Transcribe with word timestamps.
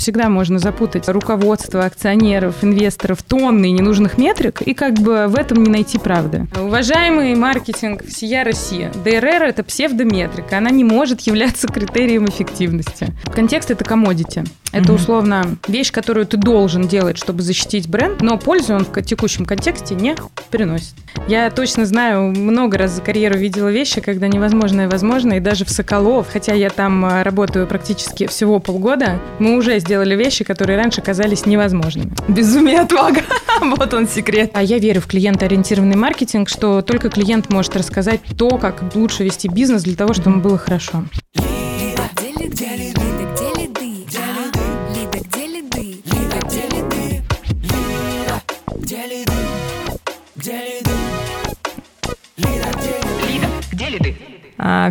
всегда 0.00 0.30
можно 0.30 0.58
запутать 0.58 1.08
руководство, 1.08 1.84
акционеров, 1.84 2.64
инвесторов, 2.64 3.22
тонны 3.22 3.70
ненужных 3.70 4.16
метрик 4.16 4.62
и 4.62 4.72
как 4.72 4.94
бы 4.94 5.26
в 5.28 5.36
этом 5.36 5.62
не 5.62 5.70
найти 5.70 5.98
правды. 5.98 6.46
Уважаемый 6.58 7.34
маркетинг 7.34 8.04
всея 8.06 8.42
России, 8.42 8.90
ДРР– 9.04 9.42
это 9.44 9.62
псевдометрика, 9.62 10.58
она 10.58 10.70
не 10.70 10.84
может 10.84 11.20
являться 11.20 11.68
критерием 11.68 12.24
эффективности. 12.24 13.08
Контекст– 13.34 13.70
это 13.72 13.84
комодити. 13.84 14.44
Это 14.72 14.92
условно 14.92 15.56
вещь, 15.66 15.92
которую 15.92 16.26
ты 16.26 16.36
должен 16.36 16.86
делать, 16.86 17.18
чтобы 17.18 17.42
защитить 17.42 17.88
бренд, 17.88 18.22
но 18.22 18.38
пользу 18.38 18.74
он 18.74 18.84
в 18.84 19.02
текущем 19.02 19.44
контексте 19.44 19.94
не 19.94 20.14
приносит. 20.50 20.94
Я 21.26 21.50
точно 21.50 21.86
знаю, 21.86 22.30
много 22.30 22.78
раз 22.78 22.92
за 22.92 23.02
карьеру 23.02 23.38
видела 23.38 23.68
вещи, 23.68 24.00
когда 24.00 24.28
невозможное 24.28 24.88
возможно, 24.88 25.34
и 25.34 25.40
даже 25.40 25.64
в 25.64 25.70
Соколов, 25.70 26.28
хотя 26.32 26.54
я 26.54 26.70
там 26.70 27.04
а, 27.04 27.24
работаю 27.24 27.66
практически 27.66 28.26
всего 28.26 28.58
полгода, 28.58 29.20
мы 29.38 29.56
уже 29.56 29.78
сделали 29.80 30.14
вещи, 30.16 30.44
которые 30.44 30.76
раньше 30.76 31.02
казались 31.02 31.46
невозможными. 31.46 32.12
Безумие 32.28 32.80
отвага. 32.80 33.22
вот 33.60 33.92
он 33.94 34.08
секрет. 34.08 34.50
А 34.54 34.62
я 34.62 34.78
верю 34.78 35.00
в 35.00 35.06
клиентоориентированный 35.06 35.96
маркетинг, 35.96 36.48
что 36.48 36.82
только 36.82 37.10
клиент 37.10 37.50
может 37.50 37.76
рассказать 37.76 38.20
то, 38.38 38.58
как 38.58 38.82
лучше 38.94 39.24
вести 39.24 39.48
бизнес 39.48 39.82
для 39.82 39.96
того, 39.96 40.14
чтобы 40.14 40.32
ему 40.32 40.42
было 40.42 40.58
хорошо. 40.58 41.04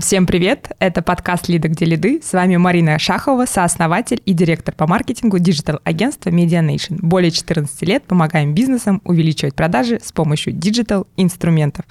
Всем 0.01 0.25
привет! 0.25 0.71
Это 0.79 1.03
подкаст 1.03 1.47
«Лида, 1.47 1.67
где 1.67 1.85
лиды». 1.85 2.21
С 2.23 2.33
вами 2.33 2.55
Марина 2.55 2.97
Шахова, 2.97 3.45
сооснователь 3.45 4.19
и 4.25 4.33
директор 4.33 4.73
по 4.73 4.87
маркетингу 4.87 5.37
digital-агентства 5.37 6.31
Media 6.31 6.65
Nation. 6.65 6.97
Более 7.03 7.29
14 7.29 7.79
лет 7.83 8.03
помогаем 8.05 8.55
бизнесам 8.55 8.99
увеличивать 9.03 9.53
продажи 9.53 9.99
с 10.03 10.11
помощью 10.11 10.53
digital-инструментов. 10.53 11.85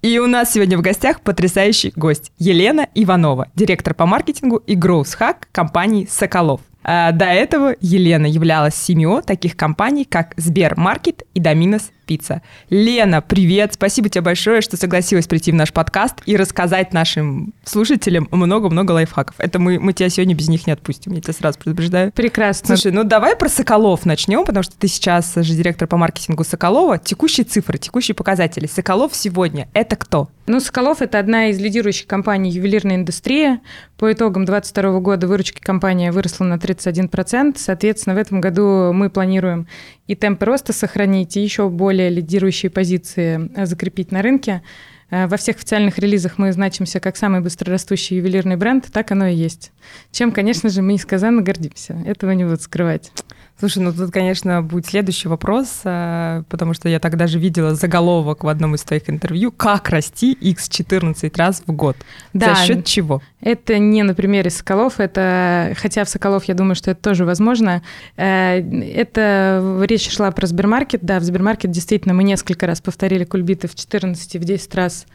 И 0.00 0.18
у 0.18 0.26
нас 0.26 0.54
сегодня 0.54 0.78
в 0.78 0.80
гостях 0.80 1.20
потрясающий 1.20 1.92
гость 1.96 2.32
Елена 2.38 2.88
Иванова, 2.94 3.48
директор 3.54 3.92
по 3.92 4.06
маркетингу 4.06 4.56
и 4.56 4.74
Hack 4.74 5.36
компании 5.52 6.08
«Соколов». 6.10 6.62
А, 6.90 7.12
до 7.12 7.26
этого 7.26 7.74
Елена 7.82 8.24
являлась 8.24 8.74
семьей 8.74 9.20
таких 9.20 9.58
компаний, 9.58 10.06
как 10.06 10.32
Сбермаркет 10.38 11.22
и 11.34 11.40
Доминос 11.40 11.90
Пицца. 12.08 12.40
Лена, 12.70 13.20
привет! 13.20 13.74
Спасибо 13.74 14.08
тебе 14.08 14.22
большое, 14.22 14.62
что 14.62 14.78
согласилась 14.78 15.26
прийти 15.26 15.52
в 15.52 15.54
наш 15.54 15.74
подкаст 15.74 16.14
и 16.24 16.38
рассказать 16.38 16.94
нашим 16.94 17.52
слушателям 17.64 18.26
много-много 18.30 18.92
лайфхаков. 18.92 19.34
Это 19.36 19.58
мы, 19.58 19.78
мы 19.78 19.92
тебя 19.92 20.08
сегодня 20.08 20.34
без 20.34 20.48
них 20.48 20.66
не 20.66 20.72
отпустим, 20.72 21.12
я 21.12 21.20
тебя 21.20 21.34
сразу 21.34 21.58
предупреждаю. 21.58 22.10
Прекрасно. 22.12 22.68
Слушай, 22.68 22.92
ну 22.92 23.04
давай 23.04 23.36
про 23.36 23.50
Соколов 23.50 24.06
начнем, 24.06 24.46
потому 24.46 24.62
что 24.62 24.74
ты 24.78 24.88
сейчас 24.88 25.34
же 25.34 25.54
директор 25.54 25.86
по 25.86 25.98
маркетингу 25.98 26.42
Соколова. 26.44 26.96
Текущие 26.96 27.44
цифры, 27.44 27.76
текущие 27.76 28.14
показатели. 28.14 28.66
Соколов 28.66 29.14
сегодня— 29.14 29.68
это 29.74 29.94
кто? 29.96 30.30
Ну, 30.46 30.60
Соколов– 30.60 30.98
это 31.02 31.18
одна 31.18 31.48
из 31.50 31.60
лидирующих 31.60 32.06
компаний 32.06 32.50
ювелирной 32.50 32.94
индустрии. 32.94 33.60
По 33.98 34.10
итогам 34.10 34.46
2022 34.46 35.00
года 35.00 35.26
выручки 35.26 35.60
компании 35.60 36.08
выросла 36.08 36.44
на 36.44 36.58
31%. 36.78 37.56
Соответственно, 37.56 38.14
в 38.14 38.18
этом 38.18 38.40
году 38.40 38.92
мы 38.92 39.10
планируем 39.10 39.66
и 40.06 40.14
темпы 40.14 40.46
роста 40.46 40.72
сохранить, 40.72 41.36
и 41.36 41.42
еще 41.42 41.68
более 41.68 42.10
лидирующие 42.10 42.70
позиции 42.70 43.50
э, 43.54 43.66
закрепить 43.66 44.12
на 44.12 44.22
рынке. 44.22 44.62
Э, 45.10 45.26
во 45.26 45.36
всех 45.36 45.56
официальных 45.56 45.98
релизах 45.98 46.38
мы 46.38 46.52
значимся 46.52 47.00
как 47.00 47.16
самый 47.16 47.40
быстрорастущий 47.40 48.16
ювелирный 48.16 48.56
бренд, 48.56 48.86
так 48.92 49.10
оно 49.10 49.26
и 49.26 49.34
есть. 49.34 49.72
Чем, 50.10 50.32
конечно 50.32 50.68
же, 50.68 50.82
мы 50.82 50.94
несказанно 50.94 51.42
гордимся. 51.42 51.94
Этого 52.06 52.32
не 52.32 52.44
буду 52.44 52.58
скрывать. 52.58 53.12
Слушай, 53.58 53.82
ну 53.82 53.92
тут, 53.92 54.12
конечно, 54.12 54.62
будет 54.62 54.86
следующий 54.86 55.26
вопрос, 55.26 55.80
э, 55.82 56.44
потому 56.48 56.74
что 56.74 56.88
я 56.88 57.00
тогда 57.00 57.26
же 57.26 57.40
видела 57.40 57.74
заголовок 57.74 58.44
в 58.44 58.48
одном 58.48 58.76
из 58.76 58.82
твоих 58.82 59.10
интервью 59.10 59.50
«Как 59.50 59.88
расти 59.88 60.32
x 60.32 60.68
14 60.68 61.36
раз 61.36 61.64
в 61.66 61.72
год». 61.72 61.96
Да, 62.32 62.54
За 62.54 62.64
счет 62.64 62.84
чего? 62.84 63.20
Это 63.40 63.78
не 63.78 64.04
на 64.04 64.14
примере 64.14 64.50
Соколов, 64.50 65.00
это, 65.00 65.74
хотя 65.76 66.04
в 66.04 66.08
Соколов 66.08 66.44
я 66.44 66.54
думаю, 66.54 66.76
что 66.76 66.92
это 66.92 67.02
тоже 67.02 67.24
возможно. 67.24 67.82
Э, 68.16 68.60
это 68.60 69.82
речь 69.88 70.08
шла 70.08 70.30
про 70.30 70.46
Сбермаркет. 70.46 71.00
Да, 71.02 71.18
в 71.18 71.24
Сбермаркет 71.24 71.72
действительно 71.72 72.14
мы 72.14 72.22
несколько 72.22 72.64
раз 72.68 72.80
повторили 72.80 73.24
кульбиты 73.24 73.66
в 73.66 73.74
14, 73.74 74.36
в 74.36 74.44
10 74.44 74.74
раз 74.76 75.06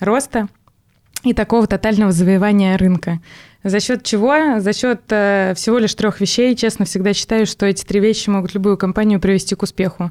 роста 0.00 0.48
и 1.22 1.32
такого 1.32 1.68
тотального 1.68 2.10
завоевания 2.10 2.76
рынка. 2.76 3.20
За 3.64 3.80
счет 3.80 4.02
чего? 4.02 4.60
За 4.60 4.72
счет 4.74 5.00
э, 5.08 5.54
всего 5.56 5.78
лишь 5.78 5.94
трех 5.94 6.20
вещей. 6.20 6.54
Честно, 6.54 6.84
всегда 6.84 7.14
считаю, 7.14 7.46
что 7.46 7.64
эти 7.64 7.82
три 7.82 7.98
вещи 7.98 8.28
могут 8.28 8.52
любую 8.52 8.76
компанию 8.76 9.20
привести 9.20 9.54
к 9.54 9.62
успеху. 9.62 10.10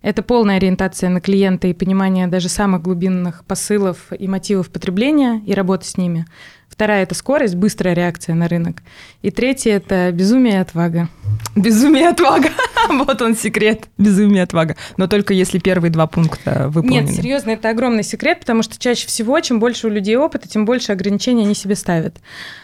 Это 0.00 0.22
полная 0.22 0.56
ориентация 0.56 1.10
на 1.10 1.20
клиента 1.20 1.66
и 1.66 1.74
понимание 1.74 2.26
даже 2.26 2.48
самых 2.48 2.82
глубинных 2.82 3.44
посылов 3.44 4.10
и 4.10 4.26
мотивов 4.26 4.70
потребления 4.70 5.42
и 5.46 5.52
работы 5.52 5.86
с 5.86 5.98
ними. 5.98 6.26
Вторая– 6.68 7.02
это 7.04 7.14
скорость, 7.14 7.54
быстрая 7.54 7.94
реакция 7.94 8.34
на 8.34 8.48
рынок. 8.48 8.82
И 9.22 9.30
третье– 9.30 9.72
это 9.76 10.10
безумие 10.12 10.54
и 10.54 10.58
отвага. 10.58 11.08
Безумие 11.56 12.02
и 12.02 12.06
отвага. 12.06 12.48
вот 12.88 13.22
он 13.22 13.36
секрет. 13.36 13.84
Безумие 13.96 14.38
и 14.38 14.42
отвага. 14.42 14.76
Но 14.96 15.06
только 15.06 15.34
если 15.34 15.58
первые 15.58 15.90
два 15.90 16.06
пункта 16.06 16.68
выполнены. 16.68 17.06
Нет, 17.06 17.16
серьезно, 17.16 17.50
это 17.50 17.70
огромный 17.70 18.02
секрет, 18.02 18.40
потому 18.40 18.62
что 18.62 18.78
чаще 18.78 19.06
всего, 19.06 19.38
чем 19.40 19.60
больше 19.60 19.86
у 19.86 19.90
людей 19.90 20.16
опыта, 20.16 20.48
тем 20.48 20.64
больше 20.64 20.92
ограничений 20.92 21.44
они 21.44 21.54
себе 21.54 21.76
ставят. 21.76 22.16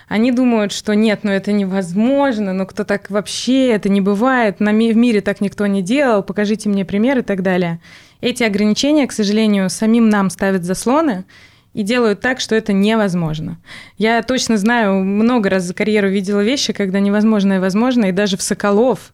Они 0.09 0.33
думают, 0.33 0.73
что 0.73 0.95
нет, 0.95 1.21
ну 1.23 1.31
это 1.31 1.53
невозможно, 1.53 2.53
ну 2.53 2.67
кто 2.67 2.83
так 2.83 3.11
вообще, 3.11 3.69
это 3.69 3.89
не 3.89 4.01
бывает, 4.01 4.59
на 4.59 4.73
ми- 4.73 4.93
в 4.93 4.97
мире 4.97 5.21
так 5.21 5.41
никто 5.41 5.67
не 5.69 5.83
делал, 5.83 6.25
покажите 6.25 6.69
мне 6.69 6.85
пример 6.85 7.19
и 7.19 7.23
так 7.23 7.43
далее. 7.43 7.81
Эти 8.21 8.43
ограничения, 8.43 9.07
к 9.07 9.13
сожалению, 9.13 9.71
самим 9.71 10.09
нам 10.09 10.31
ставят 10.31 10.65
заслоны, 10.65 11.25
и 11.73 11.83
делают 11.83 12.21
так, 12.21 12.41
что 12.41 12.55
это 12.55 12.73
невозможно. 12.73 13.59
Я 13.97 14.23
точно 14.23 14.57
знаю, 14.57 15.05
много 15.05 15.51
раз 15.51 15.65
за 15.65 15.75
карьеру 15.75 16.09
видела 16.09 16.41
вещи, 16.41 16.73
когда 16.73 17.01
невозможное 17.01 17.61
возможно, 17.61 18.07
и 18.07 18.13
даже 18.13 18.37
в 18.37 18.43
Соколов, 18.43 19.13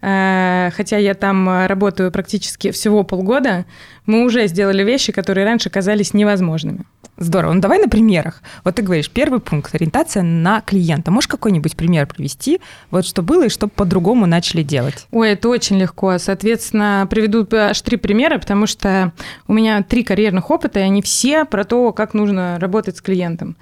э, 0.00 0.70
хотя 0.74 0.98
я 0.98 1.14
там 1.14 1.66
работаю 1.66 2.12
практически 2.12 2.70
всего 2.70 3.02
полгода, 3.02 3.66
мы 4.06 4.24
уже 4.24 4.46
сделали 4.46 4.84
вещи, 4.84 5.12
которые 5.12 5.44
раньше 5.44 5.70
казались 5.70 6.14
невозможными. 6.14 6.84
Здорово. 7.20 7.52
Ну 7.52 7.60
давай 7.60 7.78
на 7.78 7.88
примерах. 7.88 8.42
Вот 8.64 8.76
ты 8.76 8.82
говоришь, 8.82 9.10
первый 9.10 9.40
пункт– 9.40 9.74
ориентация 9.74 10.22
на 10.22 10.62
клиента. 10.62 11.10
Можешь 11.10 11.28
какой-нибудь 11.28 11.76
пример 11.76 12.06
привести, 12.06 12.62
вот 12.90 13.04
что 13.04 13.20
было 13.20 13.44
и 13.44 13.50
что 13.50 13.68
по-другому 13.68 14.24
начали 14.24 14.62
делать? 14.62 15.06
Ой, 15.10 15.32
это 15.32 15.50
очень 15.50 15.78
легко. 15.78 16.16
Соответственно, 16.16 17.06
приведу 17.10 17.46
аж 17.52 17.78
три 17.82 17.98
примера, 17.98 18.38
потому 18.38 18.66
что 18.66 19.12
у 19.46 19.52
меня 19.52 19.82
три 19.82 20.02
карьерных 20.02 20.50
опыта, 20.50 20.80
и 20.80 20.82
они 20.82 21.02
все 21.02 21.44
про 21.44 21.64
то, 21.64 21.92
как 21.92 22.14
нужно 22.14 22.58
работать 22.58 22.96
с 22.96 23.02
клиентом. 23.02 23.54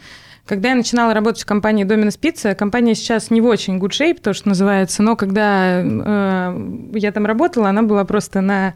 Когда 0.49 0.71
я 0.71 0.77
начинала 0.77 1.13
работать 1.13 1.43
в 1.43 1.47
компании 1.47 1.85
Domino's 1.85 2.19
Pizza, 2.19 2.55
компания 2.55 2.95
сейчас 2.95 3.31
не 3.31 3.43
в 3.43 3.45
очень 3.45 3.77
good 3.77 3.91
shape, 3.91 4.19
то, 4.19 4.33
что 4.33 4.49
называется, 4.49 5.03
но 5.03 5.15
когда 5.15 5.83
э, 5.83 6.89
я 6.95 7.13
там 7.13 7.27
работала, 7.27 7.69
она 7.69 7.83
была 7.83 8.07
просто 8.07 8.41
на 8.41 8.73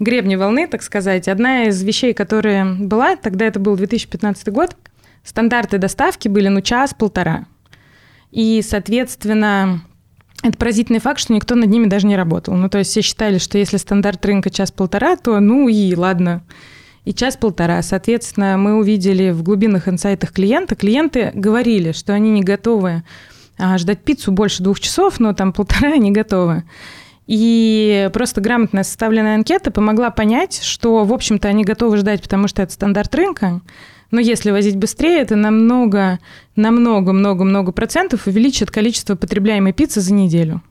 гребне 0.00 0.38
волны, 0.38 0.66
так 0.66 0.82
сказать. 0.82 1.28
Одна 1.28 1.64
из 1.64 1.82
вещей, 1.82 2.14
которая 2.14 2.64
была, 2.64 3.16
тогда 3.16 3.44
это 3.44 3.60
был 3.60 3.76
2015 3.76 4.48
год, 4.48 4.74
стандарты 5.22 5.76
доставки 5.76 6.28
были, 6.28 6.48
ну, 6.48 6.62
час-полтора. 6.62 7.44
И, 8.30 8.62
соответственно, 8.66 9.82
это 10.42 10.56
поразительный 10.56 11.00
факт, 11.00 11.20
что 11.20 11.34
никто 11.34 11.56
над 11.56 11.68
ними 11.68 11.88
даже 11.88 12.06
не 12.06 12.16
работал. 12.16 12.54
Ну, 12.54 12.70
то 12.70 12.78
есть 12.78 12.90
все 12.90 13.02
считали, 13.02 13.36
что 13.36 13.58
если 13.58 13.76
стандарт 13.76 14.24
рынка 14.24 14.48
час-полтора, 14.48 15.16
то 15.16 15.38
ну 15.40 15.68
и 15.68 15.94
ладно. 15.94 16.42
И 17.04 17.12
час-полтора. 17.12 17.82
Соответственно, 17.82 18.56
мы 18.56 18.76
увидели 18.76 19.30
в 19.30 19.42
глубинных 19.42 19.88
инсайтах 19.88 20.32
клиента, 20.32 20.76
клиенты 20.76 21.32
говорили, 21.34 21.92
что 21.92 22.12
они 22.12 22.30
не 22.30 22.42
готовы 22.42 23.02
а, 23.58 23.76
ждать 23.78 24.00
пиццу 24.00 24.32
больше 24.32 24.62
двух 24.62 24.78
часов, 24.78 25.18
но 25.18 25.32
там 25.32 25.52
полтора 25.52 25.92
они 25.94 26.12
готовы. 26.12 26.64
И 27.26 28.10
просто 28.12 28.40
грамотно 28.40 28.84
составленная 28.84 29.36
анкета 29.36 29.70
помогла 29.70 30.10
понять, 30.10 30.60
что, 30.62 31.04
в 31.04 31.12
общем-то, 31.12 31.48
они 31.48 31.64
готовы 31.64 31.96
ждать, 31.96 32.22
потому 32.22 32.48
что 32.48 32.62
это 32.62 32.72
стандарт 32.72 33.14
рынка. 33.14 33.60
Но 34.10 34.20
если 34.20 34.50
возить 34.50 34.76
быстрее, 34.76 35.20
это 35.20 35.36
намного, 35.36 36.18
намного, 36.54 37.12
много, 37.12 37.44
много 37.44 37.72
процентов 37.72 38.26
увеличит 38.26 38.70
количество 38.70 39.14
потребляемой 39.14 39.72
пиццы 39.72 40.00
за 40.00 40.12
неделю. 40.12 40.62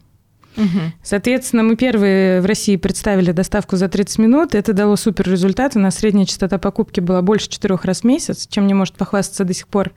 Угу. 0.57 0.93
Соответственно, 1.03 1.63
мы 1.63 1.75
первые 1.75 2.41
в 2.41 2.45
России 2.45 2.75
представили 2.75 3.31
доставку 3.31 3.75
за 3.77 3.87
30 3.87 4.19
минут. 4.19 4.55
Это 4.55 4.73
дало 4.73 4.95
супер 4.95 5.29
результат. 5.29 5.75
У 5.75 5.79
нас 5.79 5.95
средняя 5.95 6.25
частота 6.25 6.57
покупки 6.57 6.99
была 6.99 7.21
больше 7.21 7.49
4 7.49 7.77
раз 7.83 8.01
в 8.01 8.03
месяц, 8.03 8.47
чем 8.49 8.67
не 8.67 8.73
может 8.73 8.95
похвастаться 8.95 9.43
до 9.43 9.53
сих 9.53 9.67
пор 9.67 9.91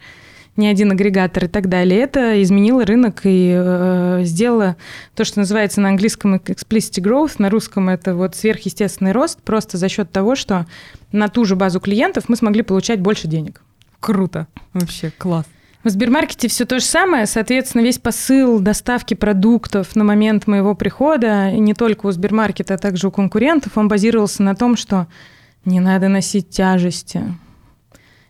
ни 0.57 0.67
один 0.67 0.93
агрегатор 0.93 1.47
и 1.47 1.49
так 1.49 1.69
далее. 1.69 2.01
Это 2.01 2.41
изменило 2.43 2.85
рынок 2.85 3.23
и 3.25 3.53
э, 3.57 4.21
сделало 4.23 4.77
то, 5.15 5.25
что 5.25 5.41
называется 5.41 5.81
на 5.81 5.89
английском 5.89 6.37
explicit 6.37 7.03
growth, 7.03 7.37
на 7.39 7.51
русском 7.51 7.89
это 7.89 8.15
вот 8.15 8.37
сверхъестественный 8.37 9.13
рост, 9.13 9.41
просто 9.43 9.79
за 9.79 9.89
счет 9.89 10.11
того, 10.11 10.37
что 10.37 10.67
на 11.13 11.29
ту 11.29 11.45
же 11.45 11.57
базу 11.57 11.81
клиентов 11.81 12.29
мы 12.29 12.37
смогли 12.37 12.63
получать 12.63 13.01
больше 13.01 13.27
денег. 13.27 13.63
Круто, 14.01 14.47
вообще 14.73 15.11
класс. 15.17 15.47
В 15.85 15.91
Сбермаркете 15.91 16.49
все 16.49 16.65
то 16.65 16.81
же 16.81 16.85
самое, 16.87 17.27
соответственно, 17.27 17.83
весь 17.83 17.99
посыл 17.99 18.59
доставки 18.59 19.13
продуктов 19.13 19.95
на 19.95 20.03
момент 20.03 20.47
моего 20.47 20.75
прихода, 20.75 21.51
и 21.51 21.59
не 21.59 21.75
только 21.75 22.07
у 22.07 22.11
Сбермаркета, 22.11 22.75
а 22.75 22.79
также 22.79 23.09
у 23.09 23.11
конкурентов, 23.11 23.77
он 23.77 23.87
базировался 23.87 24.43
на 24.43 24.55
том, 24.55 24.77
что 24.77 25.07
не 25.67 25.81
надо 25.81 26.09
носить 26.09 26.49
тяжести, 26.49 27.23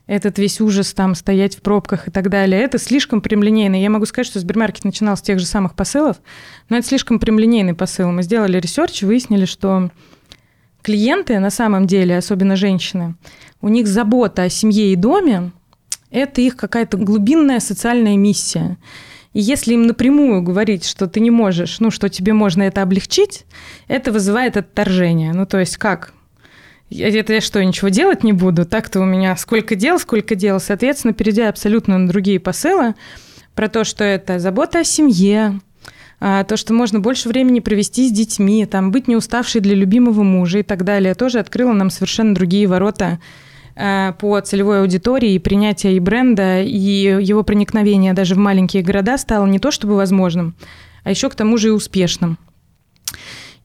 этот 0.06 0.38
весь 0.38 0.60
ужас 0.60 0.92
там 0.92 1.14
стоять 1.14 1.56
в 1.56 1.62
пробках 1.62 2.08
и 2.08 2.10
так 2.10 2.28
далее, 2.28 2.60
это 2.60 2.78
слишком 2.78 3.20
прямолинейно. 3.20 3.80
Я 3.80 3.88
могу 3.88 4.04
сказать, 4.04 4.26
что 4.26 4.40
Сбермаркет 4.40 4.84
начинал 4.84 5.16
с 5.16 5.22
тех 5.22 5.38
же 5.38 5.46
самых 5.46 5.74
посылов, 5.74 6.16
но 6.68 6.76
это 6.76 6.86
слишком 6.86 7.20
прямолинейный 7.20 7.74
посыл. 7.74 8.10
Мы 8.10 8.24
сделали 8.24 8.58
research, 8.58 9.02
выяснили, 9.02 9.44
что 9.44 9.90
клиенты 10.82 11.38
на 11.38 11.50
самом 11.50 11.86
деле, 11.86 12.18
особенно 12.18 12.56
женщины, 12.56 13.14
у 13.62 13.68
них 13.68 13.86
забота 13.86 14.42
о 14.42 14.48
семье 14.50 14.92
и 14.92 14.96
доме 14.96 15.52
это 16.14 16.40
их 16.40 16.56
какая-то 16.56 16.96
глубинная 16.96 17.60
социальная 17.60 18.16
миссия. 18.16 18.78
И 19.32 19.40
если 19.40 19.74
им 19.74 19.86
напрямую 19.86 20.42
говорить, 20.42 20.86
что 20.86 21.08
ты 21.08 21.18
не 21.18 21.30
можешь, 21.30 21.80
ну, 21.80 21.90
что 21.90 22.08
тебе 22.08 22.32
можно 22.32 22.62
это 22.62 22.82
облегчить, 22.82 23.44
это 23.88 24.12
вызывает 24.12 24.56
отторжение. 24.56 25.32
Ну, 25.32 25.44
то 25.44 25.58
есть 25.58 25.76
как? 25.76 26.14
Это 26.90 27.32
я 27.32 27.40
что, 27.40 27.64
ничего 27.64 27.88
делать 27.88 28.22
не 28.22 28.32
буду? 28.32 28.64
Так-то 28.64 29.00
у 29.00 29.04
меня 29.04 29.36
сколько 29.36 29.74
дел, 29.74 29.98
сколько 29.98 30.36
дел. 30.36 30.60
Соответственно, 30.60 31.14
перейдя 31.14 31.48
абсолютно 31.48 31.98
на 31.98 32.06
другие 32.06 32.38
посылы, 32.38 32.94
про 33.56 33.68
то, 33.68 33.82
что 33.84 34.04
это 34.04 34.38
забота 34.38 34.80
о 34.80 34.84
семье, 34.84 35.60
а, 36.20 36.44
то, 36.44 36.56
что 36.56 36.72
можно 36.72 37.00
больше 37.00 37.28
времени 37.28 37.60
провести 37.60 38.08
с 38.08 38.12
детьми, 38.12 38.66
там, 38.66 38.92
быть 38.92 39.08
не 39.08 39.16
уставшей 39.16 39.60
для 39.60 39.74
любимого 39.74 40.22
мужа 40.22 40.60
и 40.60 40.62
так 40.62 40.84
далее, 40.84 41.14
тоже 41.14 41.40
открыло 41.40 41.72
нам 41.72 41.90
совершенно 41.90 42.34
другие 42.34 42.66
ворота 42.66 43.18
по 43.74 44.40
целевой 44.40 44.80
аудитории 44.80 45.32
и 45.32 45.38
принятия 45.38 45.96
и 45.96 46.00
бренда, 46.00 46.62
и 46.62 46.78
его 46.78 47.42
проникновение 47.42 48.12
даже 48.12 48.34
в 48.34 48.38
маленькие 48.38 48.82
города 48.82 49.18
стало 49.18 49.46
не 49.46 49.58
то 49.58 49.70
чтобы 49.70 49.96
возможным, 49.96 50.54
а 51.02 51.10
еще 51.10 51.28
к 51.28 51.34
тому 51.34 51.58
же 51.58 51.68
и 51.68 51.70
успешным. 51.72 52.38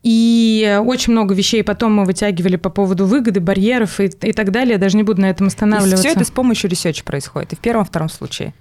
И 0.01 0.79
очень 0.85 1.11
много 1.11 1.35
вещей 1.35 1.63
потом 1.63 1.93
мы 1.93 2.05
вытягивали 2.05 2.55
по 2.55 2.69
поводу 2.69 3.05
выгоды, 3.05 3.41
барьеров 3.41 3.99
и, 3.99 4.05
и 4.05 4.31
так 4.31 4.51
далее. 4.51 4.73
Я 4.73 4.79
даже 4.79 4.95
не 4.95 5.03
буду 5.03 5.21
на 5.21 5.29
этом 5.29 5.47
останавливаться. 5.47 5.97
все 5.97 6.15
это 6.15 6.23
с 6.23 6.31
помощью 6.31 6.69
research 6.69 7.00
а 7.00 7.03
происходит 7.03 7.53
и 7.53 7.55
в 7.55 7.59
первом, 7.59 7.83
и 7.83 7.85
втором 7.85 8.07
случае. 8.07 8.53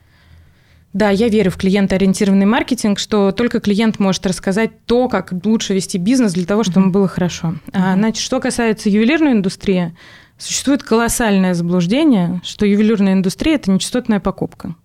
Да, 0.95 1.11
я 1.11 1.29
верю 1.29 1.51
в 1.51 1.57
клиентоориентированный 1.57 2.47
маркетинг, 2.47 2.99
что 2.99 3.31
только 3.31 3.61
клиент 3.61 4.01
может 4.01 4.27
рассказать 4.27 4.85
то, 4.87 5.09
как 5.09 5.33
лучше 5.45 5.75
вести 5.75 5.99
бизнес 5.99 6.33
для 6.33 6.47
того, 6.47 6.65
чтобы 6.65 6.89
mm-hmm. 6.89 6.93
было 6.93 7.09
хорошо. 7.09 7.49
Mm-hmm. 7.49 7.71
А, 7.75 7.95
значит, 7.95 8.23
что 8.23 8.41
касается 8.41 8.89
ювелирной 8.89 9.33
индустрии, 9.33 9.95
Существует 10.39 10.85
колоссальное 10.85 11.53
заблуждение, 11.53 12.41
что 12.45 12.65
ювелирная 12.65 13.15
индустрия– 13.15 13.55
это 13.57 13.73
нечастотная 13.73 14.21
покупка. 14.21 14.77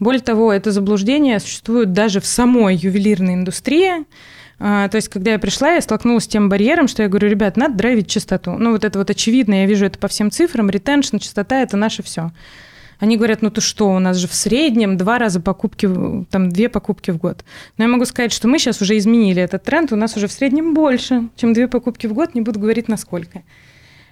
Более 0.00 0.22
того, 0.22 0.50
это 0.50 0.72
заблуждение 0.72 1.38
существует 1.40 1.92
даже 1.92 2.20
в 2.20 2.26
самой 2.26 2.74
ювелирной 2.74 3.34
индустрии. 3.34 4.06
А, 4.58 4.88
то 4.88 4.96
есть, 4.96 5.08
когда 5.08 5.32
я 5.32 5.38
пришла, 5.38 5.72
я 5.72 5.82
столкнулась 5.82 6.24
с 6.24 6.28
тем 6.28 6.48
барьером, 6.48 6.88
что 6.88 7.02
я 7.02 7.08
говорю, 7.10 7.28
ребят, 7.28 7.58
надо 7.58 7.74
драйвить 7.74 8.08
частоту. 8.08 8.52
Ну, 8.52 8.72
вот 8.72 8.82
это 8.82 8.98
вот 8.98 9.10
очевидно, 9.10 9.54
я 9.54 9.66
вижу 9.66 9.84
это 9.84 9.98
по 9.98 10.08
всем 10.08 10.30
цифрам, 10.30 10.70
ретеншн, 10.70 11.18
частота– 11.18 11.60
это 11.62 11.76
наше 11.76 12.02
все. 12.02 12.32
Они 12.98 13.18
говорят, 13.18 13.42
ну 13.42 13.50
ты 13.50 13.60
что, 13.60 13.90
у 13.90 13.98
нас 13.98 14.16
же 14.16 14.26
в 14.26 14.34
среднем 14.34 14.96
два 14.96 15.18
раза 15.18 15.40
покупки, 15.40 15.86
там 16.30 16.48
две 16.48 16.70
покупки 16.70 17.10
в 17.10 17.18
год. 17.18 17.44
Но 17.76 17.84
я 17.84 17.90
могу 17.90 18.06
сказать, 18.06 18.32
что 18.32 18.48
мы 18.48 18.58
сейчас 18.58 18.80
уже 18.80 18.96
изменили 18.96 19.42
этот 19.42 19.64
тренд, 19.64 19.92
у 19.92 19.96
нас 19.96 20.16
уже 20.16 20.28
в 20.28 20.32
среднем 20.32 20.72
больше, 20.72 21.28
чем 21.36 21.52
две 21.52 21.68
покупки 21.68 22.06
в 22.06 22.14
год, 22.14 22.34
не 22.34 22.40
буду 22.40 22.60
говорить 22.60 22.88
насколько. 22.88 23.42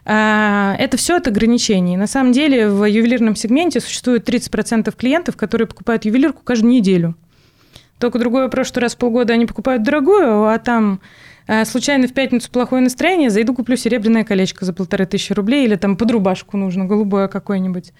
А, 0.05 0.75
это 0.79 0.97
все 0.97 1.17
от 1.17 1.29
ограничений. 1.29 1.97
На 1.97 2.07
самом 2.07 2.33
деле 2.33 2.69
в 2.69 2.85
ювелирном 2.85 3.37
сегменте 3.37 3.81
существует 3.81 4.29
30% 4.29 4.95
клиентов, 4.97 5.37
которые 5.37 5.67
покупают 5.69 6.05
ювелирку 6.05 6.43
каждую 6.43 6.73
неделю. 6.73 7.15
Только 7.99 8.19
другой 8.19 8.43
вопрос, 8.43 8.67
что 8.67 8.81
раз 8.81 8.95
в 8.95 8.99
полгода 8.99 9.33
они 9.33 9.47
покупают 9.47 9.85
дорогую, 9.85 10.45
а 10.47 10.59
там 10.59 11.01
а, 11.47 11.65
случайно 11.65 12.09
в 12.09 12.13
пятницу 12.13 12.51
плохое 12.51 12.83
настроение, 12.83 13.31
зайду 13.31 13.55
куплю 13.55 13.77
серебряное 13.77 14.25
колечко 14.25 14.65
за 14.65 14.73
полторы 14.73 15.07
тысячи 15.07 15.33
рублей 15.33 15.65
или 15.67 15.77
там 15.77 15.97
под 15.97 16.11
рубашку 16.11 16.57
нужно, 16.57 16.85
голубое 16.85 17.29
какое-нибудь. 17.29 17.93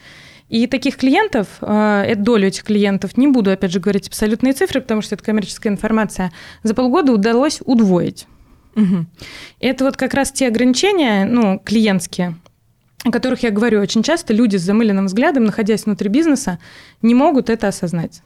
И 0.49 0.67
таких 0.67 0.97
клиентов, 0.97 1.47
а, 1.61 2.05
это 2.05 2.21
долю 2.21 2.49
этих 2.49 2.65
клиентов, 2.65 3.17
не 3.17 3.29
буду, 3.29 3.53
опять 3.53 3.71
же, 3.71 3.79
говорить 3.79 4.09
абсолютные 4.09 4.55
цифры, 4.55 4.81
потому 4.81 5.03
что 5.03 5.15
это 5.15 5.25
коммерческая 5.25 5.73
информация, 5.73 6.33
за 6.65 6.75
полгода 6.75 7.13
удалось 7.13 7.61
удвоить. 7.65 8.27
Угу. 8.75 9.07
Это 9.61 9.85
вот 9.85 9.97
как 9.97 10.15
раз 10.15 10.33
те 10.33 10.49
ограничения, 10.49 11.25
ну, 11.25 11.59
клиентские, 11.59 12.37
о 13.05 13.11
которых 13.11 13.43
я 13.43 13.51
говорю. 13.51 13.81
Очень 13.81 14.03
часто 14.03 14.33
люди 14.33 14.57
с 14.57 14.63
замыленным 14.63 15.07
взглядом, 15.07 15.45
находясь 15.45 15.85
внутри 15.85 16.09
бизнеса, 16.09 16.59
не 17.03 17.15
могут 17.15 17.51
это 17.51 17.69
осознать. 17.69 18.23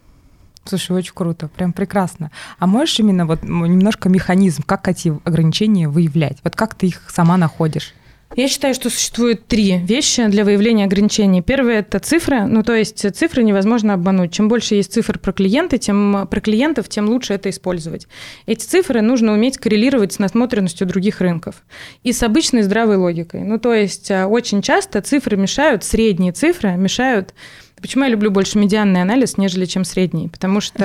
Слушай, 0.64 0.96
очень 0.96 1.14
круто, 1.14 1.48
прям 1.48 1.72
прекрасно. 1.72 2.30
А 2.58 2.66
можешь 2.66 2.98
именно 2.98 3.24
вот 3.24 3.42
немножко 3.42 4.08
механизм, 4.08 4.62
как 4.64 4.88
эти 4.88 5.16
ограничения 5.24 5.88
выявлять? 5.88 6.38
Вот 6.42 6.56
как 6.56 6.74
ты 6.74 6.88
их 6.88 7.02
сама 7.08 7.36
находишь? 7.36 7.94
Я 8.34 8.48
считаю, 8.48 8.74
что 8.74 8.90
существует 8.90 9.46
три 9.46 9.78
вещи 9.78 10.26
для 10.26 10.44
выявления 10.44 10.84
ограничений. 10.84 11.42
Первое– 11.42 11.78
это 11.78 12.00
цифры. 12.00 12.42
Ну, 12.42 12.62
то 12.62 12.74
есть 12.74 13.16
цифры 13.16 13.44
невозможно 13.44 13.94
обмануть. 13.94 14.32
Чем 14.32 14.48
больше 14.48 14.74
есть 14.74 14.92
цифр 14.92 15.18
про 15.18 15.32
клиенты, 15.32 15.78
тем 15.78 16.26
про 16.28 16.40
клиентов, 16.40 16.88
тем 16.88 17.08
лучше 17.08 17.34
это 17.34 17.50
использовать. 17.50 18.08
Эти 18.46 18.64
цифры 18.64 19.00
нужно 19.00 19.32
уметь 19.32 19.58
коррелировать 19.58 20.12
с 20.12 20.18
насмотренностью 20.18 20.86
других 20.86 21.20
рынков 21.20 21.62
и 22.02 22.12
с 22.12 22.22
обычной 22.22 22.62
здравой 22.62 22.96
логикой. 22.96 23.42
Ну, 23.44 23.58
то 23.58 23.72
есть 23.72 24.10
а, 24.10 24.26
очень 24.26 24.60
часто 24.60 25.00
цифры 25.00 25.36
мешают, 25.36 25.84
средние 25.84 26.32
цифры 26.32 26.76
мешают 26.76 27.32
Почему 27.80 28.04
я 28.04 28.10
люблю 28.10 28.30
больше 28.30 28.58
медианный 28.58 29.02
анализ, 29.02 29.36
нежели 29.36 29.66
чем 29.66 29.84
средний? 29.84 30.28
Потому 30.28 30.62
что... 30.62 30.84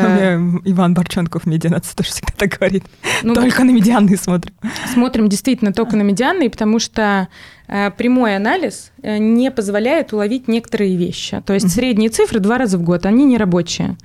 Иван 0.66 0.94
Борченков 0.94 1.46
медианация 1.46 1.96
тоже 1.96 2.10
всегда 2.10 2.34
так 2.36 2.58
говорит. 2.58 2.84
Ну, 3.24 3.34
только 3.34 3.64
на 3.64 3.72
медианные 3.72 4.18
смотрим. 4.18 4.54
Смотрим 4.94 5.30
действительно 5.30 5.72
только 5.72 5.96
на 5.96 6.02
медианные, 6.02 6.50
потому 6.50 6.80
что 6.80 7.30
э, 7.68 7.92
прямой 7.92 8.36
анализ 8.36 8.92
э, 9.02 9.20
не 9.20 9.52
позволяет 9.52 10.12
уловить 10.12 10.50
некоторые 10.50 10.98
вещи. 10.98 11.42
То 11.46 11.54
есть 11.54 11.72
средние 11.72 12.10
цифры 12.10 12.40
два 12.40 12.58
раза 12.58 12.78
в 12.78 12.84
год, 12.84 13.06
они 13.06 13.24
не 13.24 13.38
рабочие. 13.38 13.96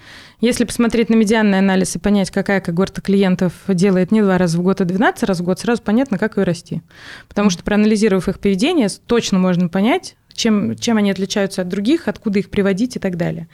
Если 0.40 0.64
посмотреть 0.64 1.08
на 1.10 1.14
медианный 1.14 1.58
анализ 1.58 1.96
и 1.96 1.98
понять, 1.98 2.30
какая 2.30 2.60
когорта 2.60 3.00
клиентов 3.00 3.52
делает 3.66 4.12
не 4.12 4.22
два 4.22 4.38
раза 4.38 4.58
в 4.58 4.62
год, 4.62 4.80
а 4.80 4.84
12 4.84 5.24
раз 5.24 5.40
в 5.40 5.42
год, 5.42 5.58
сразу 5.58 5.82
понятно, 5.82 6.18
как 6.18 6.36
ее 6.36 6.44
расти. 6.44 6.82
Потому 7.26 7.50
что 7.50 7.64
проанализировав 7.64 8.28
их 8.28 8.38
поведение, 8.38 8.88
точно 9.06 9.38
можно 9.38 9.68
понять, 9.68 10.16
чем, 10.36 10.76
чем 10.76 10.96
они 10.98 11.10
отличаются 11.10 11.62
от 11.62 11.68
других, 11.68 12.08
откуда 12.08 12.38
их 12.38 12.50
приводить 12.50 12.96
и 12.96 12.98
так 12.98 13.16
далее. 13.16 13.48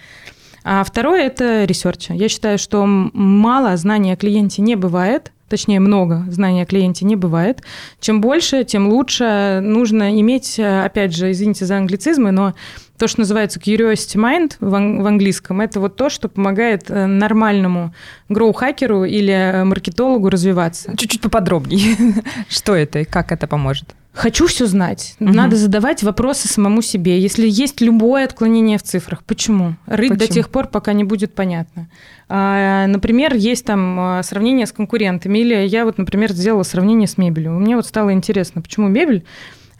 А 0.64 0.84
второе– 0.84 1.23
это 1.26 1.64
research. 1.65 2.11
Я 2.11 2.29
считаю, 2.29 2.58
что 2.58 2.84
мало 2.87 3.76
знания 3.76 4.12
о 4.12 4.17
клиенте 4.17 4.62
не 4.62 4.76
бывает, 4.76 5.32
точнее, 5.48 5.81
много 5.81 6.24
знаний 6.29 6.62
о 6.62 6.67
клиенте 6.67 7.05
не 7.05 7.15
бывает. 7.15 7.62
Чем 8.01 8.22
больше, 8.22 8.65
тем 8.65 8.89
лучше. 8.89 9.60
Нужно 9.62 10.19
иметь, 10.19 10.58
опять 10.58 11.15
же, 11.15 11.31
извините 11.31 11.67
за 11.67 11.77
англицизмы, 11.77 12.31
но 12.31 12.55
то, 12.96 13.06
что 13.06 13.20
называется 13.20 13.60
curiosity 13.60 14.17
mind 14.17 14.53
в 14.60 14.74
английском, 15.06 15.60
это 15.60 15.79
вот 15.81 15.96
то, 15.96 16.08
что 16.08 16.29
помогает 16.29 16.89
э, 16.89 17.06
нормальному 17.06 17.93
growth 18.29 18.64
hacker 18.64 18.99
у 18.99 19.05
или 19.05 19.32
э, 19.32 19.65
маркетологу 19.65 20.31
развиваться. 20.31 20.96
Чуть-чуть 20.96 21.20
поподробнее. 21.20 21.96
Что 22.48 22.74
это 22.74 23.01
и 23.01 23.05
как 23.05 23.32
это 23.32 23.46
поможет? 23.46 23.94
Хочу 24.13 24.47
все 24.47 24.67
знать. 24.67 25.17
Угу. 25.21 25.33
Надо 25.33 25.57
задавать 25.57 26.03
вопросы 26.03 26.47
самому 26.47 26.83
себе. 26.83 27.19
Если 27.19 27.49
есть 27.49 27.81
любое 27.81 28.25
отклонение 28.25 28.77
в 28.77 28.83
цифрах, 28.83 29.25
почему? 29.25 29.77
Рыть 29.87 30.11
почему? 30.11 30.27
до 30.29 30.35
тех 30.35 30.49
пор, 30.51 30.67
пока 30.67 30.93
не 30.93 31.03
будет 31.03 31.35
понятно. 31.35 31.89
А, 32.29 32.87
например, 32.87 33.35
есть 33.35 33.65
там 33.65 33.99
а, 33.99 34.23
сравнение 34.23 34.67
с 34.67 34.73
конкурентами. 34.73 35.39
Или 35.39 35.55
я 35.67 35.87
вот, 35.87 35.97
например, 35.97 36.33
сделала 36.33 36.63
сравнение 36.63 37.09
с 37.09 37.17
мебелью. 37.17 37.53
Мне 37.53 37.75
вот 37.75 37.87
стало 37.87 38.13
интересно, 38.13 38.61
почему 38.61 38.89
мебель 38.89 39.25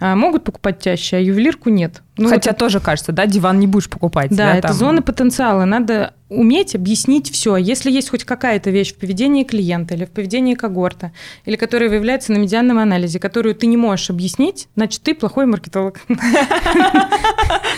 могут 0.02 0.44
покупать 0.44 0.82
чаще, 0.82 1.16
а 1.16 1.21
ювелирку 1.21 1.71
нет. 1.71 2.02
Ну, 2.16 2.28
Хотя 2.28 2.50
вот 2.50 2.59
тоже 2.59 2.80
кажется, 2.80 3.12
да, 3.12 3.25
диван 3.26 3.59
не 3.59 3.66
будешь 3.66 3.88
покупать. 3.88 4.30
Да, 4.30 4.37
да 4.37 4.54
это 4.56 4.68
там... 4.68 4.76
зона 4.76 5.02
потенциала. 5.02 5.64
Надо 5.64 6.12
уметь 6.28 6.75
объяснить 6.75 7.30
все. 7.30 7.56
Если 7.56 7.90
есть 7.90 8.11
хоть 8.11 8.25
какая-то 8.25 8.71
вещь 8.71 8.92
в 8.92 8.97
поведении 8.97 9.44
клиента 9.44 9.94
или 9.94 10.04
в 10.04 10.11
поведении 10.11 10.54
когорта, 10.54 11.12
или 11.47 11.56
которая 11.56 11.88
выявляется 11.88 12.32
на 12.32 12.38
медианном 12.38 12.78
анализе, 12.78 13.18
которую 13.18 13.54
ты 13.54 13.66
не 13.66 13.76
можешь 13.76 14.11
объяснить, 14.11 14.68
значит, 14.76 15.02
ты 15.02 15.14
плохой 15.14 15.47
маркетолог. 15.47 16.00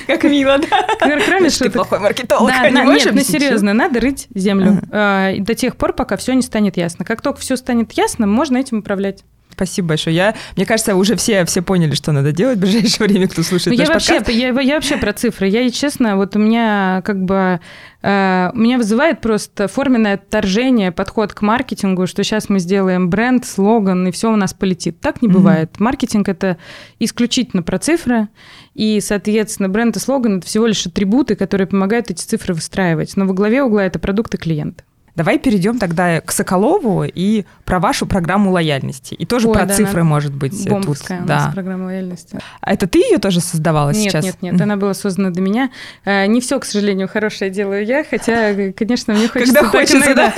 Как 0.07 0.25
мило, 0.25 0.59
да? 0.59 0.85
Кроме 0.99 1.50
что 1.50 1.64
ты 1.64 1.71
плохой 1.71 1.99
маркетолог, 2.00 2.50
да, 2.50 2.71
не 2.71 2.95
Нет, 2.95 3.11
ну 3.12 3.21
серьезно, 3.21 3.73
надо 3.73 4.00
рыть 4.00 4.26
землю 4.35 4.83
а, 4.90 5.35
до 5.38 5.54
тех 5.54 5.76
пор, 5.76 5.93
пока 5.93 6.16
все 6.16 6.35
не 6.35 6.43
станет 6.43 6.76
ясно. 6.76 7.04
Как 7.04 7.21
только 7.21 7.40
все 7.40 7.57
станет 7.57 7.93
ясно, 7.93 8.26
можно 8.26 8.57
этим 8.57 8.78
управлять. 8.78 9.25
Спасибо 9.55 9.89
большое. 9.89 10.17
Я, 10.17 10.35
мне 10.57 10.67
кажется, 10.67 10.97
уже 10.97 11.15
все, 11.17 11.45
все 11.45 11.63
поняли, 11.63 11.95
что 11.95 12.13
надо 12.13 12.33
делать 12.33 12.59
в 12.59 12.61
ближайшее 12.61 13.09
время, 13.09 13.29
кто 13.29 13.43
слушает 13.43 13.77
ну, 13.77 13.85
я 13.85 13.89
вообще, 13.89 14.17
подкаст. 14.17 14.37
Я, 14.37 14.49
я 14.49 14.75
вообще 14.75 14.97
про 14.97 15.13
цифры. 15.13 15.49
Я, 15.49 15.69
честно, 15.71 16.17
вот 16.17 16.35
у 16.37 16.39
меня 16.39 17.03
как 17.05 17.25
бы... 17.25 17.61
Э, 18.03 18.51
меня 18.55 18.79
вызывает 18.79 19.21
просто 19.21 19.69
форменное 19.69 20.15
отторжение, 20.15 20.91
подход 20.91 21.33
к 21.33 21.43
маркетингу, 21.43 22.07
что 22.07 22.25
сейчас 22.25 22.49
мы 22.49 22.59
сделаем 22.59 23.11
бренд, 23.11 23.45
слоган, 23.45 24.09
и 24.09 24.11
все 24.11 24.33
у 24.33 24.37
нас 24.37 24.53
полетит. 24.53 25.01
Так 25.01 25.23
не 25.23 25.29
mm-hmm. 25.29 25.33
бывает. 25.33 25.81
Маркетинг– 25.81 26.29
это 26.31 26.59
исключительно 26.99 27.63
про 27.63 27.79
цифры, 27.79 28.29
и, 28.75 29.01
соответственно, 29.01 29.69
бренд 29.69 29.97
и 29.97 30.01
слоган– 30.01 30.39
это 30.39 30.47
всего 30.47 30.67
лишь 30.67 30.85
атрибуты, 30.87 31.37
которые 31.37 31.69
помогают 31.69 32.11
эти 32.11 32.25
цифры 32.25 32.55
выстраивать. 32.55 33.17
Но 33.17 33.25
во 33.27 33.35
главе 33.35 33.63
угла 33.63 33.85
это 33.85 33.99
продукты 33.99 34.37
клиента. 34.37 34.85
Давай 35.16 35.38
перейдем 35.38 35.78
тогда 35.78 36.21
к 36.21 36.33
Соколову 36.33 37.04
и 37.04 37.44
про 37.64 37.78
вашу 37.78 38.04
программу 38.06 38.50
лояльности. 38.50 39.14
И 39.14 39.25
тоже 39.25 39.49
Ой, 39.49 39.54
про 39.54 39.64
да, 39.64 39.75
цифры, 39.75 40.02
может 40.02 40.35
быть. 40.35 40.68
Бомбская 40.68 41.18
тут. 41.18 41.26
у 41.26 41.28
нас 41.28 41.44
да. 41.44 41.52
программа 41.52 41.85
лояльности. 41.85 42.40
А 42.61 42.73
это 42.73 42.88
ты 42.88 42.99
ее 42.99 43.18
тоже 43.18 43.40
создавала 43.40 43.90
нет, 43.90 44.02
сейчас? 44.11 44.25
Нет, 44.25 44.37
нет, 44.42 44.52
нет, 44.54 44.62
она 44.62 44.76
была 44.76 44.92
создана 44.92 45.30
до 45.30 45.40
меня. 45.40 45.71
А, 46.04 46.26
не 46.26 46.40
все, 46.40 46.59
к 46.59 46.64
сожалению, 46.64 47.09
хорошее 47.09 47.50
делаю 47.50 47.85
я, 47.85 48.04
хотя, 48.04 48.73
конечно, 48.73 49.14
мне 49.14 49.28
хочется... 49.28 49.54
Когда 49.54 49.68
хочется, 49.68 50.14
да? 50.14 50.35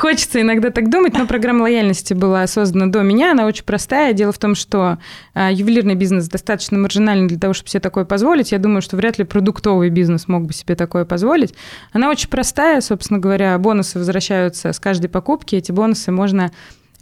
Хочется 0.00 0.40
иногда 0.40 0.70
так 0.70 0.88
думать, 0.88 1.12
но 1.12 1.26
программа 1.26 1.64
лояльности 1.64 2.14
была 2.14 2.46
создана 2.46 2.86
до 2.86 3.02
меня, 3.02 3.32
она 3.32 3.44
очень 3.44 3.64
простая. 3.64 4.14
Дело 4.14 4.32
в 4.32 4.38
том, 4.38 4.54
что 4.54 4.96
а, 5.34 5.52
ювелирный 5.52 5.94
бизнес 5.94 6.26
достаточно 6.26 6.78
маржинальный 6.78 7.28
для 7.28 7.38
того, 7.38 7.52
чтобы 7.52 7.68
себе 7.68 7.80
такое 7.80 8.06
позволить. 8.06 8.50
Я 8.50 8.56
думаю, 8.56 8.80
что 8.80 8.96
вряд 8.96 9.18
ли 9.18 9.24
продуктовый 9.24 9.90
бизнес 9.90 10.26
мог 10.26 10.46
бы 10.46 10.54
себе 10.54 10.74
такое 10.74 11.04
позволить. 11.04 11.52
Она 11.92 12.08
очень 12.08 12.30
простая, 12.30 12.80
собственно 12.80 13.20
говоря, 13.20 13.58
бонусы 13.58 13.98
возвращаются 13.98 14.72
с 14.72 14.80
каждой 14.80 15.08
покупки. 15.08 15.56
Эти 15.56 15.70
бонусы 15.70 16.10
можно 16.10 16.50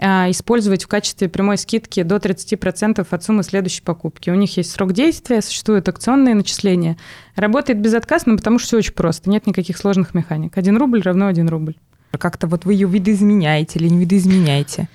а, 0.01 0.29
использовать 0.29 0.83
в 0.83 0.89
качестве 0.89 1.29
прямой 1.29 1.57
скидки 1.57 2.03
до 2.03 2.17
30% 2.17 3.07
от 3.09 3.23
суммы 3.23 3.45
следующей 3.45 3.83
покупки. 3.83 4.31
У 4.31 4.35
них 4.35 4.57
есть 4.57 4.73
срок 4.73 4.93
действия, 4.93 5.41
существуют 5.41 5.89
акционные 5.89 6.35
начисления. 6.35 6.97
Работает 7.37 7.81
безотказно, 7.81 8.37
потому 8.37 8.59
что 8.59 8.67
все 8.67 8.79
очень 8.79 8.95
просто, 8.95 9.31
нет 9.31 9.47
никаких 9.47 9.79
сложных 9.79 10.15
механик. 10.15 10.59
Один 10.59 10.77
рубль 10.79 11.01
равно 11.01 11.29
один 11.29 11.49
рубль. 11.49 11.77
Как-то 12.17 12.47
вот 12.47 12.65
вы 12.65 12.75
ее 12.75 12.89
видоизменяете 12.89 13.79
или 13.79 13.89
не 13.89 13.99
видоизменяете? 13.99 14.89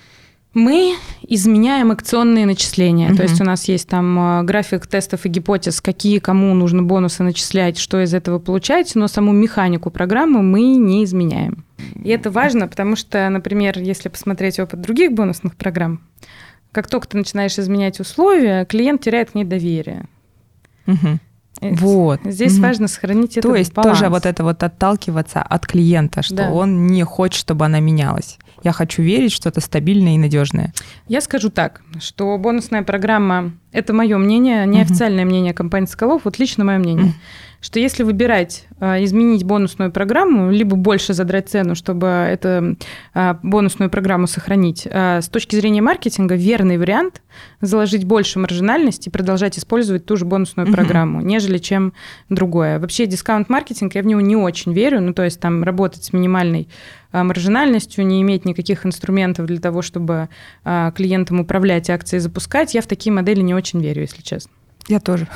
Мы 0.53 0.95
изменяем 1.27 1.91
акционные 1.91 2.45
начисления. 2.45 3.09
Угу. 3.09 3.17
То 3.17 3.23
есть 3.23 3.41
у 3.41 3.43
нас 3.43 3.67
есть 3.67 3.89
там 3.89 4.19
а, 4.19 4.43
график 4.43 4.85
тестов 4.85 5.25
и 5.25 5.29
гипотез, 5.29 5.81
какие 5.81 6.19
кому 6.19 6.53
нужно 6.53 6.83
бонусы 6.83 7.23
начислять, 7.23 7.79
что 7.79 8.01
из 8.03 8.13
этого 8.13 8.37
получать, 8.37 8.93
но 8.93 9.07
саму 9.07 9.31
механику 9.31 9.89
программы 9.89 10.43
мы 10.43 10.61
не 10.75 11.03
изменяем. 11.03 11.65
И 12.03 12.09
это 12.09 12.29
важно, 12.29 12.67
потому 12.67 12.95
что, 12.95 13.27
например, 13.29 13.79
если 13.79 14.09
посмотреть 14.09 14.59
опыт 14.59 14.79
других 14.81 15.11
бонусных 15.11 15.55
программ, 15.55 16.01
как 16.71 16.87
только 16.87 17.07
ты 17.07 17.17
начинаешь 17.17 17.57
изменять 17.57 17.99
условия, 17.99 18.65
клиент 18.65 19.01
теряет 19.01 19.31
к 19.31 19.35
ней 19.35 19.45
доверие. 19.45 20.05
Угу. 20.85 21.19
Вот. 21.71 22.21
Здесь 22.23 22.53
угу. 22.55 22.63
важно 22.63 22.87
сохранить 22.87 23.37
это 23.37 23.47
То 23.47 23.55
есть 23.55 23.73
баланс. 23.73 23.99
тоже 23.99 24.09
вот 24.09 24.25
это 24.25 24.43
вот 24.43 24.63
отталкиваться 24.63 25.41
от 25.41 25.65
клиента, 25.65 26.21
что 26.21 26.35
да. 26.35 26.51
он 26.51 26.87
не 26.87 27.03
хочет, 27.03 27.39
чтобы 27.39 27.65
она 27.65 27.79
менялась. 27.79 28.37
Я 28.63 28.71
хочу 28.71 29.01
верить, 29.01 29.31
что 29.31 29.49
это 29.49 29.59
стабильное 29.59 30.15
и 30.15 30.17
надежное. 30.17 30.73
Я 31.07 31.21
скажу 31.21 31.49
так, 31.49 31.81
что 31.99 32.37
бонусная 32.37 32.83
программа– 32.83 33.51
это 33.71 33.93
мое 33.93 34.17
мнение, 34.17 34.65
неофициальное 34.65 35.25
угу. 35.25 35.31
мнение 35.31 35.53
компании 35.53 35.87
«Соколов», 35.87 36.21
вот 36.23 36.39
лично 36.39 36.63
мое 36.63 36.77
мнение. 36.77 37.07
Угу 37.07 37.13
что 37.63 37.79
если 37.79 38.03
выбирать 38.03 38.67
а, 38.81 39.01
изменить 39.05 39.45
бонусную 39.45 39.89
программу, 39.89 40.51
либо 40.51 40.75
больше 40.75 41.13
задрать 41.13 41.47
цену, 41.47 41.75
чтобы 41.75 42.07
эту 42.07 42.75
а, 43.13 43.39
бонусную 43.41 43.89
программу 43.89 44.27
сохранить, 44.27 44.85
а, 44.91 45.21
с 45.21 45.29
точки 45.29 45.55
зрения 45.55 45.81
маркетинга 45.81 46.35
верный 46.35 46.77
вариант 46.77 47.21
заложить 47.61 48.03
больше 48.03 48.37
маржинальности 48.39 49.07
и 49.07 49.11
продолжать 49.11 49.57
использовать 49.57 50.05
ту 50.05 50.17
же 50.17 50.25
бонусную 50.25 50.67
угу. 50.67 50.75
программу, 50.75 51.21
нежели 51.21 51.57
чем 51.57 51.93
другое. 52.27 52.79
Вообще 52.79 53.05
дискаунт-маркетинг, 53.05 53.95
я 53.95 54.01
в 54.01 54.07
него 54.07 54.19
не 54.19 54.35
очень 54.35 54.73
верю, 54.73 54.99
ну 54.99 55.13
то 55.13 55.23
есть 55.23 55.39
там 55.39 55.63
работать 55.63 56.03
с 56.03 56.11
минимальной 56.11 56.67
маржинальностью, 57.13 58.05
не 58.05 58.21
иметь 58.23 58.43
никаких 58.43 58.85
инструментов 58.85 59.45
для 59.45 59.59
того, 59.59 59.83
чтобы 59.83 60.29
клиентам 60.63 61.39
управлять 61.39 61.89
акцией 61.91 62.19
запускать, 62.19 62.73
я 62.73 62.81
в 62.81 62.87
такие 62.87 63.13
модели 63.13 63.41
не 63.41 63.53
очень 63.53 63.81
верю, 63.81 64.01
если 64.01 64.21
честно. 64.21 64.51
Я 64.87 64.99
тоже. 64.99 65.27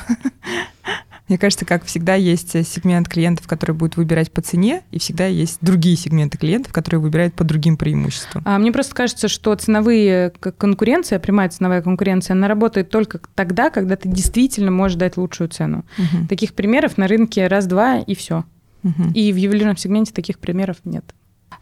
Мне 1.28 1.36
кажется, 1.36 1.64
как 1.64 1.84
всегда, 1.84 2.14
есть 2.14 2.52
сегмент 2.66 3.08
клиентов, 3.08 3.46
которые 3.46 3.76
будут 3.76 3.96
выбирать 3.96 4.32
по 4.32 4.40
цене, 4.40 4.82
и 4.90 4.98
всегда 4.98 5.26
есть 5.26 5.58
другие 5.60 5.96
сегменты 5.96 6.38
клиентов, 6.38 6.72
которые 6.72 7.00
выбирают 7.00 7.34
по 7.34 7.44
другим 7.44 7.76
преимуществам. 7.76 8.42
А 8.46 8.58
мне 8.58 8.72
просто 8.72 8.94
кажется, 8.94 9.28
что 9.28 9.54
ценовые 9.54 10.30
конкуренция, 10.30 11.18
прямая 11.18 11.48
ценовая 11.50 11.82
конкуренция, 11.82 12.34
она 12.34 12.48
работает 12.48 12.88
только 12.90 13.20
тогда, 13.34 13.70
когда 13.70 13.96
ты 13.96 14.08
действительно 14.08 14.70
можешь 14.70 14.96
дать 14.96 15.16
лучшую 15.16 15.48
цену. 15.48 15.84
Угу. 15.98 16.28
Таких 16.28 16.54
примеров 16.54 16.96
на 16.96 17.06
рынке 17.06 17.46
раз-два 17.46 17.98
и 17.98 18.14
все. 18.14 18.44
Угу. 18.84 19.12
И 19.14 19.32
в 19.32 19.36
ювелирном 19.36 19.76
сегменте 19.76 20.12
таких 20.12 20.38
примеров 20.38 20.76
нет. 20.84 21.04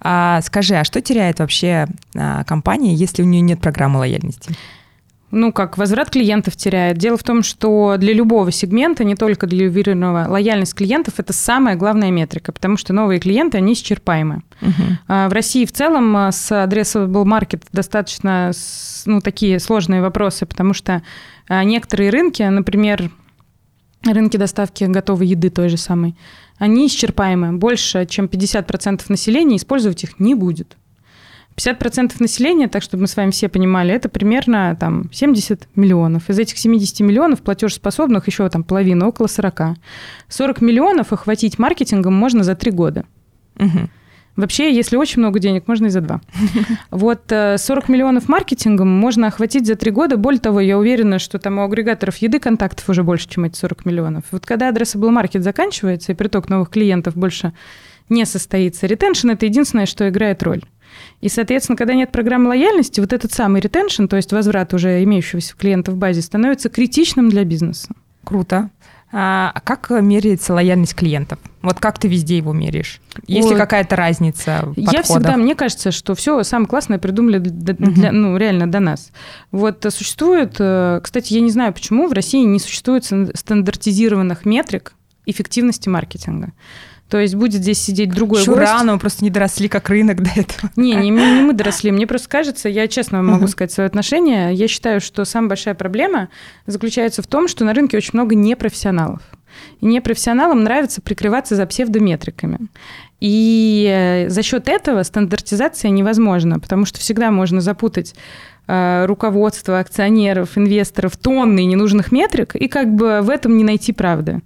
А 0.00 0.40
скажи, 0.42 0.74
а 0.74 0.84
что 0.84 1.00
теряет 1.00 1.38
вообще 1.38 1.86
а, 2.14 2.44
компания, 2.44 2.94
если 2.94 3.22
у 3.22 3.26
нее 3.26 3.40
нет 3.40 3.60
программы 3.60 3.98
лояльности? 3.98 4.54
Ну, 5.30 5.52
как 5.52 5.76
возврат 5.76 6.10
клиентов 6.10 6.56
теряет. 6.56 6.98
Дело 6.98 7.16
в 7.16 7.22
том, 7.24 7.42
что 7.42 7.96
для 7.98 8.12
любого 8.12 8.52
сегмента, 8.52 9.02
не 9.04 9.16
только 9.16 9.46
для 9.46 9.66
уверенного, 9.66 10.26
лояльность 10.28 10.74
клиентов– 10.74 11.14
это 11.18 11.32
самая 11.32 11.74
главная 11.74 12.10
метрика, 12.10 12.52
потому 12.52 12.76
что 12.76 12.92
новые 12.92 13.18
клиенты, 13.18 13.58
они 13.58 13.72
исчерпаемы. 13.72 14.42
Uh-huh. 14.60 15.28
В 15.28 15.32
России 15.32 15.64
в 15.64 15.72
целом 15.72 16.16
а, 16.16 16.32
с 16.32 16.50
addressable 16.52 17.24
market 17.24 17.62
достаточно 17.72 18.52
ну, 19.04 19.20
такие 19.20 19.58
сложные 19.58 20.00
вопросы, 20.00 20.46
потому 20.46 20.74
что 20.74 21.02
а, 21.48 21.64
некоторые 21.64 22.10
рынки, 22.10 22.42
например, 22.42 23.10
рынки 24.04 24.36
доставки 24.36 24.84
готовой 24.84 25.26
еды 25.26 25.50
той 25.50 25.68
же 25.68 25.76
самой, 25.76 26.16
они 26.58 26.86
исчерпаемы. 26.86 27.52
Больше, 27.52 28.06
чем 28.06 28.26
50% 28.26 29.02
населения 29.08 29.56
использовать 29.56 30.04
их 30.04 30.20
не 30.20 30.34
будет. 30.34 30.76
50% 31.56 32.14
населения, 32.18 32.68
так 32.68 32.82
чтобы 32.82 33.02
мы 33.02 33.06
с 33.06 33.16
вами 33.16 33.30
все 33.30 33.48
понимали, 33.48 33.94
это 33.94 34.08
примерно 34.08 34.76
там 34.78 35.10
70 35.12 35.68
миллионов. 35.74 36.28
Из 36.28 36.38
этих 36.38 36.58
70 36.58 37.00
миллионов 37.00 37.42
платежеспособных 37.42 38.26
еще 38.26 38.48
там 38.48 38.62
половина, 38.62 39.08
около 39.08 39.26
40. 39.26 39.76
40 40.28 40.60
миллионов 40.60 41.12
охватить 41.12 41.58
маркетингом 41.58 42.14
можно 42.14 42.44
за 42.44 42.54
3 42.54 42.70
года. 42.72 43.04
Угу. 43.58 43.88
Вообще, 44.36 44.74
если 44.74 44.96
очень 44.96 45.20
много 45.20 45.38
денег, 45.38 45.66
можно 45.66 45.86
и 45.86 45.88
за 45.90 46.02
два. 46.02 46.20
Вот 46.90 47.22
40 47.28 47.58
э, 47.88 47.92
миллионов 47.92 48.28
маркетингом 48.28 48.88
можно 48.88 49.28
охватить 49.28 49.66
за 49.66 49.76
три 49.76 49.90
года. 49.90 50.18
Более 50.18 50.40
того, 50.40 50.60
я 50.60 50.78
уверена, 50.78 51.18
что 51.18 51.38
там 51.38 51.58
у 51.58 51.62
агрегаторов 51.62 52.18
еды 52.18 52.38
контактов 52.38 52.86
уже 52.90 53.02
больше, 53.02 53.28
чем 53.28 53.44
эти 53.44 53.56
40 53.56 53.86
миллионов. 53.86 54.24
Вот 54.30 54.44
когда 54.44 54.68
адресабл 54.68 55.10
маркет 55.10 55.42
заканчивается 55.42 56.12
и 56.12 56.14
приток 56.14 56.50
новых 56.50 56.68
клиентов 56.68 57.16
больше 57.16 57.54
не 58.10 58.26
состоится, 58.26 58.86
ретеншн– 58.86 59.30
это 59.30 59.46
единственное, 59.46 59.86
что 59.86 60.06
играет 60.08 60.42
роль. 60.42 60.62
И, 61.20 61.28
соответственно, 61.28 61.76
когда 61.76 61.94
нет 61.94 62.12
программы 62.12 62.48
лояльности, 62.48 63.00
вот 63.00 63.12
этот 63.12 63.32
самый 63.32 63.60
ретеншн, 63.60 64.06
то 64.06 64.16
есть 64.16 64.32
возврат 64.32 64.74
уже 64.74 65.02
имеющегося 65.04 65.54
клиента 65.56 65.92
в 65.92 65.96
базе, 65.96 66.22
становится 66.22 66.68
критичным 66.68 67.28
для 67.28 67.44
бизнеса. 67.44 67.88
Круто. 68.24 68.70
А, 69.12 69.52
а 69.54 69.60
как 69.60 69.88
меряется 69.90 70.52
лояльность 70.52 70.94
клиентов? 70.94 71.38
Вот 71.62 71.78
как 71.78 71.98
ты 71.98 72.08
везде 72.08 72.36
его 72.36 72.52
меряешь? 72.52 73.00
Есть 73.26 73.46
Ой. 73.48 73.54
ли 73.54 73.58
какая-то 73.58 73.94
разница 73.94 74.62
подходов? 74.66 74.92
Я 74.92 75.02
всегда, 75.02 75.36
мне 75.36 75.54
кажется, 75.54 75.92
что 75.92 76.14
все 76.14 76.42
самое 76.42 76.68
классное 76.68 76.98
придумали 76.98 77.38
для, 77.38 77.74
для, 77.74 78.12
ну, 78.12 78.36
реально 78.36 78.70
до 78.70 78.80
нас. 78.80 79.12
Вот 79.52 79.86
существует, 79.90 80.56
э, 80.58 81.00
кстати, 81.02 81.34
я 81.34 81.40
не 81.40 81.50
знаю, 81.50 81.72
почему 81.72 82.08
в 82.08 82.12
России 82.12 82.44
не 82.44 82.58
существует 82.58 83.04
стандартизированных 83.04 84.44
метрик 84.44 84.94
эффективности 85.26 85.88
маркетинга. 85.88 86.52
То 87.08 87.20
есть 87.20 87.36
будет 87.36 87.62
здесь 87.62 87.78
сидеть 87.78 88.10
другой 88.10 88.40
Еще 88.40 88.50
гость. 88.50 88.62
рано, 88.62 88.94
мы 88.94 88.98
просто 88.98 89.22
не 89.22 89.30
доросли 89.30 89.68
как 89.68 89.88
рынок 89.90 90.22
до 90.22 90.30
этого. 90.40 90.72
Не, 90.74 90.96
не, 90.96 91.10
не 91.10 91.42
мы 91.42 91.52
доросли. 91.52 91.92
Мне 91.92 92.06
просто 92.06 92.28
кажется, 92.28 92.68
я 92.68 92.88
честно 92.88 93.22
могу 93.22 93.44
uh-huh. 93.44 93.48
сказать 93.48 93.70
свое 93.70 93.86
отношение, 93.86 94.52
я 94.54 94.66
считаю, 94.66 95.00
что 95.00 95.24
самая 95.24 95.50
большая 95.50 95.74
проблема 95.74 96.30
заключается 96.66 97.22
в 97.22 97.28
том, 97.28 97.46
что 97.46 97.64
на 97.64 97.74
рынке 97.74 97.96
очень 97.96 98.10
много 98.14 98.34
непрофессионалов. 98.34 99.20
И 99.80 99.86
непрофессионалам 99.86 100.64
нравится 100.64 101.00
прикрываться 101.00 101.54
за 101.54 101.66
псевдометриками. 101.66 102.58
И 103.20 103.88
э, 103.88 104.28
за 104.28 104.42
счет 104.42 104.68
этого 104.68 105.02
стандартизация 105.02 105.90
невозможна, 105.90 106.58
потому 106.58 106.84
что 106.84 106.98
всегда 106.98 107.30
можно 107.30 107.60
запутать 107.60 108.14
э, 108.66 109.06
руководство, 109.06 109.78
акционеров, 109.78 110.58
инвесторов 110.58 111.16
тонны 111.16 111.64
ненужных 111.64 112.12
метрик, 112.12 112.56
и 112.56 112.68
как 112.68 112.92
бы 112.92 113.20
в 113.22 113.30
этом 113.30 113.56
не 113.56 113.64
найти 113.64 113.92
правды. 113.92 114.42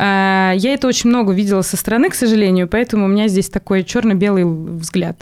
А, 0.00 0.52
я 0.56 0.74
это 0.74 0.86
очень 0.86 1.10
много 1.10 1.32
видела 1.32 1.62
со 1.62 1.76
стороны, 1.76 2.08
к 2.08 2.14
сожалению, 2.14 2.68
поэтому 2.68 3.06
у 3.06 3.08
меня 3.08 3.26
здесь 3.26 3.50
такой 3.50 3.82
черно-белый 3.82 4.44
взгляд. 4.44 5.20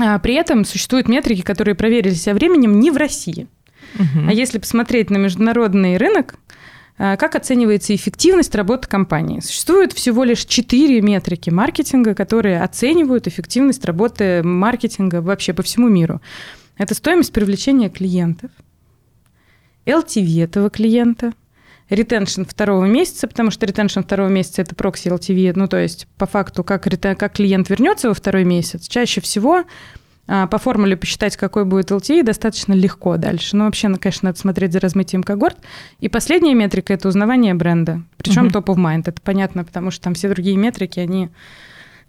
А, 0.00 0.18
при 0.18 0.34
этом 0.34 0.64
существуют 0.64 1.08
метрики, 1.08 1.42
которые 1.42 1.74
проверили 1.74 2.14
себя 2.14 2.34
временем 2.34 2.80
не 2.80 2.90
в 2.90 2.96
России. 2.96 3.46
Угу. 3.96 4.28
А 4.28 4.32
если 4.32 4.58
посмотреть 4.58 5.10
на 5.10 5.18
международный 5.18 5.98
рынок, 5.98 6.36
а, 6.96 7.18
как 7.18 7.36
оценивается 7.36 7.94
эффективность 7.94 8.54
работы 8.54 8.88
компании? 8.88 9.40
Существует 9.40 9.92
всего 9.92 10.24
лишь 10.24 10.46
четыре 10.46 11.02
метрики 11.02 11.50
маркетинга, 11.50 12.14
которые 12.14 12.62
оценивают 12.62 13.26
эффективность 13.26 13.84
работы 13.84 14.42
маркетинга 14.42 15.20
вообще 15.20 15.52
по 15.52 15.62
всему 15.62 15.90
миру. 15.90 16.22
Это 16.78 16.94
стоимость 16.94 17.34
привлечения 17.34 17.90
клиентов, 17.90 18.50
LTV 19.84 20.44
этого 20.44 20.70
клиента, 20.70 21.34
ретеншн 21.94 22.42
второго 22.44 22.84
месяца, 22.86 23.28
потому 23.28 23.50
что 23.50 23.66
ретеншн 23.66 24.00
второго 24.00 24.28
месяца– 24.28 24.62
это 24.62 24.74
прокси 24.74 25.08
LTV, 25.08 25.52
ну, 25.54 25.68
то 25.68 25.76
есть 25.76 26.06
по 26.16 26.26
факту, 26.26 26.64
как, 26.64 26.84
как 26.84 27.32
клиент 27.32 27.68
вернется 27.68 28.08
во 28.08 28.14
второй 28.14 28.44
месяц, 28.44 28.88
чаще 28.88 29.20
всего 29.20 29.64
а, 30.26 30.46
по 30.46 30.58
формуле 30.58 30.96
посчитать, 30.96 31.36
какой 31.36 31.64
будет 31.64 31.90
LTV, 31.90 32.22
достаточно 32.22 32.72
легко 32.72 33.16
дальше. 33.16 33.56
Но 33.56 33.64
вообще, 33.64 33.88
ну, 33.88 33.98
конечно, 33.98 34.28
надо 34.28 34.38
смотреть 34.38 34.72
за 34.72 34.80
размытием 34.80 35.22
когорт. 35.22 35.56
И 36.00 36.08
последняя 36.08 36.54
метрика– 36.54 36.92
это 36.94 37.08
узнавание 37.08 37.54
бренда, 37.54 38.02
причем 38.16 38.46
uh-huh. 38.46 38.62
top 38.62 38.66
of 38.66 38.76
mind. 38.76 39.02
Это 39.06 39.20
понятно, 39.20 39.64
потому 39.64 39.90
что 39.90 40.04
там 40.04 40.14
все 40.14 40.28
другие 40.28 40.56
метрики, 40.56 41.00
они 41.00 41.28